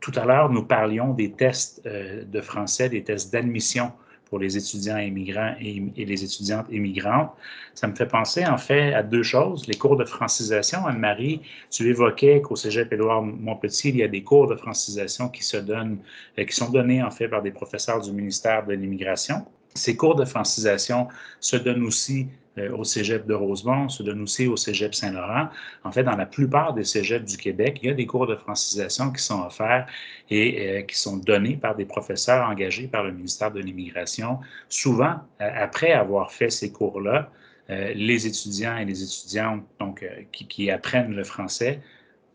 tout 0.00 0.12
à 0.14 0.24
l'heure, 0.24 0.50
nous 0.50 0.62
parlions 0.62 1.14
des 1.14 1.32
tests 1.32 1.82
euh, 1.86 2.24
de 2.24 2.40
français, 2.40 2.88
des 2.88 3.02
tests 3.02 3.32
d'admission 3.32 3.92
pour 4.28 4.38
les 4.38 4.56
étudiants 4.56 4.98
immigrants 4.98 5.54
et, 5.60 5.80
les 5.96 6.24
étudiantes 6.24 6.66
immigrantes. 6.70 7.30
Ça 7.74 7.86
me 7.86 7.94
fait 7.94 8.06
penser 8.06 8.44
en 8.44 8.58
fait 8.58 8.92
à 8.92 9.02
deux 9.02 9.22
choses. 9.22 9.66
Les 9.66 9.76
cours 9.76 9.96
de 9.96 10.04
francisation, 10.04 10.86
Anne-Marie, 10.86 11.40
tu 11.70 11.88
évoquais 11.88 12.40
qu'au 12.42 12.56
Cégep 12.56 12.92
Édouard 12.92 13.22
Montpetit, 13.22 13.90
il 13.90 13.96
y 13.96 14.02
a 14.02 14.08
des 14.08 14.22
cours 14.22 14.48
de 14.48 14.56
francisation 14.56 15.28
qui 15.28 15.44
se 15.44 15.56
donnent, 15.56 15.98
euh, 16.38 16.44
qui 16.44 16.54
sont 16.54 16.70
donnés 16.70 17.02
en 17.02 17.10
fait 17.10 17.28
par 17.28 17.42
des 17.42 17.52
professeurs 17.52 18.00
du 18.00 18.12
ministère 18.12 18.66
de 18.66 18.74
l'Immigration. 18.74 19.46
Ces 19.74 19.96
cours 19.96 20.16
de 20.16 20.24
francisation 20.24 21.08
se 21.40 21.56
donnent 21.56 21.84
aussi 21.84 22.28
au 22.72 22.84
cégep 22.84 23.26
de 23.26 23.34
Rosemont, 23.34 23.88
se 23.88 24.02
donne 24.02 24.22
au 24.22 24.56
cégep 24.56 24.94
Saint-Laurent. 24.94 25.48
En 25.84 25.92
fait, 25.92 26.04
dans 26.04 26.16
la 26.16 26.26
plupart 26.26 26.74
des 26.74 26.84
cégeps 26.84 27.30
du 27.30 27.36
Québec, 27.36 27.80
il 27.82 27.88
y 27.88 27.90
a 27.90 27.94
des 27.94 28.06
cours 28.06 28.26
de 28.26 28.36
francisation 28.36 29.12
qui 29.12 29.22
sont 29.22 29.42
offerts 29.42 29.86
et 30.30 30.78
euh, 30.78 30.82
qui 30.82 30.96
sont 30.96 31.16
donnés 31.16 31.56
par 31.56 31.76
des 31.76 31.84
professeurs 31.84 32.48
engagés 32.48 32.88
par 32.88 33.04
le 33.04 33.12
ministère 33.12 33.50
de 33.50 33.60
l'Immigration. 33.60 34.40
Souvent, 34.68 35.16
euh, 35.40 35.50
après 35.54 35.92
avoir 35.92 36.32
fait 36.32 36.50
ces 36.50 36.72
cours-là, 36.72 37.30
les 37.68 38.28
étudiants 38.28 38.76
et 38.76 38.84
les 38.84 39.02
étudiantes 39.02 39.64
donc, 39.80 40.08
qui 40.30 40.70
apprennent 40.70 41.10
le 41.10 41.24
français 41.24 41.80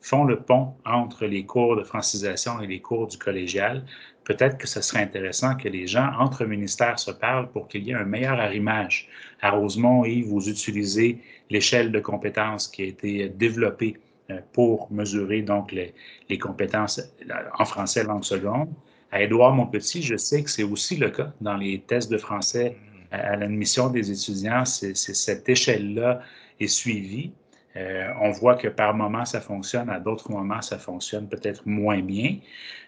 font 0.01 0.23
le 0.23 0.39
pont 0.39 0.73
entre 0.83 1.25
les 1.25 1.45
cours 1.45 1.75
de 1.75 1.83
francisation 1.83 2.59
et 2.59 2.67
les 2.67 2.81
cours 2.81 3.07
du 3.07 3.17
collégial 3.17 3.85
peut-être 4.23 4.57
que 4.57 4.67
ce 4.67 4.81
serait 4.81 5.01
intéressant 5.01 5.55
que 5.55 5.67
les 5.67 5.87
gens 5.87 6.11
entre 6.19 6.45
ministères 6.45 6.99
se 6.99 7.11
parlent 7.11 7.49
pour 7.49 7.67
qu'il 7.67 7.83
y 7.83 7.91
ait 7.91 7.95
un 7.95 8.05
meilleur 8.05 8.39
arrimage. 8.39 9.07
À 9.41 9.51
Rosemont, 9.51 10.05
Yves, 10.05 10.27
vous 10.27 10.49
utilisez 10.49 11.19
l'échelle 11.49 11.91
de 11.91 11.99
compétences 11.99 12.67
qui 12.67 12.83
a 12.83 12.85
été 12.85 13.29
développée 13.29 13.97
euh, 14.29 14.39
pour 14.53 14.91
mesurer 14.91 15.41
donc 15.41 15.71
les, 15.71 16.37
compétences 16.37 16.99
euh, 16.99 17.33
en 17.57 17.65
français 17.65 18.03
langue 18.03 18.23
seconde. 18.23 18.69
À 19.11 19.21
Édouard 19.21 19.53
Montpetit, 19.53 20.03
je 20.03 20.15
sais 20.15 20.43
que 20.43 20.49
c'est 20.49 20.63
aussi 20.63 20.95
le 20.95 21.09
cas 21.09 21.33
dans 21.41 21.57
les 21.57 21.81
tests 21.81 22.11
de 22.11 22.17
français 22.17 22.77
à 23.11 23.35
l'admission 23.35 23.89
des 23.89 24.09
étudiants. 24.09 24.63
C'est 24.63 24.95
cette 24.95 25.49
échelle-là 25.49 26.21
est 26.59 26.67
suivie. 26.67 27.33
Euh, 27.77 28.07
on 28.19 28.31
voit 28.31 28.55
que 28.55 28.67
par 28.67 28.93
moments, 28.93 29.25
ça 29.25 29.41
fonctionne, 29.41 29.89
à 29.89 29.99
d'autres 29.99 30.29
moments, 30.31 30.61
ça 30.61 30.77
fonctionne 30.77 31.27
peut-être 31.27 31.65
moins 31.65 32.01
bien. 32.01 32.37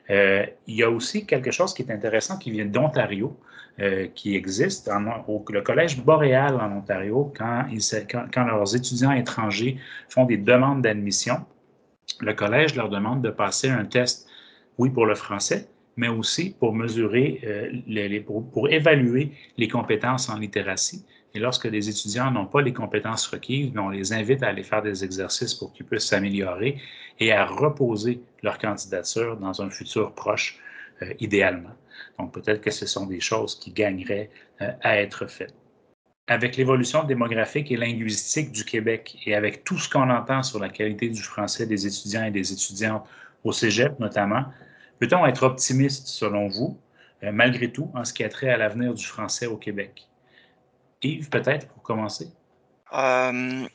Euh, 0.09 0.45
il 0.67 0.75
y 0.75 0.83
a 0.83 0.89
aussi 0.89 1.25
quelque 1.25 1.51
chose 1.51 1.73
qui 1.73 1.83
est 1.83 1.91
intéressant 1.91 2.37
qui 2.37 2.51
vient 2.51 2.65
d'Ontario, 2.65 3.37
euh, 3.79 4.07
qui 4.13 4.35
existe 4.35 4.89
au 5.27 5.43
le 5.49 5.61
Collège 5.61 6.03
boréal 6.03 6.55
en 6.55 6.71
Ontario, 6.77 7.33
quand, 7.35 7.65
leurs 8.45 8.75
étudiants 8.75 9.11
étrangers 9.11 9.77
font 10.09 10.25
des 10.25 10.37
demandes 10.37 10.81
d'admission, 10.81 11.45
le 12.19 12.33
collège 12.33 12.75
leur 12.75 12.89
demande 12.89 13.21
de 13.21 13.29
passer 13.29 13.69
un 13.69 13.85
test, 13.85 14.27
oui, 14.77 14.89
pour 14.89 15.05
le 15.05 15.15
français, 15.15 15.69
mais 15.95 16.09
aussi 16.09 16.55
pour 16.59 16.73
mesurer, 16.73 17.41
pour 18.51 18.69
évaluer 18.69 19.31
les 19.57 19.67
compétences 19.67 20.29
en 20.29 20.37
littératie 20.37 21.05
et 21.35 21.39
lorsque 21.39 21.65
les 21.65 21.89
étudiants 21.89 22.29
n'ont 22.29 22.45
pas 22.45 22.61
les 22.61 22.73
compétences 22.73 23.25
requises, 23.25 23.71
on 23.75 23.89
les 23.89 24.13
invite 24.13 24.43
à 24.43 24.49
aller 24.49 24.63
faire 24.63 24.83
des 24.83 25.03
exercices 25.03 25.55
pour 25.55 25.73
qu'ils 25.73 25.85
puissent 25.85 26.05
s'améliorer 26.05 26.79
et 27.19 27.31
à 27.31 27.45
reposer 27.45 28.21
leur 28.43 28.59
candidature 28.59 29.37
dans 29.37 29.61
un 29.61 29.69
futur 29.71 30.13
proche, 30.13 30.59
euh, 31.01 31.11
idéalement. 31.19 31.73
Donc 32.19 32.33
peut-être 32.33 32.61
que 32.61 32.69
ce 32.69 32.85
sont 32.85 33.07
des 33.07 33.19
choses 33.19 33.59
qui 33.59 33.71
gagneraient 33.71 34.29
euh, 34.61 34.71
à 34.81 34.99
être 34.99 35.25
faites. 35.25 35.55
Avec 36.27 36.55
l'évolution 36.55 37.03
démographique 37.03 37.71
et 37.71 37.77
linguistique 37.77 38.51
du 38.51 38.63
Québec 38.63 39.17
et 39.25 39.35
avec 39.35 39.63
tout 39.63 39.77
ce 39.79 39.89
qu'on 39.89 40.09
entend 40.09 40.43
sur 40.43 40.59
la 40.59 40.69
qualité 40.69 41.09
du 41.09 41.21
français 41.21 41.65
des 41.65 41.87
étudiants 41.87 42.25
et 42.25 42.31
des 42.31 42.53
étudiantes 42.53 43.05
au 43.43 43.51
Cégep 43.51 43.99
notamment, 43.99 44.45
peut-on 44.99 45.25
être 45.25 45.43
optimiste 45.43 46.07
selon 46.07 46.47
vous, 46.47 46.77
euh, 47.23 47.31
malgré 47.31 47.71
tout, 47.71 47.89
en 47.95 48.05
ce 48.05 48.13
qui 48.13 48.23
a 48.23 48.29
trait 48.29 48.49
à 48.49 48.57
l'avenir 48.57 48.93
du 48.93 49.03
français 49.03 49.47
au 49.47 49.57
Québec? 49.57 50.07
Yves, 51.03 51.29
peut-être, 51.29 51.67
pour 51.67 51.83
commencer? 51.83 52.29
Euh, 52.93 53.67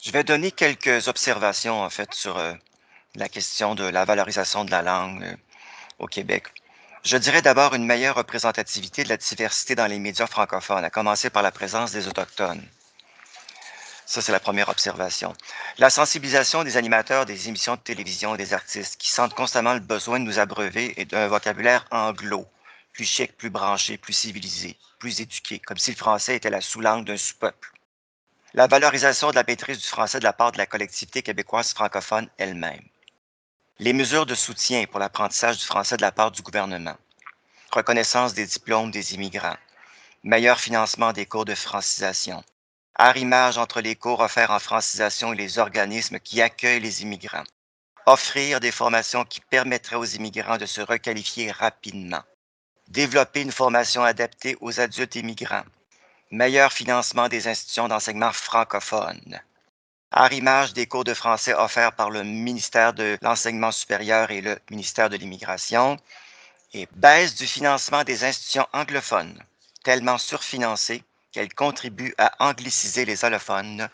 je 0.00 0.10
vais 0.12 0.24
donner 0.24 0.50
quelques 0.50 1.08
observations, 1.08 1.82
en 1.82 1.90
fait, 1.90 2.12
sur 2.14 2.36
euh, 2.38 2.54
la 3.14 3.28
question 3.28 3.74
de 3.74 3.84
la 3.84 4.04
valorisation 4.04 4.64
de 4.64 4.70
la 4.70 4.82
langue 4.82 5.24
euh, 5.24 5.36
au 5.98 6.06
Québec. 6.06 6.48
Je 7.04 7.16
dirais 7.16 7.42
d'abord 7.42 7.74
une 7.74 7.86
meilleure 7.86 8.16
représentativité 8.16 9.04
de 9.04 9.08
la 9.08 9.16
diversité 9.16 9.74
dans 9.74 9.86
les 9.86 9.98
médias 9.98 10.26
francophones, 10.26 10.84
à 10.84 10.90
commencer 10.90 11.30
par 11.30 11.42
la 11.42 11.52
présence 11.52 11.92
des 11.92 12.08
Autochtones. 12.08 12.66
Ça, 14.04 14.22
c'est 14.22 14.32
la 14.32 14.40
première 14.40 14.68
observation. 14.68 15.34
La 15.76 15.90
sensibilisation 15.90 16.64
des 16.64 16.76
animateurs 16.76 17.26
des 17.26 17.48
émissions 17.48 17.74
de 17.76 17.80
télévision 17.80 18.34
et 18.34 18.38
des 18.38 18.54
artistes 18.54 18.96
qui 18.96 19.10
sentent 19.10 19.34
constamment 19.34 19.74
le 19.74 19.80
besoin 19.80 20.18
de 20.18 20.24
nous 20.24 20.38
abreuver 20.38 20.94
d'un 21.10 21.28
vocabulaire 21.28 21.86
anglo, 21.90 22.46
plus 22.92 23.04
chic, 23.04 23.36
plus 23.36 23.50
branché, 23.50 23.98
plus 23.98 24.14
civilisé, 24.14 24.78
plus 24.98 25.20
éduqué, 25.20 25.58
comme 25.58 25.78
si 25.78 25.92
le 25.92 25.96
français 25.96 26.36
était 26.36 26.50
la 26.50 26.60
sous-langue 26.60 27.04
d'un 27.04 27.16
sous-peuple. 27.16 27.72
La 28.54 28.66
valorisation 28.66 29.30
de 29.30 29.36
la 29.36 29.44
maîtrise 29.46 29.78
du 29.78 29.86
français 29.86 30.18
de 30.18 30.24
la 30.24 30.32
part 30.32 30.52
de 30.52 30.58
la 30.58 30.66
collectivité 30.66 31.22
québécoise 31.22 31.72
francophone 31.72 32.28
elle-même. 32.38 32.82
Les 33.78 33.92
mesures 33.92 34.26
de 34.26 34.34
soutien 34.34 34.86
pour 34.86 35.00
l'apprentissage 35.00 35.58
du 35.58 35.64
français 35.64 35.96
de 35.96 36.02
la 36.02 36.12
part 36.12 36.30
du 36.30 36.42
gouvernement. 36.42 36.96
Reconnaissance 37.70 38.34
des 38.34 38.46
diplômes 38.46 38.90
des 38.90 39.14
immigrants. 39.14 39.56
Meilleur 40.24 40.58
financement 40.58 41.12
des 41.12 41.26
cours 41.26 41.44
de 41.44 41.54
francisation. 41.54 42.42
Arrimage 42.96 43.58
entre 43.58 43.80
les 43.80 43.94
cours 43.94 44.20
offerts 44.20 44.50
en 44.50 44.58
francisation 44.58 45.32
et 45.32 45.36
les 45.36 45.58
organismes 45.58 46.18
qui 46.18 46.42
accueillent 46.42 46.80
les 46.80 47.02
immigrants. 47.02 47.44
Offrir 48.06 48.58
des 48.58 48.72
formations 48.72 49.24
qui 49.24 49.40
permettraient 49.42 49.96
aux 49.96 50.04
immigrants 50.04 50.56
de 50.56 50.66
se 50.66 50.80
requalifier 50.80 51.52
rapidement 51.52 52.24
développer 52.88 53.42
une 53.42 53.52
formation 53.52 54.02
adaptée 54.02 54.56
aux 54.60 54.80
adultes 54.80 55.16
immigrants, 55.16 55.64
meilleur 56.30 56.72
financement 56.72 57.28
des 57.28 57.48
institutions 57.48 57.88
d'enseignement 57.88 58.32
francophones, 58.32 59.40
arrimage 60.10 60.72
des 60.72 60.86
cours 60.86 61.04
de 61.04 61.14
français 61.14 61.54
offerts 61.54 61.92
par 61.92 62.10
le 62.10 62.24
ministère 62.24 62.94
de 62.94 63.18
l'Enseignement 63.22 63.72
supérieur 63.72 64.30
et 64.30 64.40
le 64.40 64.58
ministère 64.70 65.10
de 65.10 65.16
l'Immigration, 65.16 65.98
et 66.72 66.88
baisse 66.92 67.34
du 67.34 67.46
financement 67.46 68.04
des 68.04 68.24
institutions 68.24 68.66
anglophones, 68.72 69.42
tellement 69.84 70.18
surfinancées 70.18 71.02
qu'elles 71.32 71.54
contribuent 71.54 72.14
à 72.18 72.32
angliciser 72.46 73.04
les 73.04 73.24
allophones, 73.24 73.88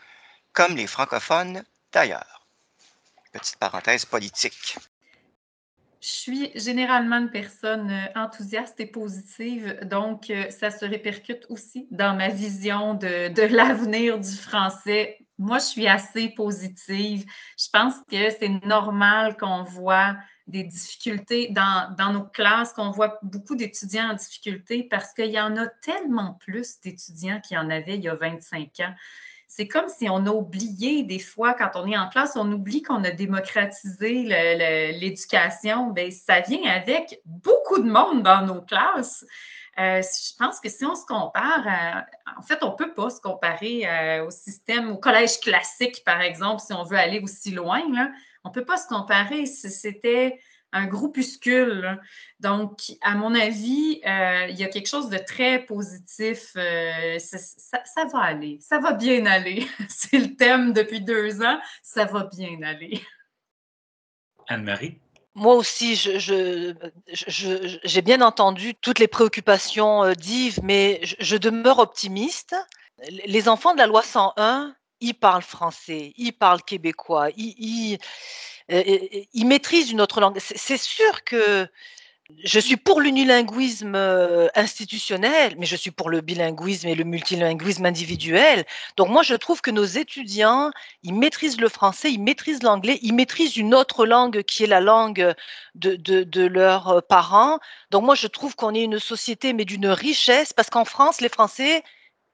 comme 0.52 0.76
les 0.76 0.86
francophones 0.86 1.64
d'ailleurs. 1.92 2.46
Petite 3.32 3.56
parenthèse 3.56 4.04
politique. 4.04 4.76
Je 6.04 6.10
suis 6.10 6.50
généralement 6.54 7.16
une 7.16 7.30
personne 7.30 7.90
euh, 7.90 8.20
enthousiaste 8.20 8.78
et 8.78 8.84
positive, 8.84 9.78
donc 9.84 10.28
euh, 10.28 10.50
ça 10.50 10.70
se 10.70 10.84
répercute 10.84 11.46
aussi 11.48 11.88
dans 11.90 12.14
ma 12.14 12.28
vision 12.28 12.92
de, 12.92 13.46
l'avenir 13.54 14.20
du 14.20 14.32
français. 14.36 15.16
Moi, 15.38 15.56
je 15.60 15.64
suis 15.64 15.88
assez 15.88 16.28
positive. 16.28 17.24
Je 17.58 17.68
pense 17.72 17.94
que 18.10 18.28
c'est 18.38 18.66
normal 18.66 19.38
qu'on 19.38 19.62
voit 19.62 20.14
des 20.46 20.64
difficultés 20.64 21.48
dans, 21.48 21.94
dans 21.96 22.12
nos 22.12 22.24
classes, 22.24 22.74
qu'on 22.74 22.90
voit 22.90 23.18
beaucoup 23.22 23.56
d'étudiants 23.56 24.10
en 24.10 24.14
difficulté 24.14 24.82
parce 24.84 25.14
qu'il 25.14 25.30
y 25.30 25.40
en 25.40 25.56
a 25.56 25.68
tellement 25.68 26.34
plus 26.34 26.80
d'étudiants 26.80 27.40
qu'il 27.40 27.56
y 27.56 27.58
en 27.58 27.70
avait 27.70 27.94
il 27.94 28.02
y 28.02 28.10
a 28.10 28.14
25 28.14 28.68
ans 28.80 28.94
c'est 29.56 29.68
comme 29.68 29.88
si 29.88 30.08
on 30.08 30.26
a 30.26 30.30
oublié 30.30 31.04
des 31.04 31.20
fois, 31.20 31.54
quand 31.54 31.70
on 31.76 31.86
est 31.86 31.96
en 31.96 32.08
classe, 32.08 32.32
on 32.34 32.50
oublie 32.50 32.82
qu'on 32.82 33.04
a 33.04 33.12
démocratisé 33.12 34.24
l'éducation. 34.98 35.90
Bien, 35.90 36.10
ça 36.10 36.40
vient 36.40 36.68
avec 36.68 37.20
beaucoup 37.24 37.78
de 37.78 37.88
monde 37.88 38.24
dans 38.24 38.44
nos 38.44 38.62
classes. 38.62 39.24
Euh, 39.78 40.02
je 40.02 40.36
pense 40.36 40.58
que 40.58 40.68
si 40.68 40.84
on 40.84 40.96
se 40.96 41.06
compare, 41.06 41.64
en 42.36 42.42
fait, 42.42 42.58
on 42.62 42.72
ne 42.72 42.76
peut 42.76 42.94
pas 42.94 43.10
se 43.10 43.20
comparer 43.20 43.86
euh, 43.86 44.26
au 44.26 44.30
système, 44.32 44.90
au 44.90 44.96
collège 44.96 45.38
classique, 45.38 46.02
par 46.04 46.20
exemple, 46.20 46.60
si 46.60 46.72
on 46.72 46.82
veut 46.82 46.98
aller 46.98 47.20
aussi 47.20 47.52
loin. 47.52 47.80
On 48.42 48.48
ne 48.48 48.54
peut 48.54 48.64
pas 48.64 48.76
se 48.76 48.88
comparer. 48.88 49.46
C'était 49.46 50.40
un 50.74 50.86
groupuscule. 50.86 52.00
Donc, 52.40 52.92
à 53.00 53.14
mon 53.14 53.34
avis, 53.34 54.00
euh, 54.06 54.46
il 54.50 54.56
y 54.56 54.64
a 54.64 54.68
quelque 54.68 54.88
chose 54.88 55.08
de 55.08 55.16
très 55.16 55.60
positif. 55.60 56.50
Euh, 56.56 57.18
ça, 57.18 58.04
va 58.12 58.18
aller, 58.18 58.58
ça 58.60 58.80
va 58.80 58.92
bien 58.92 59.24
aller. 59.24 59.66
C'est 59.88 60.18
le 60.18 60.34
thème 60.34 60.72
depuis 60.72 61.00
deux 61.00 61.42
ans, 61.42 61.58
ça 61.82 62.04
va 62.04 62.24
bien 62.24 62.60
aller. 62.62 63.00
Anne-Marie? 64.48 64.98
Moi 65.36 65.54
aussi, 65.54 65.96
j'ai 65.96 66.18
je, 66.18 68.00
bien 68.00 68.20
entendu 68.20 68.74
toutes 68.74 68.98
les 68.98 69.08
préoccupations 69.08 70.04
euh, 70.04 70.12
d'Yves, 70.12 70.60
mais 70.62 71.00
je, 71.02 71.36
demeure 71.36 71.78
optimiste. 71.78 72.54
Les 73.26 73.48
enfants 73.48 73.72
de 73.72 73.78
la 73.78 73.86
loi 73.86 74.02
101 74.02 74.76
ils 75.00 75.14
parlent 75.14 75.42
français, 75.42 76.12
ils 76.16 76.32
parlent 76.32 76.62
québécois, 76.62 77.28
ils, 77.36 77.54
ils 77.58 77.98
maîtrisent 78.68 79.90
une 79.90 80.00
autre 80.00 80.20
langue. 80.20 80.38
C'est 80.40 80.78
sûr 80.78 81.24
que 81.24 81.68
je 82.42 82.58
suis 82.58 82.76
pour 82.76 83.02
l'unilinguisme 83.02 83.94
euh, 83.94 84.48
institutionnel, 84.54 85.56
mais 85.58 85.66
je 85.66 85.76
suis 85.76 85.90
pour 85.90 86.08
le 86.08 86.22
bilinguisme 86.22 86.88
et 86.88 86.94
le 86.94 87.04
multilinguisme 87.04 87.84
individuel. 87.84 88.64
Donc 88.96 89.10
moi, 89.10 89.22
je 89.22 89.34
trouve 89.34 89.60
que 89.60 89.70
nos 89.70 89.84
étudiants, 89.84 90.70
ils 91.02 91.14
maîtrisent 91.14 91.60
le 91.60 91.68
français, 91.68 92.10
ils 92.10 92.22
maîtrisent 92.22 92.62
l'anglais, 92.62 92.98
ils 93.02 93.14
maîtrisent 93.14 93.56
une 93.56 93.74
autre 93.74 94.06
langue 94.06 94.42
qui 94.42 94.64
est 94.64 94.66
la 94.66 94.80
langue 94.80 95.34
de, 95.74 95.96
de 95.96 96.46
leurs 96.46 97.02
parents. 97.06 97.58
Donc 97.90 98.04
moi, 98.04 98.14
je 98.14 98.26
trouve 98.26 98.56
qu'on 98.56 98.74
est 98.74 98.84
une 98.84 98.98
société, 98.98 99.52
mais 99.52 99.66
d'une 99.66 99.88
richesse, 99.88 100.54
parce 100.54 100.70
qu'en 100.70 100.86
France, 100.86 101.20
les 101.20 101.28
Français, 101.28 101.82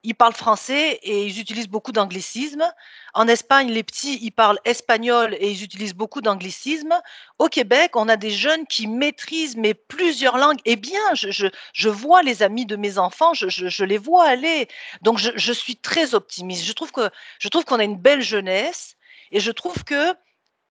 ils 0.03 0.15
parlent 0.15 0.33
français 0.33 0.99
et 1.03 1.25
ils 1.25 1.39
utilisent 1.39 1.67
beaucoup 1.67 1.91
d'anglicismes. 1.91 2.65
En 3.13 3.27
Espagne, 3.27 3.71
les 3.71 3.83
petits, 3.83 4.17
ils 4.21 4.31
parlent 4.31 4.59
espagnol 4.65 5.35
et 5.39 5.51
ils 5.51 5.63
utilisent 5.63 5.93
beaucoup 5.93 6.21
d'anglicismes. 6.21 6.99
Au 7.39 7.47
Québec, 7.47 7.95
on 7.95 8.09
a 8.09 8.17
des 8.17 8.31
jeunes 8.31 8.65
qui 8.65 8.87
maîtrisent 8.87 9.55
mais 9.57 9.73
plusieurs 9.73 10.37
langues. 10.37 10.59
Eh 10.65 10.75
bien, 10.75 11.01
je, 11.13 11.89
vois 11.89 12.23
les 12.23 12.41
amis 12.41 12.65
de 12.65 12.75
mes 12.75 12.97
enfants, 12.97 13.33
je, 13.33 13.47
je 13.49 13.85
les 13.85 13.97
vois 13.97 14.25
aller. 14.25 14.67
Donc, 15.01 15.19
je, 15.19 15.53
suis 15.53 15.75
très 15.75 16.15
optimiste. 16.15 16.65
Je 16.65 16.73
trouve 16.73 16.91
que 16.91 17.09
je 17.39 17.49
trouve 17.49 17.65
qu'on 17.65 17.79
a 17.79 17.83
une 17.83 17.97
belle 17.97 18.21
jeunesse 18.21 18.95
et 19.31 19.39
je 19.39 19.51
trouve 19.51 19.83
que 19.83 20.15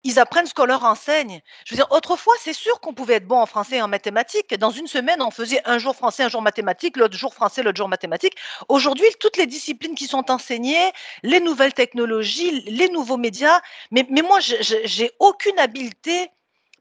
ils 0.05 0.19
apprennent 0.19 0.47
ce 0.47 0.55
qu'on 0.55 0.65
leur 0.65 0.85
enseigne. 0.85 1.41
Je 1.65 1.75
veux 1.75 1.77
dire, 1.77 1.91
autrefois, 1.91 2.35
c'est 2.41 2.53
sûr 2.53 2.81
qu'on 2.81 2.93
pouvait 2.93 3.15
être 3.15 3.27
bon 3.27 3.39
en 3.39 3.47
français 3.47 3.77
et 3.77 3.83
en 3.83 3.89
mathématiques. 3.89 4.55
Dans 4.55 4.71
une 4.71 4.87
semaine, 4.87 5.23
on 5.23 5.31
faisait 5.31 5.61
un 5.65 5.79
jour 5.79 5.95
français, 5.95 6.25
un 6.25 6.29
jour 6.29 6.43
mathématiques, 6.43 6.97
l'autre 6.97 7.17
jour 7.17 7.35
français, 7.35 7.63
l'autre 7.63 7.79
jour 7.79 7.89
mathématiques. 7.89 8.37
Aujourd'hui, 8.69 9.07
toutes 9.21 9.37
les 9.37 9.47
disciplines 9.47 9.95
qui 9.95 10.07
sont 10.07 10.31
enseignées, 10.31 10.93
les 11.23 11.41
nouvelles 11.41 11.75
technologies, 11.75 12.63
les 12.63 12.89
nouveaux 12.89 13.17
médias, 13.17 13.61
mais, 13.91 14.07
mais 14.11 14.23
moi, 14.23 14.41
j'ai 14.41 15.11
aucune 15.19 15.59
habileté 15.59 16.31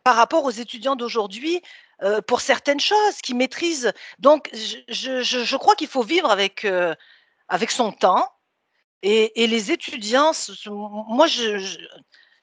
par 0.03 0.15
rapport 0.15 0.43
aux 0.45 0.51
étudiants 0.51 0.95
d'aujourd'hui 0.95 1.61
euh, 2.03 2.21
pour 2.21 2.41
certaines 2.41 2.79
choses 2.79 3.17
qui 3.21 3.35
maîtrisent. 3.35 3.93
Donc, 4.17 4.49
je, 4.53 5.55
crois 5.57 5.75
qu'il 5.75 5.87
faut 5.87 6.01
vivre 6.01 6.31
avec, 6.31 6.65
euh, 6.65 6.95
avec 7.47 7.69
son 7.69 7.91
temps. 7.91 8.27
Et, 9.03 9.47
les 9.47 9.71
étudiants, 9.71 10.31
moi, 10.67 11.27
je, 11.27 11.77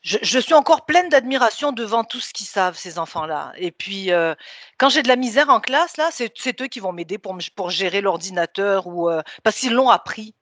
suis 0.03 0.55
encore 0.55 0.87
pleine 0.87 1.09
d'admiration 1.09 1.73
devant 1.73 2.05
tout 2.05 2.21
ce 2.21 2.33
qu'ils 2.33 2.47
savent, 2.47 2.77
ces 2.77 2.99
enfants-là. 2.99 3.53
Et 3.57 3.71
puis, 3.71 4.13
euh, 4.13 4.35
quand 4.79 4.89
j'ai 4.89 5.03
de 5.03 5.09
la 5.09 5.17
misère 5.17 5.49
en 5.49 5.61
classe, 5.61 5.97
là, 5.97 6.11
c'est 6.13 6.63
eux 6.63 6.67
qui 6.67 6.81
vont 6.81 6.93
m'aider 6.93 7.19
pour, 7.19 7.71
gérer 7.71 8.01
l'ordinateur 8.01 8.87
euh, 8.89 9.23
parce 9.43 9.57
qu'ils 9.57 9.75
l'ont 9.75 9.91
appris. 9.91 10.35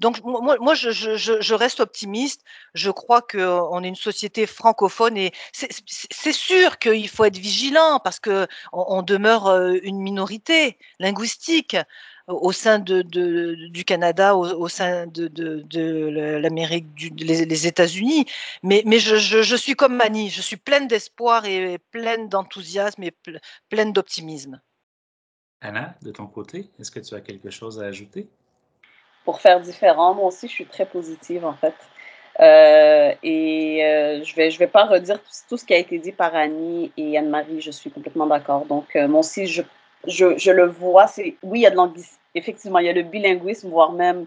Donc, 0.00 0.22
moi, 0.24 0.74
je, 0.74 0.90
je, 0.90 1.54
reste 1.54 1.80
optimiste. 1.80 2.42
Je 2.72 2.90
crois 2.90 3.20
qu'on 3.20 3.84
est 3.84 3.88
une 3.88 3.94
société 3.94 4.46
francophone 4.46 5.18
et 5.18 5.30
c'est 5.52 6.32
sûr 6.32 6.78
qu'il 6.78 7.06
faut 7.08 7.24
être 7.24 7.36
vigilant 7.36 8.00
parce 8.02 8.18
qu'on 8.18 8.46
on 8.72 9.02
demeure 9.02 9.48
euh, 9.48 9.74
une 9.82 10.00
minorité 10.00 10.78
linguistique 11.00 11.76
au 12.30 12.52
sein 12.52 12.78
de, 12.78 13.02
du 13.02 13.84
Canada, 13.84 14.36
au, 14.36 14.68
sein 14.68 15.06
de, 15.06 15.28
de 15.28 16.38
l'Amérique, 16.38 16.86
les, 17.18 17.66
États-Unis. 17.66 18.26
Mais, 18.62 18.82
mais 18.86 18.98
je, 18.98 19.16
je, 19.16 19.56
suis 19.56 19.74
comme 19.74 19.96
Mani, 19.96 20.30
je 20.30 20.42
suis 20.42 20.56
pleine 20.56 20.86
d'espoir 20.86 21.44
et 21.46 21.78
pleine 21.90 22.28
d'enthousiasme 22.28 23.02
et 23.02 23.12
pleine 23.68 23.92
d'optimisme. 23.92 24.60
Anna, 25.60 25.94
de 26.02 26.10
ton 26.10 26.26
côté, 26.26 26.70
est-ce 26.80 26.90
que 26.90 27.00
tu 27.00 27.14
as 27.14 27.20
quelque 27.20 27.50
chose 27.50 27.80
à 27.82 27.86
ajouter? 27.86 28.28
Pour 29.24 29.40
faire 29.40 29.60
différent, 29.60 30.14
moi 30.14 30.28
aussi, 30.28 30.48
je 30.48 30.52
suis 30.52 30.66
très 30.66 30.86
positive 30.86 31.44
en 31.44 31.54
fait. 31.54 31.74
Euh, 32.40 33.12
et 33.22 33.84
euh, 33.84 34.24
je 34.24 34.32
ne 34.32 34.36
vais, 34.36 34.50
je 34.50 34.58
vais 34.58 34.66
pas 34.66 34.86
redire 34.86 35.18
tout, 35.48 35.58
ce 35.58 35.64
qui 35.64 35.74
a 35.74 35.76
été 35.76 35.98
dit 35.98 36.12
par 36.12 36.34
Annie 36.34 36.90
et 36.96 37.18
Anne-Marie, 37.18 37.60
je 37.60 37.70
suis 37.70 37.90
complètement 37.90 38.26
d'accord. 38.26 38.64
Donc, 38.64 38.96
euh, 38.96 39.08
moi 39.08 39.20
aussi, 39.20 39.46
je, 39.46 39.62
je, 40.06 40.38
je 40.38 40.50
le 40.50 40.66
vois, 40.66 41.06
c'est 41.06 41.36
oui, 41.42 41.60
il 41.60 41.62
y 41.62 41.66
a 41.66 41.70
de 41.70 41.76
l'anglicisme 41.76 42.20
effectivement, 42.34 42.78
il 42.78 42.86
y 42.86 42.88
a 42.88 42.92
le 42.92 43.02
bilinguisme, 43.02 43.68
voire 43.68 43.92
même 43.92 44.26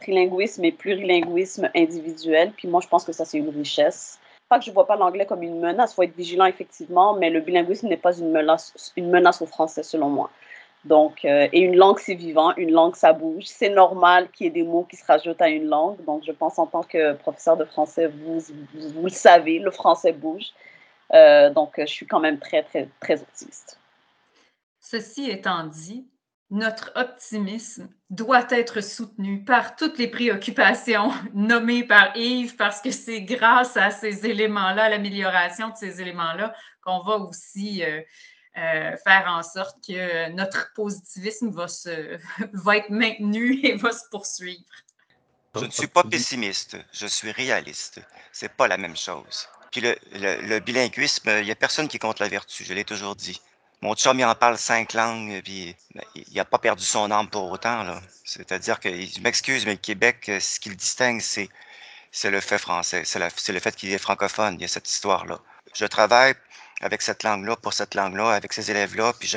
trilinguisme 0.00 0.64
et 0.64 0.72
plurilinguisme 0.72 1.70
individuel. 1.74 2.52
Puis 2.56 2.68
moi, 2.68 2.80
je 2.80 2.88
pense 2.88 3.04
que 3.04 3.12
ça, 3.12 3.24
c'est 3.24 3.38
une 3.38 3.50
richesse. 3.50 4.18
Pas 4.48 4.58
que 4.58 4.64
je 4.64 4.70
ne 4.70 4.74
vois 4.74 4.86
pas 4.86 4.96
l'anglais 4.96 5.26
comme 5.26 5.42
une 5.42 5.60
menace, 5.60 5.92
il 5.92 5.94
faut 5.94 6.02
être 6.02 6.16
vigilant, 6.16 6.44
effectivement, 6.44 7.14
mais 7.14 7.30
le 7.30 7.40
bilinguisme 7.40 7.88
n'est 7.88 7.96
pas 7.96 8.16
une 8.16 8.30
menace, 8.30 8.92
une 8.96 9.10
menace 9.10 9.40
au 9.40 9.46
français, 9.46 9.82
selon 9.82 10.10
moi. 10.10 10.30
Donc, 10.84 11.24
euh, 11.24 11.46
et 11.52 11.60
une 11.60 11.76
langue, 11.76 12.00
c'est 12.00 12.14
vivant, 12.14 12.52
une 12.56 12.72
langue, 12.72 12.96
ça 12.96 13.12
bouge. 13.12 13.44
C'est 13.46 13.68
normal 13.68 14.28
qu'il 14.32 14.46
y 14.46 14.48
ait 14.48 14.52
des 14.52 14.64
mots 14.64 14.84
qui 14.90 14.96
se 14.96 15.06
rajoutent 15.06 15.40
à 15.40 15.48
une 15.48 15.68
langue. 15.68 16.04
Donc, 16.04 16.24
je 16.26 16.32
pense 16.32 16.58
en 16.58 16.66
tant 16.66 16.82
que 16.82 17.12
professeur 17.14 17.56
de 17.56 17.64
français, 17.64 18.08
vous, 18.08 18.40
vous, 18.74 19.04
le 19.04 19.08
savez, 19.10 19.60
le 19.60 19.70
français 19.70 20.12
bouge. 20.12 20.46
Euh, 21.14 21.50
donc, 21.50 21.74
je 21.78 21.86
suis 21.86 22.06
quand 22.06 22.18
même 22.18 22.38
très, 22.38 22.64
très, 22.64 22.88
très 23.00 23.22
optimiste. 23.22 23.78
Ceci 24.82 25.30
étant 25.30 25.64
dit, 25.64 26.08
notre 26.50 26.92
optimisme 26.96 27.88
doit 28.10 28.46
être 28.50 28.82
soutenu 28.82 29.42
par 29.44 29.76
toutes 29.76 29.96
les 29.96 30.08
préoccupations 30.08 31.10
nommées 31.34 31.84
par 31.84 32.14
Yves, 32.16 32.56
parce 32.56 32.82
que 32.82 32.90
c'est 32.90 33.22
grâce 33.22 33.76
à 33.76 33.90
ces 33.90 34.26
éléments-là, 34.26 34.90
l'amélioration 34.90 35.70
de 35.70 35.76
ces 35.76 36.02
éléments-là, 36.02 36.54
qu'on 36.82 37.00
va 37.00 37.16
aussi 37.16 37.82
euh, 37.82 38.02
euh, 38.58 38.96
faire 39.04 39.24
en 39.28 39.42
sorte 39.42 39.78
que 39.86 40.30
notre 40.32 40.72
positivisme 40.74 41.50
va, 41.50 41.68
se, 41.68 42.18
va 42.52 42.76
être 42.76 42.90
maintenu 42.90 43.60
et 43.62 43.76
va 43.76 43.92
se 43.92 44.08
poursuivre. 44.10 44.64
Je 45.54 45.64
ne 45.64 45.70
suis 45.70 45.86
pas 45.86 46.02
pessimiste, 46.02 46.76
je 46.92 47.06
suis 47.06 47.30
réaliste. 47.30 48.00
C'est 48.32 48.52
pas 48.52 48.66
la 48.66 48.78
même 48.78 48.96
chose. 48.96 49.48
Puis 49.70 49.80
le, 49.80 49.96
le 50.12 50.58
bilinguisme, 50.58 51.30
il 51.38 51.44
n'y 51.44 51.50
a 51.50 51.54
personne 51.54 51.88
qui 51.88 51.98
compte 51.98 52.18
la 52.18 52.28
vertu, 52.28 52.64
je 52.64 52.74
l'ai 52.74 52.84
toujours 52.84 53.14
dit. 53.14 53.40
Mon 53.82 53.96
chum, 53.96 54.16
il 54.18 54.24
en 54.24 54.34
parle 54.36 54.58
cinq 54.58 54.92
langues, 54.92 55.42
puis 55.42 55.74
ben, 55.94 56.04
il 56.14 56.34
n'a 56.34 56.44
pas 56.44 56.58
perdu 56.58 56.84
son 56.84 57.10
âme 57.10 57.28
pour 57.28 57.50
autant. 57.50 57.84
C'est-à-dire 58.24 58.78
que, 58.78 58.88
je 58.88 59.20
m'excuse, 59.20 59.66
mais 59.66 59.72
le 59.72 59.78
Québec, 59.78 60.28
euh, 60.28 60.38
ce 60.38 60.60
qui 60.60 60.68
le 60.68 60.76
distingue, 60.76 61.20
c'est, 61.20 61.48
le 62.30 62.40
fait 62.40 62.58
français, 62.58 63.02
c'est, 63.04 63.18
le 63.18 63.60
fait 63.60 63.74
qu'il 63.74 63.92
est 63.92 63.98
francophone. 63.98 64.54
Il 64.54 64.62
y 64.62 64.64
a 64.64 64.68
cette 64.68 64.88
histoire-là. 64.88 65.40
Je 65.74 65.84
travaille 65.86 66.34
avec 66.80 67.02
cette 67.02 67.24
langue-là, 67.24 67.56
pour 67.56 67.72
cette 67.72 67.94
langue-là, 67.96 68.30
avec 68.30 68.52
ces 68.52 68.70
élèves-là, 68.70 69.14
puis 69.18 69.36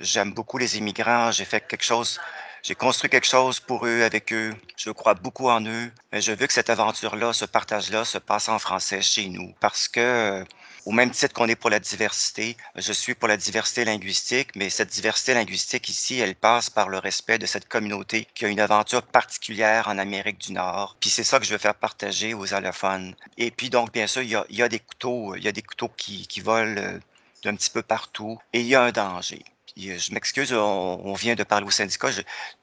j'aime 0.00 0.32
beaucoup 0.32 0.58
les 0.58 0.76
immigrants. 0.76 1.32
J'ai 1.32 1.46
fait 1.46 1.66
quelque 1.66 1.84
chose 1.84 2.20
j'ai 2.62 2.74
construit 2.74 3.08
quelque 3.08 3.26
chose 3.26 3.60
pour 3.60 3.86
eux, 3.86 4.02
avec 4.02 4.32
eux. 4.32 4.54
Je 4.76 4.90
crois 4.90 5.14
beaucoup 5.14 5.48
en 5.48 5.64
eux. 5.64 5.90
Mais 6.12 6.20
je 6.20 6.32
veux 6.32 6.46
que 6.46 6.52
cette 6.52 6.70
aventure-là, 6.70 7.32
ce 7.32 7.44
partage-là, 7.44 8.04
se 8.04 8.18
passe 8.18 8.48
en 8.48 8.58
français 8.58 9.00
chez 9.00 9.28
nous. 9.28 9.54
Parce 9.60 9.88
que, 9.88 10.44
au 10.84 10.92
même 10.92 11.10
titre 11.10 11.34
qu'on 11.34 11.48
est 11.48 11.56
pour 11.56 11.70
la 11.70 11.80
diversité, 11.80 12.56
je 12.74 12.92
suis 12.92 13.14
pour 13.14 13.28
la 13.28 13.36
diversité 13.36 13.84
linguistique, 13.84 14.50
mais 14.56 14.70
cette 14.70 14.90
diversité 14.90 15.34
linguistique 15.34 15.88
ici, 15.88 16.18
elle 16.18 16.34
passe 16.34 16.70
par 16.70 16.88
le 16.88 16.98
respect 16.98 17.38
de 17.38 17.46
cette 17.46 17.68
communauté 17.68 18.26
qui 18.34 18.44
a 18.44 18.48
une 18.48 18.60
aventure 18.60 19.02
particulière 19.02 19.88
en 19.88 19.98
Amérique 19.98 20.38
du 20.38 20.52
Nord. 20.52 20.96
Puis 21.00 21.10
c'est 21.10 21.24
ça 21.24 21.38
que 21.38 21.44
je 21.44 21.52
veux 21.52 21.58
faire 21.58 21.74
partager 21.74 22.34
aux 22.34 22.54
allophones. 22.54 23.14
Et 23.36 23.50
puis 23.50 23.70
donc, 23.70 23.92
bien 23.92 24.06
sûr, 24.06 24.22
il 24.22 24.30
y 24.30 24.62
a, 24.62 24.68
des 24.68 24.80
couteaux, 24.80 25.34
il 25.36 25.44
y 25.44 25.48
a 25.48 25.52
des 25.52 25.62
couteaux 25.62 25.90
qui, 25.96 26.26
qui 26.26 26.40
volent 26.40 26.80
euh, 26.80 26.98
d'un 27.42 27.54
petit 27.54 27.70
peu 27.70 27.82
partout 27.82 28.38
et 28.52 28.60
il 28.60 28.66
y 28.66 28.74
a 28.74 28.82
un 28.82 28.92
danger. 28.92 29.44
Euh, 29.78 29.98
je 29.98 30.12
m'excuse, 30.12 30.52
on, 30.52 31.12
vient 31.14 31.34
de 31.34 31.44
parler 31.44 31.66
au 31.66 31.70
syndicat 31.70 32.08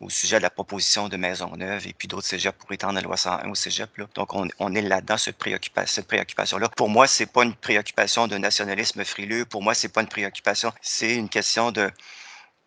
au 0.01 0.09
sujet 0.09 0.38
de 0.38 0.43
la 0.43 0.49
proposition 0.49 1.07
de 1.07 1.18
Maisonneuve 1.18 1.88
et 1.88 1.93
puis 1.93 2.07
d'autres 2.07 2.28
cégeps 2.28 2.57
pour 2.57 2.72
étendre 2.72 2.95
la 2.95 3.01
loi 3.01 3.18
101 3.18 3.49
au 3.49 3.55
cégep. 3.55 3.89
Donc, 4.16 4.34
on, 4.34 4.76
est 4.76 4.82
là-dedans, 4.82 5.18
cette, 5.18 5.38
préoccupation-là. 5.38 6.70
Pour 6.70 6.89
moi, 6.89 7.07
c'est 7.07 7.26
pas 7.26 7.43
une 7.43 7.55
préoccupation 7.55 8.28
de 8.28 8.38
nationalisme 8.38 9.03
frileux. 9.05 9.45
Pour 9.45 9.63
moi, 9.63 9.74
c'est 9.74 9.89
pas 9.89 10.01
une 10.01 10.07
préoccupation. 10.07 10.74
C'est 10.82 11.16
une 11.16 11.30
question 11.30 11.72
de, 11.72 11.89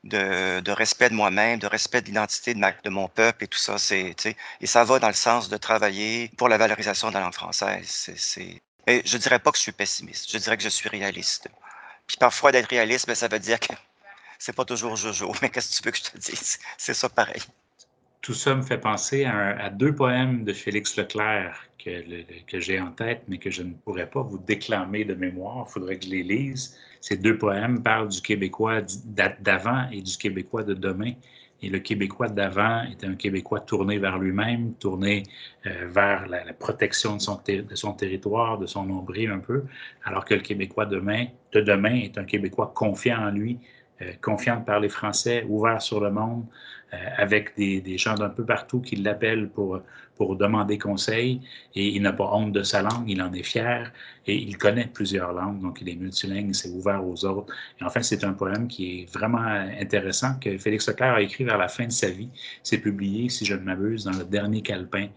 de, 0.04 0.70
respect 0.70 1.10
de 1.10 1.14
moi-même, 1.14 1.58
de 1.58 1.66
respect 1.66 2.00
de 2.00 2.06
l'identité 2.06 2.54
de, 2.54 2.90
mon 2.90 3.08
peuple 3.08 3.44
et 3.44 3.48
tout 3.48 3.58
ça. 3.58 3.76
Et 3.92 4.66
ça 4.66 4.84
va 4.84 4.98
dans 4.98 5.08
le 5.08 5.14
sens 5.14 5.48
de 5.48 5.56
travailler 5.56 6.30
pour 6.38 6.48
la 6.48 6.56
valorisation 6.56 7.08
de 7.08 7.14
la 7.14 7.20
langue 7.20 7.34
française. 7.34 8.10
C'est, 8.16 8.62
je 8.86 9.16
dirais 9.18 9.38
pas 9.38 9.50
que 9.50 9.58
je 9.58 9.62
suis 9.62 9.72
pessimiste. 9.72 10.30
Je 10.30 10.38
dirais 10.38 10.56
que 10.56 10.62
je 10.62 10.70
suis 10.70 10.88
réaliste. 10.88 11.48
Puis 12.06 12.16
parfois, 12.16 12.52
d'être 12.52 12.70
réaliste, 12.70 13.06
ben, 13.06 13.14
ça 13.14 13.28
veut 13.28 13.38
dire 13.38 13.60
que 13.60 13.74
c'est 14.38 14.54
pas 14.54 14.64
toujours 14.64 14.96
Jojo, 14.96 15.32
mais 15.42 15.50
qu'est-ce 15.50 15.76
que 15.76 15.82
tu 15.82 15.84
veux 15.84 15.90
que 15.90 15.98
je 15.98 16.04
te 16.04 16.16
dise? 16.18 16.58
C'est 16.76 16.94
ça 16.94 17.08
pareil. 17.08 17.42
Tout 18.22 18.34
ça 18.34 18.54
me 18.54 18.62
fait 18.62 18.78
penser 18.78 19.24
à, 19.24 19.70
deux 19.70 19.94
poèmes 19.94 20.44
de 20.44 20.52
Félix 20.52 20.96
Leclerc 20.96 21.68
que, 21.78 22.60
j'ai 22.60 22.80
en 22.80 22.90
tête, 22.90 23.22
mais 23.28 23.38
que 23.38 23.50
je 23.50 23.62
ne 23.62 23.72
pourrais 23.72 24.10
pas 24.10 24.22
vous 24.22 24.38
déclamer 24.38 25.04
de 25.04 25.14
mémoire. 25.14 25.64
Il 25.68 25.72
faudrait 25.72 25.98
que 25.98 26.04
je 26.04 26.10
les 26.10 26.22
lise. 26.22 26.76
Ces 27.00 27.16
deux 27.16 27.38
poèmes 27.38 27.82
parlent 27.82 28.08
du 28.08 28.20
Québécois 28.20 28.82
d'avant 29.06 29.88
et 29.90 30.02
du 30.02 30.16
Québécois 30.16 30.62
de 30.62 30.74
demain. 30.74 31.12
Et 31.62 31.70
le 31.70 31.78
Québécois 31.78 32.28
d'avant 32.28 32.84
était 32.84 33.06
un 33.06 33.14
Québécois 33.14 33.60
tourné 33.60 33.98
vers 33.98 34.18
lui-même, 34.18 34.74
tourné 34.74 35.24
euh, 35.66 35.88
vers 35.88 36.26
la, 36.28 36.52
protection 36.52 37.16
de 37.16 37.20
son, 37.20 37.40
de 37.46 37.74
son, 37.74 37.94
territoire, 37.94 38.58
de 38.58 38.66
son 38.66 38.84
nombril 38.84 39.30
un 39.30 39.40
peu, 39.40 39.64
alors 40.04 40.24
que 40.24 40.34
le 40.34 40.40
Québécois 40.40 40.86
demain, 40.86 41.26
de 41.52 41.60
demain 41.60 41.94
est 41.94 42.18
un 42.18 42.24
Québécois 42.24 42.72
confiant 42.74 43.26
en 43.26 43.30
lui, 43.30 43.58
confiant 44.22 44.60
de 44.60 44.64
parler 44.64 44.88
français, 44.88 45.44
ouvert 45.48 45.82
sur 45.82 46.00
le 46.00 46.10
monde, 46.10 46.44
avec 46.92 47.54
des, 47.56 47.98
gens 47.98 48.14
d'un 48.14 48.30
peu 48.30 48.44
partout 48.44 48.80
qui 48.80 48.96
l'appellent 48.96 49.48
pour, 49.48 49.82
demander 50.36 50.78
conseil. 50.78 51.40
Et 51.74 51.88
il 51.88 52.02
n'a 52.02 52.12
pas 52.12 52.30
honte 52.32 52.52
de 52.52 52.62
sa 52.62 52.82
langue, 52.82 53.04
il 53.08 53.22
en 53.22 53.32
est 53.32 53.42
fier 53.42 53.92
et 54.26 54.34
il 54.34 54.56
connaît 54.58 54.88
plusieurs 54.92 55.32
langues, 55.32 55.60
donc 55.60 55.80
il 55.80 55.88
est 55.88 55.94
multilingue, 55.94 56.48
il 56.48 56.54
s'est 56.54 56.70
ouvert 56.70 57.06
aux 57.06 57.24
autres. 57.24 57.52
Et 57.80 57.84
enfin, 57.84 58.02
c'est 58.02 58.24
un 58.24 58.32
poème 58.32 58.66
qui 58.68 59.02
est 59.02 59.12
vraiment 59.12 59.38
intéressant 59.38 60.34
que 60.40 60.58
Félix 60.58 60.88
Leclerc 60.88 61.14
a 61.14 61.22
écrit 61.22 61.44
vers 61.44 61.58
la 61.58 61.68
fin 61.68 61.86
de 61.86 61.92
sa 61.92 62.08
vie. 62.08 62.30
C'est 62.62 62.78
publié, 62.78 63.28
si 63.28 63.44
je 63.44 63.54
ne 63.54 63.60
m'abuse, 63.60 64.04
dans 64.04 64.18
le 64.18 64.24
dernier 64.24 64.62
calepin 64.62 65.08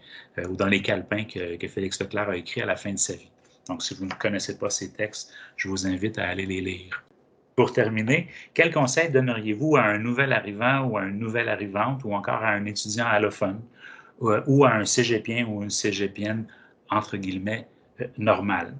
ou 0.48 0.56
dans 0.56 0.68
les 0.68 0.82
calepins 0.82 1.24
que, 1.24 1.56
que 1.56 1.68
Félix 1.68 2.00
Leclerc 2.00 2.28
a 2.28 2.36
écrit 2.36 2.62
à 2.62 2.66
la 2.66 2.76
fin 2.76 2.92
de 2.92 2.98
sa 2.98 3.14
vie. 3.14 3.30
Donc, 3.68 3.82
si 3.82 3.94
vous 3.94 4.06
ne 4.06 4.14
connaissez 4.14 4.58
pas 4.58 4.70
ces 4.70 4.92
textes, 4.92 5.32
je 5.56 5.68
vous 5.68 5.86
invite 5.86 6.18
à 6.18 6.28
aller 6.28 6.46
les 6.46 6.60
lire. 6.60 7.02
Pour 7.56 7.72
terminer, 7.72 8.28
quel 8.54 8.72
conseil 8.72 9.10
donneriez-vous 9.10 9.76
à 9.76 9.82
un 9.82 9.98
nouvel 9.98 10.32
arrivant 10.32 10.84
ou 10.84 10.96
à 10.96 11.04
une 11.04 11.18
nouvelle 11.18 11.48
arrivante 11.48 12.02
ou 12.04 12.14
encore 12.14 12.42
à 12.42 12.48
un 12.48 12.64
étudiant 12.64 13.06
allophone 13.06 13.60
ou 14.20 14.64
à 14.64 14.72
un 14.72 14.84
cégepien 14.84 15.46
ou 15.46 15.62
une 15.62 15.70
cégepienne, 15.70 16.46
entre 16.90 17.16
guillemets, 17.16 17.66
euh, 18.00 18.06
normal? 18.16 18.74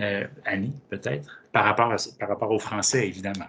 Euh, 0.00 0.26
Annie, 0.44 0.74
peut-être, 0.90 1.40
par 1.52 1.64
rapport, 1.64 1.94
par 2.20 2.28
rapport 2.28 2.50
au 2.50 2.58
français, 2.58 3.06
évidemment. 3.06 3.48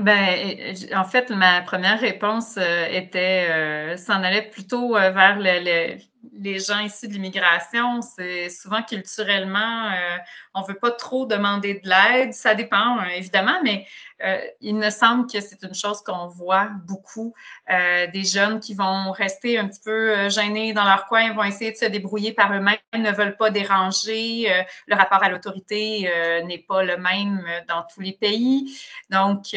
Ben, 0.00 0.74
en 0.96 1.04
fait, 1.04 1.30
ma 1.30 1.62
première 1.62 2.00
réponse 2.00 2.56
euh, 2.58 2.86
était, 2.90 3.96
s'en 3.96 4.22
allait 4.24 4.50
plutôt 4.50 4.94
vers 4.94 5.38
le, 5.38 5.96
les 6.32 6.58
gens 6.58 6.80
ici 6.80 7.08
de 7.08 7.14
l'immigration, 7.14 8.02
c'est 8.02 8.50
souvent 8.50 8.82
culturellement, 8.82 9.90
euh, 9.90 10.16
on 10.54 10.62
ne 10.62 10.66
veut 10.66 10.78
pas 10.78 10.90
trop 10.90 11.26
demander 11.26 11.74
de 11.74 11.88
l'aide. 11.88 12.32
Ça 12.32 12.54
dépend, 12.54 12.98
euh, 12.98 13.08
évidemment, 13.16 13.58
mais 13.62 13.86
euh, 14.24 14.38
il 14.60 14.76
me 14.76 14.90
semble 14.90 15.30
que 15.30 15.40
c'est 15.40 15.62
une 15.62 15.74
chose 15.74 16.00
qu'on 16.02 16.28
voit 16.28 16.70
beaucoup. 16.86 17.34
des 17.68 18.24
jeunes 18.24 18.60
qui 18.60 18.74
vont 18.74 19.10
rester 19.12 19.58
un 19.58 19.68
petit 19.68 19.80
peu 19.84 20.28
gênés 20.30 20.72
dans 20.72 20.84
leur 20.84 21.06
coin, 21.06 21.32
vont 21.34 21.42
essayer 21.42 21.72
de 21.72 21.76
se 21.76 21.84
débrouiller 21.84 22.32
par 22.32 22.52
eux-mêmes, 22.52 22.78
ne 22.94 23.10
veulent 23.12 23.36
pas 23.36 23.50
déranger. 23.50 24.64
le 24.86 24.96
rapport 24.96 25.22
à 25.22 25.28
l'autorité 25.28 26.10
n'est 26.46 26.64
pas 26.66 26.82
le 26.82 26.96
même 26.96 27.44
dans 27.68 27.84
tous 27.92 28.00
les 28.00 28.12
pays. 28.12 28.78
Donc, 29.10 29.54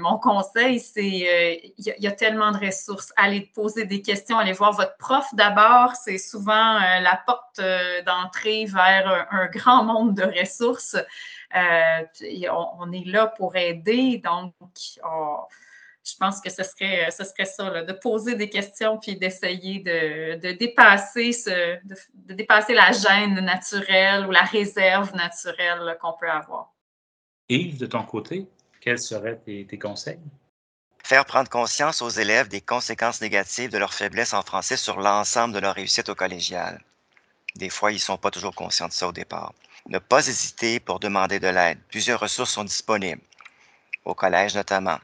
mon 0.00 0.18
conseil, 0.18 0.80
c'est 0.80 1.72
il 1.78 1.94
y, 1.98 2.06
a 2.06 2.12
tellement 2.12 2.50
de 2.50 2.66
ressources. 2.66 3.12
Allez 3.16 3.40
poser 3.54 3.86
des 3.86 4.02
questions, 4.02 4.38
allez 4.38 4.52
voir 4.52 4.72
votre 4.72 4.96
prof 4.98 5.26
d'abord 5.32 5.94
c'est 6.04 6.18
souvent 6.18 6.76
euh, 6.76 7.00
la 7.00 7.22
porte 7.26 7.58
euh, 7.58 8.02
d'entrée 8.02 8.66
vers 8.66 9.26
un, 9.30 9.46
grand 9.46 9.84
monde 9.84 10.14
de 10.14 10.22
ressources. 10.22 10.96
Euh, 11.54 12.48
on, 12.78 12.92
est 12.92 13.06
là 13.06 13.28
pour 13.28 13.56
aider, 13.56 14.18
donc 14.18 14.54
je 14.76 16.16
pense 16.18 16.40
que 16.40 16.50
ce 16.50 16.62
serait, 16.62 17.10
ce 17.10 17.24
serait 17.24 17.44
ça, 17.44 17.82
de 17.82 17.92
poser 17.92 18.34
des 18.34 18.50
questions 18.50 18.98
puis 18.98 19.16
d'essayer 19.16 19.80
de, 19.80 20.52
dépasser 20.52 21.32
ce, 21.32 21.78
de, 21.84 22.34
dépasser 22.34 22.74
la 22.74 22.92
gêne 22.92 23.40
naturelle 23.40 24.26
ou 24.26 24.30
la 24.30 24.42
réserve 24.42 25.14
naturelle 25.14 25.96
qu'on 26.00 26.12
peut 26.12 26.30
avoir. 26.30 26.72
Yves, 27.48 27.78
de 27.78 27.86
ton 27.86 28.02
côté, 28.02 28.46
quels 28.80 28.98
seraient 28.98 29.36
tes 29.36 29.78
conseils? 29.78 30.20
Faire 31.04 31.26
prendre 31.26 31.50
conscience 31.50 32.00
aux 32.00 32.08
élèves 32.08 32.48
des 32.48 32.62
conséquences 32.62 33.20
négatives 33.20 33.70
de 33.70 33.76
leur 33.76 33.92
faiblesse 33.92 34.32
en 34.32 34.40
français 34.40 34.78
sur 34.78 34.98
l'ensemble 34.98 35.52
de 35.52 35.58
leur 35.58 35.74
réussite 35.74 36.08
au 36.08 36.14
collégial. 36.14 36.82
Des 37.56 37.68
fois, 37.68 37.92
ils 37.92 37.96
ne 37.96 38.00
sont 38.00 38.16
pas 38.16 38.30
toujours 38.30 38.54
conscients 38.54 38.88
de 38.88 38.92
ça 38.94 39.06
au 39.06 39.12
départ. 39.12 39.52
Ne 39.86 39.98
pas 39.98 40.26
hésiter 40.26 40.80
pour 40.80 41.00
demander 41.00 41.38
de 41.38 41.48
l'aide. 41.48 41.78
Plusieurs 41.90 42.20
ressources 42.20 42.52
sont 42.52 42.64
disponibles, 42.64 43.20
au 44.06 44.14
collège 44.14 44.54
notamment. 44.54 44.98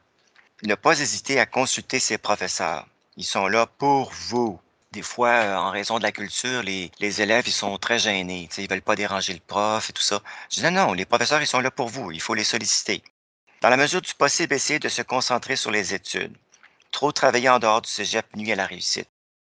Ne 0.62 0.74
pas 0.74 0.98
hésiter 0.98 1.38
à 1.38 1.44
consulter 1.44 2.00
ses 2.00 2.16
professeurs. 2.16 2.86
Ils 3.18 3.24
sont 3.24 3.46
là 3.46 3.66
pour 3.66 4.10
vous. 4.10 4.58
Des 4.92 5.02
fois, 5.02 5.28
euh, 5.28 5.54
en 5.54 5.70
raison 5.70 5.98
de 5.98 6.02
la 6.02 6.12
culture, 6.12 6.62
les, 6.62 6.90
élèves, 7.20 7.46
ils 7.46 7.52
sont 7.52 7.76
très 7.76 7.98
gênés. 7.98 8.48
Ils 8.56 8.62
ne 8.62 8.68
veulent 8.68 8.80
pas 8.80 8.96
déranger 8.96 9.34
le 9.34 9.40
prof 9.40 9.90
et 9.90 9.92
tout 9.92 10.02
ça. 10.02 10.22
Je 10.48 10.56
dis 10.56 10.62
non, 10.62 10.70
non, 10.70 10.92
les 10.94 11.04
professeurs, 11.04 11.42
ils 11.42 11.46
sont 11.46 11.60
là 11.60 11.70
pour 11.70 11.90
vous. 11.90 12.10
Il 12.10 12.22
faut 12.22 12.34
les 12.34 12.44
solliciter. 12.44 13.02
Dans 13.60 13.68
la 13.68 13.76
mesure 13.76 14.00
du 14.00 14.14
possible, 14.14 14.54
essayer 14.54 14.78
de 14.78 14.88
se 14.88 15.02
concentrer 15.02 15.54
sur 15.54 15.70
les 15.70 15.92
études. 15.92 16.34
Trop 16.92 17.12
travailler 17.12 17.50
en 17.50 17.58
dehors 17.58 17.82
du 17.82 17.90
cégep 17.90 18.34
nuit 18.34 18.52
à 18.52 18.56
la 18.56 18.64
réussite. 18.64 19.10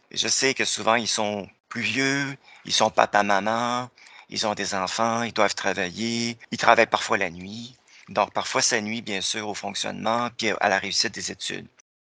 Je 0.09 0.27
sais 0.27 0.55
que 0.55 0.65
souvent, 0.65 0.95
ils 0.95 1.07
sont 1.07 1.47
plus 1.69 1.83
vieux, 1.83 2.35
ils 2.65 2.73
sont 2.73 2.89
papa-maman, 2.89 3.87
ils 4.29 4.47
ont 4.47 4.55
des 4.55 4.73
enfants, 4.73 5.21
ils 5.21 5.31
doivent 5.31 5.53
travailler, 5.53 6.39
ils 6.49 6.57
travaillent 6.57 6.87
parfois 6.87 7.19
la 7.19 7.29
nuit. 7.29 7.75
Donc, 8.07 8.33
parfois, 8.33 8.63
ça 8.63 8.81
nuit, 8.81 9.03
bien 9.03 9.21
sûr, 9.21 9.47
au 9.47 9.53
fonctionnement 9.53 10.31
puis 10.35 10.49
à 10.59 10.69
la 10.69 10.79
réussite 10.79 11.13
des 11.13 11.29
études. 11.31 11.67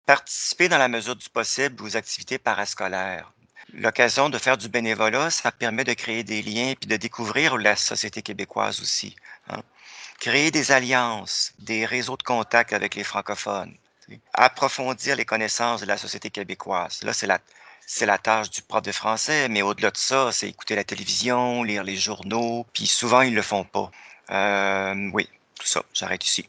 Participer 0.05 0.69
dans 0.69 0.77
la 0.77 0.87
mesure 0.87 1.17
du 1.17 1.29
possible 1.29 1.83
aux 1.83 1.97
activités 1.97 2.37
parascolaires. 2.37 3.33
L'occasion 3.73 4.29
de 4.29 4.37
faire 4.37 4.57
du 4.57 4.69
bénévolat, 4.69 5.29
ça 5.29 5.51
permet 5.51 5.83
de 5.83 5.93
créer 5.93 6.23
des 6.23 6.41
liens 6.41 6.73
puis 6.79 6.87
de 6.87 6.95
découvrir 6.95 7.57
la 7.57 7.75
société 7.75 8.21
québécoise 8.21 8.79
aussi. 8.81 9.15
Créer 10.21 10.51
des 10.51 10.71
alliances, 10.71 11.51
des 11.57 11.83
réseaux 11.83 12.15
de 12.15 12.21
contact 12.21 12.73
avec 12.73 12.93
les 12.93 13.03
francophones, 13.03 13.75
approfondir 14.35 15.15
les 15.15 15.25
connaissances 15.25 15.81
de 15.81 15.87
la 15.87 15.97
société 15.97 16.29
québécoise. 16.29 17.01
Là, 17.01 17.11
c'est 17.11 17.25
la, 17.25 17.39
c'est 17.87 18.05
la 18.05 18.19
tâche 18.19 18.51
du 18.51 18.61
prof 18.61 18.83
de 18.83 18.91
français, 18.91 19.49
mais 19.49 19.63
au-delà 19.63 19.89
de 19.89 19.97
ça, 19.97 20.31
c'est 20.31 20.47
écouter 20.47 20.75
la 20.75 20.83
télévision, 20.83 21.63
lire 21.63 21.83
les 21.83 21.95
journaux, 21.95 22.67
puis 22.71 22.85
souvent, 22.85 23.21
ils 23.21 23.33
le 23.33 23.41
font 23.41 23.63
pas. 23.63 23.89
Euh, 24.29 25.09
oui, 25.11 25.27
tout 25.59 25.65
ça, 25.65 25.81
j'arrête 25.91 26.23
ici. 26.23 26.47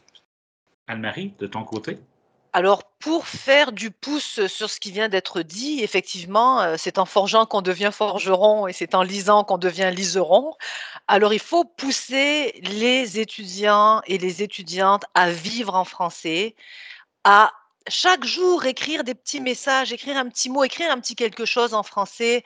Anne-Marie, 0.85 1.33
de 1.39 1.47
ton 1.47 1.63
côté? 1.63 1.97
Alors, 2.55 2.83
pour 2.99 3.25
faire 3.27 3.71
du 3.71 3.89
pouce 3.89 4.45
sur 4.45 4.69
ce 4.69 4.79
qui 4.79 4.91
vient 4.91 5.09
d'être 5.09 5.41
dit, 5.41 5.81
effectivement, 5.81 6.61
euh, 6.61 6.75
c'est 6.77 6.99
en 6.99 7.05
forgeant 7.05 7.47
qu'on 7.47 7.63
devient 7.63 7.89
forgeron 7.91 8.67
et 8.67 8.73
c'est 8.73 8.93
en 8.93 9.01
lisant 9.01 9.43
qu'on 9.43 9.57
devient 9.57 9.91
liseron. 9.91 10.53
Alors, 11.07 11.33
il 11.33 11.39
faut 11.39 11.65
pousser 11.65 12.59
les 12.61 13.19
étudiants 13.19 14.01
et 14.05 14.19
les 14.19 14.43
étudiantes 14.43 15.03
à 15.15 15.31
vivre 15.31 15.73
en 15.73 15.83
français, 15.83 16.55
à 17.23 17.53
chaque 17.87 18.23
jour 18.23 18.65
écrire 18.65 19.03
des 19.03 19.15
petits 19.15 19.41
messages, 19.41 19.91
écrire 19.91 20.17
un 20.17 20.29
petit 20.29 20.49
mot, 20.49 20.63
écrire 20.63 20.91
un 20.91 20.99
petit 20.99 21.15
quelque 21.15 21.45
chose 21.45 21.73
en 21.73 21.83
français, 21.83 22.43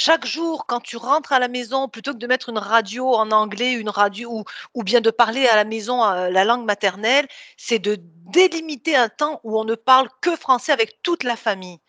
chaque 0.00 0.26
jour, 0.26 0.66
quand 0.66 0.78
tu 0.78 0.96
rentres 0.96 1.32
à 1.32 1.40
la 1.40 1.48
maison, 1.48 1.88
plutôt 1.88 2.12
que 2.12 2.18
de 2.18 2.26
mettre 2.28 2.50
une 2.50 2.58
radio 2.58 3.16
en 3.16 3.32
anglais, 3.32 3.72
une 3.72 3.88
radio 3.88 4.44
ou, 4.72 4.84
bien 4.84 5.00
de 5.00 5.10
parler 5.10 5.48
à 5.48 5.56
la 5.56 5.64
maison 5.64 6.04
euh, 6.04 6.30
la 6.30 6.44
langue 6.44 6.64
maternelle, 6.64 7.26
c'est 7.56 7.80
de 7.80 7.98
délimiter 7.98 8.94
un 8.94 9.08
temps 9.08 9.40
où 9.42 9.58
on 9.58 9.64
ne 9.64 9.74
parle 9.74 10.08
que 10.20 10.36
français 10.36 10.70
avec 10.70 11.02
toute 11.02 11.24
la 11.24 11.34
famille. 11.34 11.80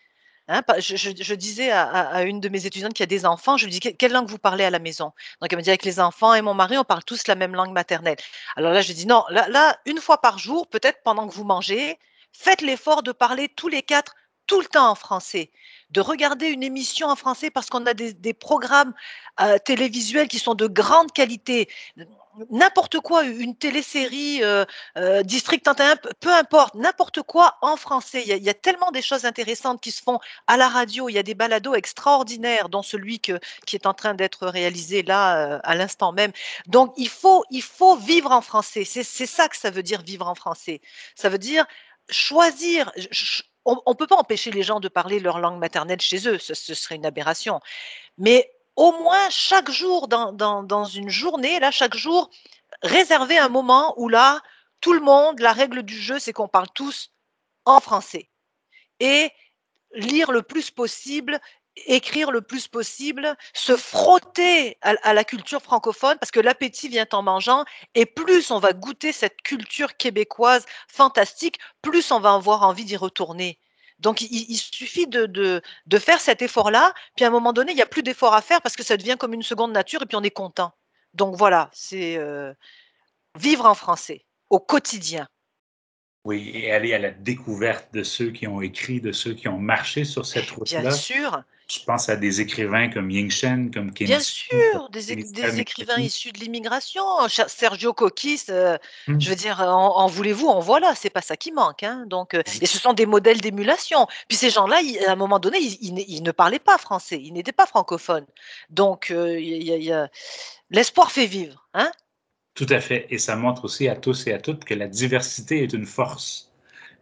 Hein, 0.48 0.62
je, 0.80 1.34
disais 1.34 1.70
à, 1.70 2.24
une 2.24 2.40
de 2.40 2.48
mes 2.48 2.66
étudiantes 2.66 2.94
qui 2.94 3.04
a 3.04 3.06
des 3.06 3.24
enfants, 3.24 3.56
je 3.56 3.66
lui 3.66 3.70
dis 3.70 3.78
quelle 3.78 4.10
langue 4.10 4.28
vous 4.28 4.38
parlez 4.38 4.64
à 4.64 4.70
la 4.70 4.80
maison? 4.80 5.12
Donc 5.40 5.52
elle 5.52 5.58
me 5.58 5.62
dit 5.62 5.70
avec 5.70 5.84
les 5.84 6.00
enfants 6.00 6.34
et 6.34 6.42
mon 6.42 6.52
mari, 6.52 6.76
on 6.78 6.84
parle 6.84 7.04
tous 7.04 7.28
la 7.28 7.36
même 7.36 7.54
langue 7.54 7.72
maternelle. 7.72 8.16
Alors 8.56 8.72
là, 8.72 8.82
je 8.82 8.92
dis 8.92 9.06
non, 9.06 9.24
là 9.30 9.78
une 9.86 10.00
fois 10.00 10.20
par 10.20 10.36
jour, 10.36 10.66
peut-être 10.66 11.04
pendant 11.04 11.28
que 11.28 11.34
vous 11.34 11.44
mangez, 11.44 11.96
faites 12.32 12.60
l'effort 12.60 13.04
de 13.04 13.12
parler 13.12 13.48
tous 13.48 13.68
les 13.68 13.82
quatre 13.82 14.16
tout 14.48 14.60
le 14.60 14.66
temps 14.66 14.90
en 14.90 14.96
français 14.96 15.52
de 15.90 16.00
regarder 16.00 16.48
une 16.48 16.62
émission 16.62 17.08
en 17.08 17.16
français 17.16 17.50
parce 17.50 17.68
qu'on 17.68 17.84
a 17.86 17.94
des, 17.94 18.34
programmes 18.34 18.94
euh, 19.40 19.58
télévisuels 19.58 20.28
qui 20.28 20.38
sont 20.38 20.54
de 20.54 20.66
grande 20.66 21.12
qualité. 21.12 21.68
N'importe 22.48 23.00
quoi, 23.00 23.24
une 23.24 23.56
télésérie, 23.56 24.42
euh, 24.42 24.64
euh, 24.96 25.22
District 25.22 25.62
31, 25.64 25.96
peu 26.20 26.32
importe, 26.32 26.74
n'importe 26.76 27.22
quoi 27.22 27.58
en 27.60 27.76
français. 27.76 28.22
Il 28.24 28.42
y, 28.42 28.48
a, 28.48 28.54
tellement 28.54 28.92
des 28.92 29.02
choses 29.02 29.24
intéressantes 29.24 29.80
qui 29.80 29.90
se 29.90 30.00
font 30.00 30.20
à 30.46 30.56
la 30.56 30.68
radio. 30.68 31.08
Il 31.08 31.14
y 31.14 31.18
a 31.18 31.24
des 31.24 31.34
balados 31.34 31.74
extraordinaires, 31.74 32.68
dont 32.68 32.82
celui 32.82 33.18
qui 33.18 33.32
est 33.72 33.86
en 33.86 33.94
train 33.94 34.14
d'être 34.14 34.46
réalisé 34.46 35.02
là 35.02 35.58
à 35.64 35.74
l'instant 35.74 36.12
même. 36.12 36.30
Donc 36.66 36.94
il 36.96 37.08
faut, 37.08 37.44
il 37.50 37.62
faut 37.62 37.96
vivre 37.96 38.30
en 38.30 38.40
français. 38.40 38.84
C'est 38.84 39.04
ça 39.04 39.48
que 39.48 39.56
ça 39.56 39.70
veut 39.70 39.82
dire 39.82 40.02
vivre 40.02 40.28
en 40.28 40.36
français. 40.36 40.80
Ça 41.16 41.28
veut 41.28 41.38
dire 41.38 41.66
choisir, 42.10 42.92
on 43.64 43.76
ne 43.86 43.94
peut 43.94 44.06
pas 44.06 44.16
empêcher 44.16 44.50
les 44.50 44.62
gens 44.62 44.80
de 44.80 44.88
parler 44.88 45.20
leur 45.20 45.38
langue 45.38 45.58
maternelle 45.58 46.00
chez 46.00 46.28
eux, 46.28 46.38
ce, 46.38 46.54
serait 46.54 46.96
une 46.96 47.06
aberration. 47.06 47.60
Mais 48.18 48.50
au 48.76 48.92
moins 48.92 49.28
chaque 49.30 49.70
jour 49.70 50.08
dans, 50.08 50.84
une 50.84 51.10
journée, 51.10 51.60
là, 51.60 51.70
chaque 51.70 51.96
jour, 51.96 52.30
réserver 52.82 53.38
un 53.38 53.48
moment 53.48 53.94
où 53.98 54.08
là, 54.08 54.40
tout 54.80 54.92
le 54.92 55.00
monde, 55.00 55.40
la 55.40 55.52
règle 55.52 55.82
du 55.82 55.98
jeu, 56.00 56.18
c'est 56.18 56.32
qu'on 56.32 56.48
parle 56.48 56.68
tous 56.74 57.12
en 57.64 57.80
français. 57.80 58.30
Et 58.98 59.30
lire 59.92 60.32
le 60.32 60.42
plus 60.42 60.70
possible 60.70 61.40
écrire 61.86 62.30
le 62.30 62.40
plus 62.40 62.68
possible, 62.68 63.36
se 63.54 63.76
frotter 63.76 64.76
à, 64.82 65.14
la 65.14 65.24
culture 65.24 65.62
francophone, 65.62 66.16
parce 66.18 66.30
que 66.30 66.40
l'appétit 66.40 66.88
vient 66.88 67.06
en 67.12 67.22
mangeant, 67.22 67.64
et 67.94 68.06
plus 68.06 68.50
on 68.50 68.58
va 68.58 68.72
goûter 68.72 69.12
cette 69.12 69.40
culture 69.42 69.96
québécoise 69.96 70.66
fantastique, 70.88 71.58
plus 71.82 72.10
on 72.10 72.20
va 72.20 72.34
avoir 72.34 72.62
envie 72.62 72.84
d'y 72.84 72.96
retourner. 72.96 73.58
Donc, 73.98 74.22
il, 74.22 74.56
suffit 74.56 75.06
de, 75.06 75.26
de, 75.26 75.98
faire 75.98 76.20
cet 76.20 76.40
effort-là, 76.40 76.94
puis 77.16 77.24
à 77.24 77.28
un 77.28 77.30
moment 77.30 77.52
donné, 77.52 77.72
il 77.72 77.76
n'y 77.76 77.82
a 77.82 77.86
plus 77.86 78.02
d'effort 78.02 78.34
à 78.34 78.40
faire 78.40 78.62
parce 78.62 78.74
que 78.74 78.82
ça 78.82 78.96
devient 78.96 79.16
comme 79.18 79.34
une 79.34 79.42
seconde 79.42 79.72
nature, 79.72 80.02
et 80.02 80.06
puis 80.06 80.16
on 80.16 80.22
est 80.22 80.30
content. 80.30 80.72
Donc 81.12 81.36
voilà, 81.36 81.70
c'est 81.72 82.16
euh, 82.16 82.54
vivre 83.38 83.66
en 83.66 83.74
français, 83.74 84.24
au 84.48 84.58
quotidien. 84.58 85.28
Oui, 86.24 86.50
et 86.54 86.70
aller 86.70 86.92
à 86.92 86.98
la 86.98 87.10
découverte 87.10 87.92
de 87.94 88.02
ceux 88.02 88.30
qui 88.30 88.46
ont 88.46 88.60
écrit, 88.60 89.00
de 89.00 89.12
ceux 89.12 89.32
qui 89.32 89.48
ont 89.48 89.58
marché 89.58 90.04
sur 90.04 90.26
cette 90.26 90.50
route-là. 90.50 90.82
Bien 90.82 90.90
sûr. 90.90 91.42
Je 91.70 91.84
pense 91.84 92.08
à 92.08 92.16
des 92.16 92.40
écrivains 92.40 92.88
comme 92.88 93.10
Ying 93.10 93.30
Shen, 93.30 93.70
comme 93.70 93.92
Ken 93.92 94.06
Bien 94.06 94.20
sûr, 94.20 94.88
des, 94.90 95.14
des 95.14 95.60
écrivains 95.60 96.00
issus 96.00 96.32
de 96.32 96.40
l'immigration. 96.40 97.02
Sergio 97.28 97.92
Coquis, 97.92 98.42
euh, 98.48 98.76
mmh. 99.06 99.20
je 99.20 99.30
veux 99.30 99.36
dire, 99.36 99.60
en, 99.60 100.06
voulez-vous, 100.06 100.48
en 100.48 100.60
voilà, 100.60 100.94
c'est 100.94 101.10
pas 101.10 101.22
ça 101.22 101.36
qui 101.36 101.52
manque. 101.52 101.82
Hein. 101.82 102.04
Donc, 102.06 102.34
euh, 102.34 102.42
et 102.60 102.66
ce 102.66 102.78
sont 102.78 102.92
des 102.92 103.06
modèles 103.06 103.40
d'émulation. 103.40 104.06
Puis 104.28 104.36
ces 104.36 104.50
gens-là, 104.50 104.80
à 105.06 105.12
un 105.12 105.16
moment 105.16 105.38
donné, 105.38 105.58
ils, 105.60 106.22
ne 106.22 106.32
parlaient 106.32 106.58
pas 106.58 106.78
français, 106.78 107.20
ils 107.22 107.32
n'étaient 107.32 107.52
pas 107.52 107.66
francophones. 107.66 108.26
Donc, 108.70 109.10
euh, 109.10 110.08
l'espoir 110.70 111.12
fait 111.12 111.26
vivre. 111.26 111.68
Hein 111.74 111.92
tout 112.60 112.66
à 112.68 112.80
fait. 112.80 113.06
Et 113.08 113.16
ça 113.16 113.36
montre 113.36 113.64
aussi 113.64 113.88
à 113.88 113.96
tous 113.96 114.26
et 114.26 114.34
à 114.34 114.38
toutes 114.38 114.66
que 114.66 114.74
la 114.74 114.86
diversité 114.86 115.62
est 115.62 115.72
une 115.72 115.86
force. 115.86 116.52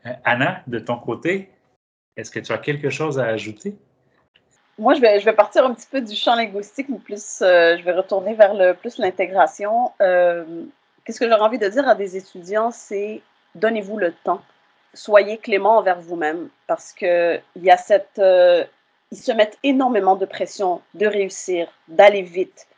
Euh, 0.06 0.12
Anna, 0.24 0.62
de 0.68 0.78
ton 0.78 0.98
côté, 0.98 1.50
est-ce 2.16 2.30
que 2.30 2.38
tu 2.38 2.52
as 2.52 2.58
quelque 2.58 2.90
chose 2.90 3.18
à 3.18 3.26
ajouter? 3.26 3.74
Moi, 4.78 4.94
je 4.94 5.00
vais, 5.00 5.18
je 5.18 5.24
vais 5.24 5.32
partir 5.32 5.64
un 5.64 5.74
petit 5.74 5.88
peu 5.90 6.00
du 6.00 6.14
champ 6.14 6.36
linguistique, 6.36 6.88
mais 6.88 6.98
plus, 6.98 7.40
euh, 7.42 7.76
je 7.76 7.82
vais 7.82 7.92
retourner 7.92 8.34
vers 8.34 8.54
le, 8.54 8.74
plus 8.74 8.98
l'intégration. 8.98 9.90
Euh, 10.00 10.44
qu'est-ce 11.04 11.18
que 11.18 11.28
j'aurais 11.28 11.40
envie 11.42 11.58
de 11.58 11.68
dire 11.68 11.88
à 11.88 11.94
des 11.94 12.16
étudiants, 12.16 12.70
c'est 12.70 13.20
donnez-vous 13.54 13.98
le 13.98 14.12
temps. 14.24 14.42
Soyez 14.94 15.38
clément 15.38 15.78
envers 15.78 16.00
vous-même 16.00 16.48
parce 16.66 16.92
que 16.92 17.40
y 17.56 17.70
a 17.70 17.76
cette, 17.76 18.20
ils 19.10 19.18
se 19.18 19.32
mettent 19.32 19.58
énormément 19.62 20.16
de 20.16 20.26
pression 20.26 20.80
de 20.94 21.06
réussir, 21.06 21.68
d'aller 21.88 22.22
vite, 22.22 22.68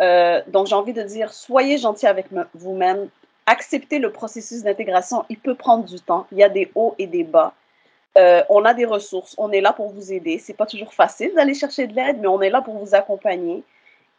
euh, 0.00 0.42
donc, 0.48 0.66
j'ai 0.66 0.74
envie 0.74 0.92
de 0.92 1.02
dire, 1.02 1.32
soyez 1.32 1.78
gentil 1.78 2.06
avec 2.06 2.26
vous-même, 2.54 3.08
acceptez 3.46 3.98
le 3.98 4.10
processus 4.10 4.62
d'intégration. 4.62 5.24
Il 5.28 5.38
peut 5.38 5.54
prendre 5.54 5.84
du 5.84 6.00
temps. 6.00 6.26
Il 6.32 6.38
y 6.38 6.42
a 6.42 6.48
des 6.48 6.70
hauts 6.74 6.94
et 6.98 7.06
des 7.06 7.24
bas. 7.24 7.54
Euh, 8.16 8.42
on 8.48 8.64
a 8.64 8.74
des 8.74 8.84
ressources. 8.84 9.34
On 9.38 9.50
est 9.50 9.60
là 9.60 9.72
pour 9.72 9.92
vous 9.92 10.12
aider. 10.12 10.38
C'est 10.38 10.54
pas 10.54 10.66
toujours 10.66 10.92
facile 10.94 11.32
d'aller 11.34 11.54
chercher 11.54 11.86
de 11.86 11.94
l'aide, 11.94 12.18
mais 12.20 12.28
on 12.28 12.40
est 12.40 12.50
là 12.50 12.62
pour 12.62 12.78
vous 12.78 12.94
accompagner 12.94 13.62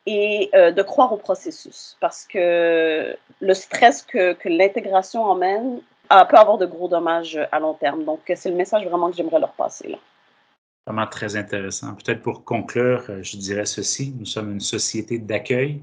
et 0.05 0.49
euh, 0.53 0.71
de 0.71 0.81
croire 0.83 1.11
au 1.13 1.17
processus 1.17 1.97
parce 1.99 2.27
que 2.27 3.17
le 3.39 3.53
stress 3.53 4.03
que, 4.03 4.35
l'intégration 4.45 5.23
emmène 5.23 5.81
peut 6.09 6.37
avoir 6.37 6.57
de 6.57 6.65
gros 6.65 6.87
dommages 6.87 7.39
à 7.51 7.59
long 7.59 7.73
terme. 7.73 8.03
Donc, 8.03 8.19
c'est 8.35 8.49
le 8.49 8.55
message 8.55 8.85
vraiment 8.85 9.09
que 9.09 9.15
j'aimerais 9.15 9.39
leur 9.39 9.53
passer 9.53 9.87
là. 9.89 9.97
Vraiment 10.85 11.07
très 11.07 11.35
intéressant. 11.35 11.95
Peut-être 11.95 12.21
pour 12.21 12.43
conclure, 12.45 13.05
euh, 13.09 13.23
je 13.23 13.37
dirais 13.37 13.65
ceci. 13.65 14.13
Nous 14.19 14.25
sommes 14.25 14.51
une 14.51 14.59
société 14.59 15.17
d'accueil. 15.17 15.81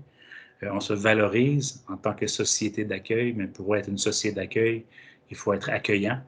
Euh, 0.62 0.70
on 0.72 0.78
se 0.78 0.92
valorise 0.92 1.84
en 1.88 1.96
tant 1.96 2.14
que 2.14 2.28
société 2.28 2.84
d'accueil, 2.84 3.32
mais 3.32 3.48
pour 3.48 3.74
être 3.74 3.88
une 3.88 3.98
société 3.98 4.36
d'accueil, 4.36 4.84
il 5.28 5.36
faut 5.36 5.52
être 5.54 5.70
accueillant. 5.70 6.20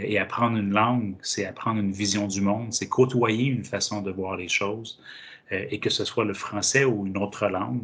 Euh, 0.00 0.04
et 0.04 0.18
apprendre 0.18 0.56
une 0.56 0.70
langue, 0.70 1.14
c'est 1.22 1.44
apprendre 1.46 1.80
une 1.80 1.92
vision 1.92 2.26
du 2.26 2.40
monde, 2.40 2.72
c'est 2.72 2.88
côtoyer 2.88 3.46
une 3.46 3.64
façon 3.64 4.02
de 4.02 4.10
voir 4.10 4.36
les 4.36 4.48
choses. 4.48 5.00
Et 5.52 5.80
que 5.80 5.90
ce 5.90 6.04
soit 6.04 6.24
le 6.24 6.32
français 6.32 6.84
ou 6.84 7.08
une 7.08 7.18
autre 7.18 7.48
langue, 7.48 7.82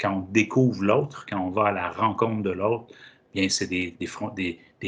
quand 0.00 0.12
on 0.14 0.32
découvre 0.32 0.84
l'autre, 0.84 1.26
quand 1.28 1.40
on 1.40 1.50
va 1.50 1.66
à 1.66 1.72
la 1.72 1.90
rencontre 1.90 2.42
de 2.42 2.50
l'autre, 2.50 2.86
bien, 3.34 3.48
c'est 3.48 3.66
des, 3.66 3.96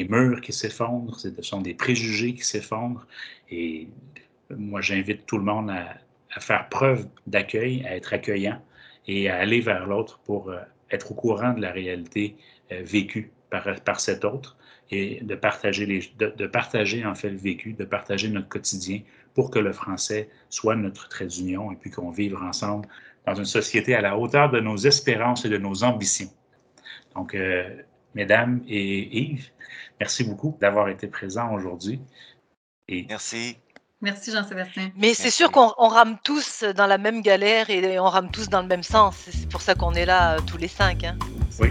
murs 0.09 0.41
qui 0.41 0.53
s'effondrent, 0.53 1.19
ce 1.19 1.31
sont 1.43 1.61
des 1.61 1.75
préjugés 1.75 2.35
qui 2.35 2.45
s'effondrent. 2.45 3.09
Et 3.51 3.89
moi, 4.57 4.81
j'invite 4.81 5.27
tout 5.27 5.37
le 5.37 5.45
monde 5.45 5.71
à, 5.71 5.99
faire 6.41 6.69
preuve 6.69 7.09
d'accueil, 7.27 7.85
à 7.87 7.97
être 7.97 8.13
accueillant 8.13 8.63
et 9.09 9.29
à 9.29 9.39
aller 9.39 9.61
vers 9.61 9.87
l'autre 9.87 10.21
pour 10.25 10.49
euh, 10.49 10.61
être 10.91 11.11
au 11.11 11.15
courant 11.15 11.53
de 11.53 11.61
la 11.61 11.73
réalité 11.73 12.37
euh, 12.71 12.83
vécue 12.85 13.33
par 13.51 14.01
cet 14.01 14.25
autre 14.25 14.57
et 14.93 15.21
de 15.23 15.35
partager, 15.35 15.87
les, 15.87 16.13
de, 16.19 16.47
partager 16.47 17.05
en 17.05 17.15
fait 17.15 17.31
le 17.31 17.39
vécu, 17.39 17.73
de 17.73 17.85
partager 17.85 18.29
notre 18.29 18.49
quotidien 18.49 19.01
pour 19.35 19.51
que 19.51 19.59
le 19.59 19.73
français 19.73 20.29
soit 20.51 20.77
notre 20.77 21.09
trait 21.09 21.27
d'union 21.27 21.73
et 21.73 21.77
puis 21.77 21.91
qu'on 21.91 22.11
vive 22.11 22.37
ensemble 22.37 22.87
dans 23.27 23.35
une 23.35 23.47
société 23.47 23.95
à 23.95 24.03
la 24.03 24.19
hauteur 24.19 24.51
de 24.51 24.61
nos 24.61 24.77
espérances 24.77 25.47
et 25.47 25.49
de 25.49 25.57
nos 25.57 25.83
ambitions. 25.83 26.31
Donc, 27.15 27.35
euh, 27.35 27.83
mesdames 28.15 28.63
et 28.69 29.19
Yves, 29.19 29.51
merci 29.99 30.25
beaucoup 30.25 30.59
d'avoir 30.61 30.91
été 30.91 31.07
présents 31.07 31.55
aujourd'hui. 31.55 31.99
Et 32.89 33.07
merci. 33.09 33.57
Merci 34.03 34.33
Jean-Sébastien. 34.33 34.91
Mais 34.97 35.15
c'est 35.15 35.31
sûr 35.31 35.51
qu'on 35.53 35.89
rame 35.89 36.19
tous 36.25 36.65
dans 36.65 36.89
la 36.89 36.99
même 36.99 37.23
galère 37.23 37.71
et 37.71 37.99
on 37.99 38.09
rame 38.09 38.31
tous 38.31 38.49
dans 38.49 38.61
le 38.61 38.67
même 38.67 38.83
sens. 38.83 39.17
C'est 39.31 39.49
pour 39.49 39.63
ça 39.63 39.75
qu'on 39.75 39.95
est 39.95 40.07
là 40.07 40.35
euh, 40.35 40.41
tous 40.45 40.59
les 40.59 40.69
cinq. 40.69 41.05
Hein. 41.05 41.17
Oui. 41.61 41.69